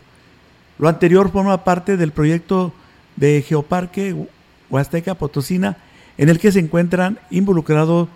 Lo 0.79 0.89
anterior 0.89 1.31
forma 1.31 1.65
parte 1.65 1.97
del 1.97 2.13
proyecto 2.13 2.73
de 3.17 3.43
Geoparque 3.43 4.17
Huasteca 4.71 5.15
Potosina, 5.15 5.77
en 6.17 6.29
el 6.29 6.39
que 6.39 6.53
se 6.53 6.59
encuentran 6.59 7.19
involucrados 7.31 8.09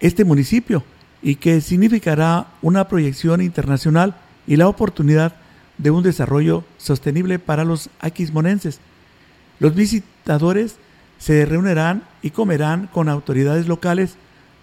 este 0.00 0.24
municipio 0.24 0.82
y 1.22 1.36
que 1.36 1.60
significará 1.60 2.46
una 2.62 2.88
proyección 2.88 3.42
internacional 3.42 4.14
y 4.46 4.56
la 4.56 4.68
oportunidad 4.68 5.34
de 5.78 5.90
un 5.90 6.02
desarrollo 6.02 6.64
sostenible 6.78 7.38
para 7.38 7.64
los 7.64 7.90
aquismonenses. 8.00 8.80
Los 9.58 9.74
visitadores 9.74 10.76
se 11.18 11.44
reunirán 11.44 12.04
y 12.22 12.30
comerán 12.30 12.86
con 12.86 13.08
autoridades 13.08 13.66
locales, 13.66 14.16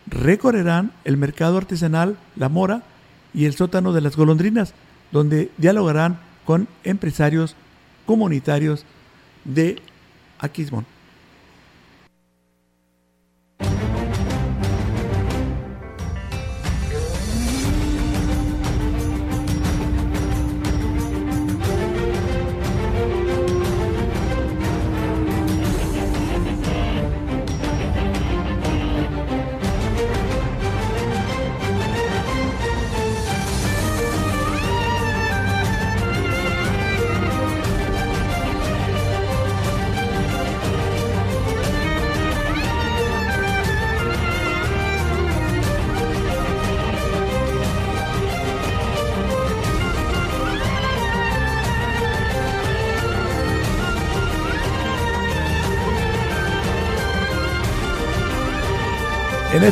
recorrerán 0.07 0.91
el 1.05 1.18
mercado 1.18 1.57
artesanal 1.57 2.18
La 2.36 2.49
Mora, 2.49 2.84
y 3.34 3.45
el 3.45 3.55
sótano 3.55 3.93
de 3.93 4.01
las 4.01 4.15
golondrinas, 4.15 4.73
donde 5.11 5.51
dialogarán 5.57 6.19
con 6.45 6.67
empresarios 6.84 7.55
comunitarios 8.05 8.86
de 9.45 9.82
Aquismón. 10.39 10.86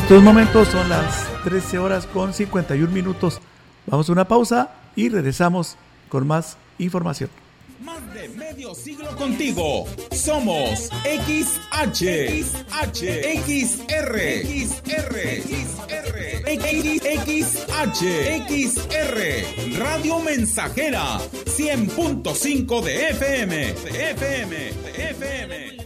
Estos 0.06 0.22
momentos 0.22 0.68
son 0.68 0.88
las 0.88 1.26
13 1.42 1.78
horas 1.80 2.06
con 2.06 2.32
51 2.32 2.92
minutos. 2.92 3.40
Vamos 3.88 4.08
a 4.08 4.12
una 4.12 4.28
pausa 4.28 4.70
y 4.94 5.08
regresamos 5.08 5.76
con 6.08 6.24
más 6.28 6.56
información. 6.78 7.28
Más 7.82 8.14
de 8.14 8.28
medio 8.28 8.72
siglo 8.76 9.16
contigo. 9.16 9.84
Somos 10.12 10.90
XH, 11.02 12.04
XH, 12.44 13.02
XR, 13.42 14.16
XR, 14.46 15.16
XR, 16.54 17.02
XH, 18.46 19.76
Radio 19.76 20.20
Mensajera, 20.20 21.18
100.5 21.46 22.80
de 22.80 23.08
FM, 23.08 23.56
de 23.56 24.10
FM, 24.12 24.56
de 24.56 25.10
FM, 25.10 25.48
de 25.48 25.70
FM. 25.74 25.85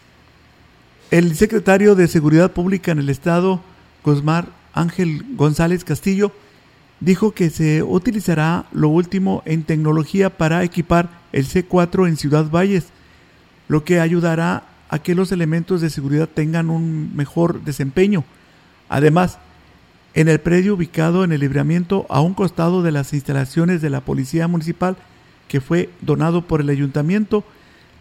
El 1.11 1.35
secretario 1.35 1.95
de 1.95 2.07
Seguridad 2.07 2.53
Pública 2.53 2.93
en 2.93 2.99
el 2.99 3.09
Estado, 3.09 3.59
Cosmar 4.01 4.47
Ángel 4.71 5.25
González 5.35 5.83
Castillo, 5.83 6.31
dijo 7.01 7.33
que 7.33 7.49
se 7.49 7.83
utilizará 7.83 8.65
lo 8.71 8.87
último 8.87 9.43
en 9.43 9.63
tecnología 9.63 10.29
para 10.29 10.63
equipar 10.63 11.09
el 11.33 11.45
C4 11.45 12.07
en 12.07 12.15
Ciudad 12.15 12.49
Valles, 12.49 12.93
lo 13.67 13.83
que 13.83 13.99
ayudará 13.99 14.63
a 14.87 14.99
que 14.99 15.13
los 15.13 15.33
elementos 15.33 15.81
de 15.81 15.89
seguridad 15.89 16.29
tengan 16.33 16.69
un 16.69 17.13
mejor 17.13 17.61
desempeño. 17.65 18.23
Además, 18.87 19.37
en 20.13 20.29
el 20.29 20.39
predio 20.39 20.75
ubicado 20.75 21.25
en 21.25 21.33
el 21.33 21.41
libramiento 21.41 22.05
a 22.07 22.21
un 22.21 22.33
costado 22.33 22.83
de 22.83 22.93
las 22.93 23.11
instalaciones 23.11 23.81
de 23.81 23.89
la 23.89 23.99
Policía 23.99 24.47
Municipal, 24.47 24.95
que 25.49 25.59
fue 25.59 25.89
donado 25.99 26.47
por 26.47 26.61
el 26.61 26.69
ayuntamiento, 26.69 27.43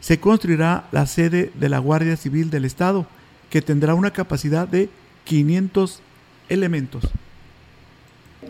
se 0.00 0.18
construirá 0.18 0.88
la 0.92 1.06
sede 1.06 1.52
de 1.54 1.68
la 1.68 1.78
Guardia 1.78 2.16
Civil 2.16 2.50
del 2.50 2.64
Estado, 2.64 3.06
que 3.50 3.62
tendrá 3.62 3.94
una 3.94 4.12
capacidad 4.12 4.66
de 4.66 4.88
500 5.24 6.00
elementos 6.48 7.10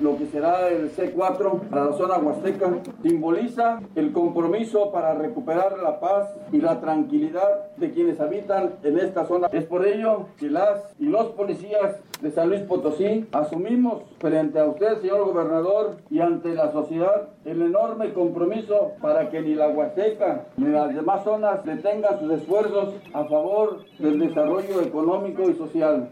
lo 0.00 0.16
que 0.16 0.26
será 0.26 0.68
el 0.68 0.94
C4 0.94 1.68
para 1.68 1.86
la 1.86 1.92
zona 1.92 2.18
huasteca, 2.18 2.70
simboliza 3.02 3.80
el 3.94 4.12
compromiso 4.12 4.92
para 4.92 5.14
recuperar 5.14 5.78
la 5.78 6.00
paz 6.00 6.28
y 6.52 6.60
la 6.60 6.80
tranquilidad 6.80 7.74
de 7.76 7.90
quienes 7.90 8.20
habitan 8.20 8.76
en 8.82 8.98
esta 8.98 9.26
zona. 9.26 9.48
Es 9.52 9.64
por 9.64 9.86
ello 9.86 10.26
que 10.38 10.50
las 10.50 10.94
y 10.98 11.06
los 11.06 11.28
policías 11.32 11.96
de 12.20 12.30
San 12.30 12.48
Luis 12.50 12.62
Potosí 12.62 13.26
asumimos 13.32 14.02
frente 14.18 14.58
a 14.58 14.66
usted, 14.66 15.00
señor 15.00 15.24
gobernador, 15.24 15.96
y 16.10 16.20
ante 16.20 16.54
la 16.54 16.70
sociedad 16.72 17.28
el 17.44 17.62
enorme 17.62 18.12
compromiso 18.12 18.92
para 19.00 19.30
que 19.30 19.40
ni 19.40 19.54
la 19.54 19.68
Huasteca 19.68 20.46
ni 20.56 20.70
las 20.70 20.94
demás 20.94 21.24
zonas 21.24 21.64
detengan 21.64 22.20
sus 22.20 22.32
esfuerzos 22.32 22.94
a 23.12 23.24
favor 23.24 23.84
del 23.98 24.18
desarrollo 24.18 24.82
económico 24.82 25.48
y 25.48 25.54
social. 25.54 26.10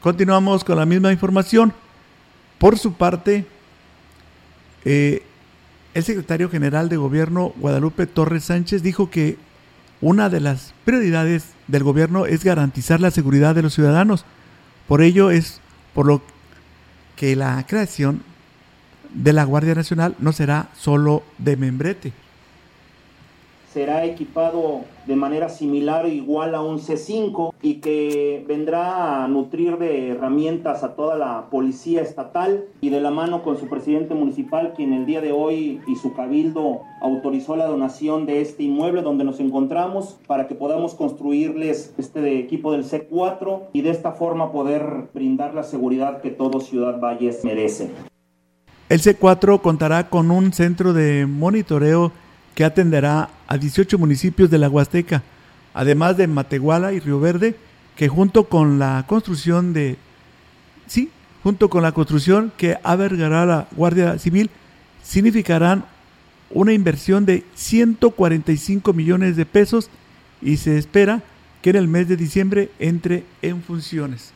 Continuamos 0.00 0.64
con 0.64 0.78
la 0.78 0.86
misma 0.86 1.12
información. 1.12 1.74
Por 2.58 2.78
su 2.78 2.94
parte, 2.94 3.44
eh, 4.86 5.22
el 5.92 6.04
secretario 6.04 6.48
general 6.48 6.88
de 6.88 6.96
gobierno, 6.96 7.52
Guadalupe 7.56 8.06
Torres 8.06 8.44
Sánchez, 8.44 8.82
dijo 8.82 9.10
que 9.10 9.36
una 10.00 10.30
de 10.30 10.40
las 10.40 10.72
prioridades 10.86 11.50
del 11.68 11.84
gobierno 11.84 12.24
es 12.24 12.44
garantizar 12.44 13.00
la 13.00 13.10
seguridad 13.10 13.54
de 13.54 13.60
los 13.60 13.74
ciudadanos. 13.74 14.24
Por 14.88 15.02
ello 15.02 15.30
es 15.30 15.60
por 15.92 16.06
lo 16.06 16.22
que 17.16 17.36
la 17.36 17.62
creación 17.66 18.22
de 19.12 19.34
la 19.34 19.44
Guardia 19.44 19.74
Nacional 19.74 20.16
no 20.18 20.32
será 20.32 20.70
solo 20.74 21.24
de 21.36 21.58
membrete 21.58 22.14
será 23.72 24.04
equipado 24.04 24.80
de 25.06 25.16
manera 25.16 25.48
similar 25.48 26.04
o 26.04 26.08
igual 26.08 26.54
a 26.54 26.62
un 26.62 26.78
C5 26.78 27.54
y 27.62 27.74
que 27.74 28.44
vendrá 28.46 29.24
a 29.24 29.28
nutrir 29.28 29.78
de 29.78 30.10
herramientas 30.10 30.82
a 30.82 30.94
toda 30.94 31.16
la 31.16 31.48
policía 31.50 32.02
estatal 32.02 32.64
y 32.80 32.90
de 32.90 33.00
la 33.00 33.10
mano 33.10 33.42
con 33.42 33.58
su 33.58 33.68
presidente 33.68 34.14
municipal 34.14 34.72
quien 34.74 34.92
el 34.92 35.06
día 35.06 35.20
de 35.20 35.32
hoy 35.32 35.80
y 35.86 35.96
su 35.96 36.14
cabildo 36.14 36.80
autorizó 37.00 37.56
la 37.56 37.66
donación 37.66 38.26
de 38.26 38.40
este 38.40 38.64
inmueble 38.64 39.02
donde 39.02 39.24
nos 39.24 39.40
encontramos 39.40 40.18
para 40.26 40.48
que 40.48 40.54
podamos 40.54 40.94
construirles 40.94 41.94
este 41.96 42.38
equipo 42.38 42.72
del 42.72 42.84
C4 42.84 43.68
y 43.72 43.82
de 43.82 43.90
esta 43.90 44.12
forma 44.12 44.52
poder 44.52 45.08
brindar 45.14 45.54
la 45.54 45.62
seguridad 45.62 46.20
que 46.20 46.30
todo 46.30 46.60
Ciudad 46.60 47.00
Valles 47.00 47.44
merece. 47.44 47.90
El 48.88 49.00
C4 49.00 49.60
contará 49.60 50.08
con 50.08 50.32
un 50.32 50.52
centro 50.52 50.92
de 50.92 51.24
monitoreo 51.24 52.10
que 52.54 52.64
atenderá 52.64 53.30
a 53.46 53.58
18 53.58 53.98
municipios 53.98 54.50
de 54.50 54.58
la 54.58 54.68
Huasteca, 54.68 55.22
además 55.74 56.16
de 56.16 56.26
Matehuala 56.26 56.92
y 56.92 57.00
Río 57.00 57.20
Verde, 57.20 57.56
que 57.96 58.08
junto 58.08 58.44
con 58.44 58.78
la 58.78 59.04
construcción 59.06 59.72
de 59.72 59.96
sí, 60.86 61.10
junto 61.42 61.70
con 61.70 61.82
la 61.82 61.92
construcción 61.92 62.52
que 62.56 62.78
albergará 62.82 63.46
la 63.46 63.68
Guardia 63.72 64.18
Civil, 64.18 64.50
significarán 65.02 65.84
una 66.50 66.72
inversión 66.72 67.24
de 67.24 67.44
145 67.54 68.92
millones 68.92 69.36
de 69.36 69.46
pesos 69.46 69.88
y 70.42 70.56
se 70.56 70.76
espera 70.76 71.22
que 71.62 71.70
en 71.70 71.76
el 71.76 71.88
mes 71.88 72.08
de 72.08 72.16
diciembre 72.16 72.70
entre 72.78 73.24
en 73.42 73.62
funciones. 73.62 74.32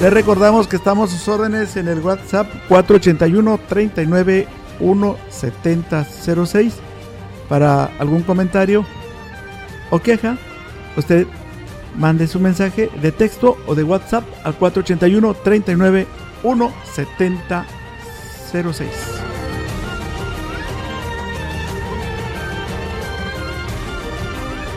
Les 0.00 0.12
recordamos 0.12 0.68
que 0.68 0.76
estamos 0.76 1.12
a 1.12 1.16
sus 1.16 1.26
órdenes 1.26 1.76
en 1.76 1.88
el 1.88 1.98
WhatsApp 1.98 2.46
481 2.68 3.58
39 3.68 4.46
17006 4.78 6.74
para 7.48 7.86
algún 7.98 8.22
comentario 8.22 8.86
o 9.90 9.98
queja. 9.98 10.38
Usted 10.96 11.26
mande 11.96 12.28
su 12.28 12.38
mensaje 12.38 12.88
de 13.02 13.10
texto 13.10 13.58
o 13.66 13.74
de 13.74 13.82
WhatsApp 13.82 14.22
al 14.44 14.54
481 14.54 15.34
39 15.42 16.06
17006. 16.44 18.88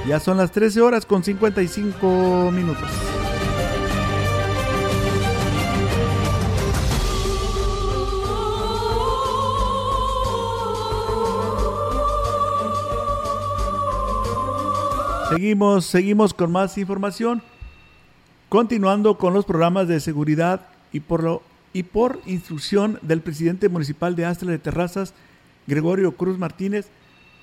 Ya 0.07 0.19
son 0.19 0.37
las 0.37 0.51
13 0.51 0.81
horas 0.81 1.05
con 1.05 1.23
55 1.23 2.49
minutos. 2.51 2.89
Seguimos, 15.31 15.85
seguimos 15.85 16.33
con 16.33 16.51
más 16.51 16.77
información. 16.77 17.41
Continuando 18.49 19.17
con 19.17 19.33
los 19.33 19.45
programas 19.45 19.87
de 19.87 20.01
seguridad 20.01 20.67
y 20.91 20.99
por, 20.99 21.23
lo, 21.23 21.41
y 21.71 21.83
por 21.83 22.19
instrucción 22.25 22.99
del 23.01 23.21
presidente 23.21 23.69
municipal 23.69 24.17
de 24.17 24.25
Astra 24.25 24.51
de 24.51 24.59
Terrazas, 24.59 25.13
Gregorio 25.67 26.17
Cruz 26.17 26.37
Martínez, 26.37 26.87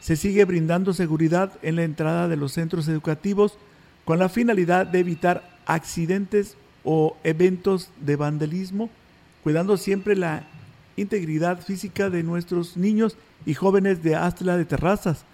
se 0.01 0.17
sigue 0.17 0.45
brindando 0.45 0.93
seguridad 0.93 1.53
en 1.63 1.77
la 1.77 1.85
entrada 1.85 2.29
de 2.29 2.37
los 2.37 2.53
centros 2.53 2.89
educativos 2.89 3.57
con 4.05 4.19
la 4.19 4.29
finalidad 4.29 4.87
de 4.87 4.99
evitar 4.99 5.59
accidentes 5.65 6.59
o 6.85 7.17
eventos 7.25 7.89
de 8.03 8.17
vandalismo, 8.17 8.91
cuidando 9.43 9.79
siempre 9.79 10.15
la 10.15 10.47
integridad 10.97 11.63
física 11.63 12.11
de 12.11 12.23
nuestros 12.23 12.77
niños 12.77 13.17
y 13.47 13.55
jóvenes 13.55 14.03
de 14.03 14.15
Astra 14.15 14.59
de 14.59 14.67
Terrazas. 14.67 15.25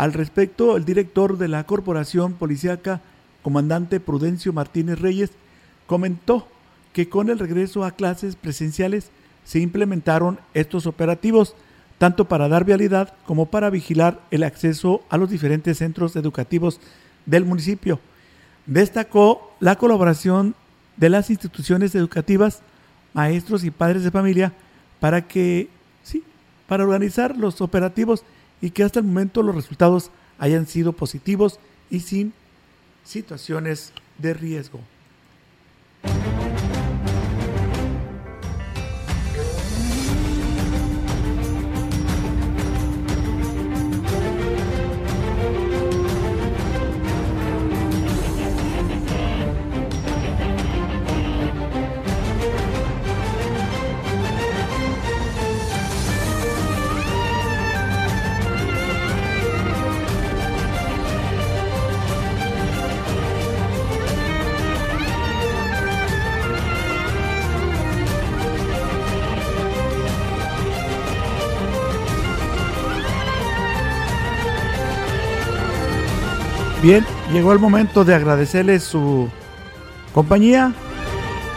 Al 0.00 0.14
respecto, 0.14 0.78
el 0.78 0.86
director 0.86 1.36
de 1.36 1.46
la 1.46 1.64
Corporación 1.64 2.32
Policiaca, 2.32 3.02
comandante 3.42 4.00
Prudencio 4.00 4.50
Martínez 4.50 4.98
Reyes, 4.98 5.30
comentó 5.86 6.48
que 6.94 7.10
con 7.10 7.28
el 7.28 7.38
regreso 7.38 7.84
a 7.84 7.90
clases 7.90 8.34
presenciales 8.34 9.10
se 9.44 9.60
implementaron 9.60 10.40
estos 10.54 10.86
operativos, 10.86 11.54
tanto 11.98 12.24
para 12.24 12.48
dar 12.48 12.64
vialidad 12.64 13.12
como 13.26 13.50
para 13.50 13.68
vigilar 13.68 14.22
el 14.30 14.42
acceso 14.42 15.02
a 15.10 15.18
los 15.18 15.28
diferentes 15.28 15.76
centros 15.76 16.16
educativos 16.16 16.80
del 17.26 17.44
municipio. 17.44 18.00
Destacó 18.64 19.52
la 19.60 19.76
colaboración 19.76 20.54
de 20.96 21.10
las 21.10 21.28
instituciones 21.28 21.94
educativas, 21.94 22.62
maestros 23.12 23.64
y 23.64 23.70
padres 23.70 24.02
de 24.02 24.10
familia 24.10 24.54
para 24.98 25.28
que, 25.28 25.68
sí, 26.02 26.24
para 26.66 26.84
organizar 26.84 27.36
los 27.36 27.60
operativos 27.60 28.24
y 28.60 28.70
que 28.70 28.84
hasta 28.84 29.00
el 29.00 29.06
momento 29.06 29.42
los 29.42 29.54
resultados 29.54 30.10
hayan 30.38 30.66
sido 30.66 30.92
positivos 30.92 31.58
y 31.90 32.00
sin 32.00 32.32
situaciones 33.04 33.92
de 34.18 34.34
riesgo. 34.34 34.80
Bien, 76.82 77.04
llegó 77.30 77.52
el 77.52 77.58
momento 77.58 78.06
de 78.06 78.14
agradecerles 78.14 78.82
su 78.82 79.28
compañía. 80.14 80.72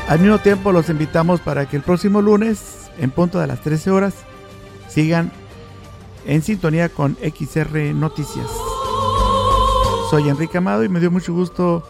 Al 0.09 0.19
mismo 0.19 0.38
tiempo 0.39 0.74
los 0.74 0.89
invitamos 0.89 1.39
para 1.39 1.65
que 1.65 1.78
el 1.78 1.82
próximo 1.82 2.21
lunes, 2.21 2.89
en 2.97 3.09
punto 3.09 3.39
de 3.39 3.47
las 3.47 3.61
13 3.61 3.91
horas, 3.91 4.15
sigan 4.89 5.32
en 6.26 6.41
sintonía 6.41 6.89
con 6.89 7.15
XR 7.15 7.93
Noticias. 7.95 8.47
Soy 10.09 10.28
Enrique 10.28 10.57
Amado 10.57 10.84
y 10.84 10.89
me 10.89 10.99
dio 10.99 11.09
mucho 11.09 11.34
gusto 11.34 11.84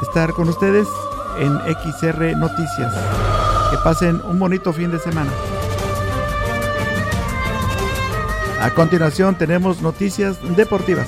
estar 0.00 0.32
con 0.32 0.48
ustedes 0.48 0.88
en 1.38 1.52
XR 1.58 2.34
Noticias. 2.34 2.94
Que 3.70 3.76
pasen 3.84 4.22
un 4.24 4.38
bonito 4.38 4.72
fin 4.72 4.90
de 4.90 4.98
semana. 4.98 5.30
A 8.62 8.70
continuación 8.70 9.34
tenemos 9.34 9.82
noticias 9.82 10.38
deportivas. 10.56 11.06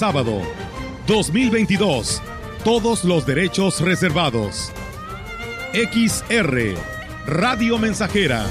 Sábado, 0.00 0.40
2022. 1.06 2.22
Todos 2.64 3.04
los 3.04 3.26
derechos 3.26 3.82
reservados. 3.82 4.72
XR, 5.74 6.74
Radio 7.26 7.76
Mensajera 7.76 8.46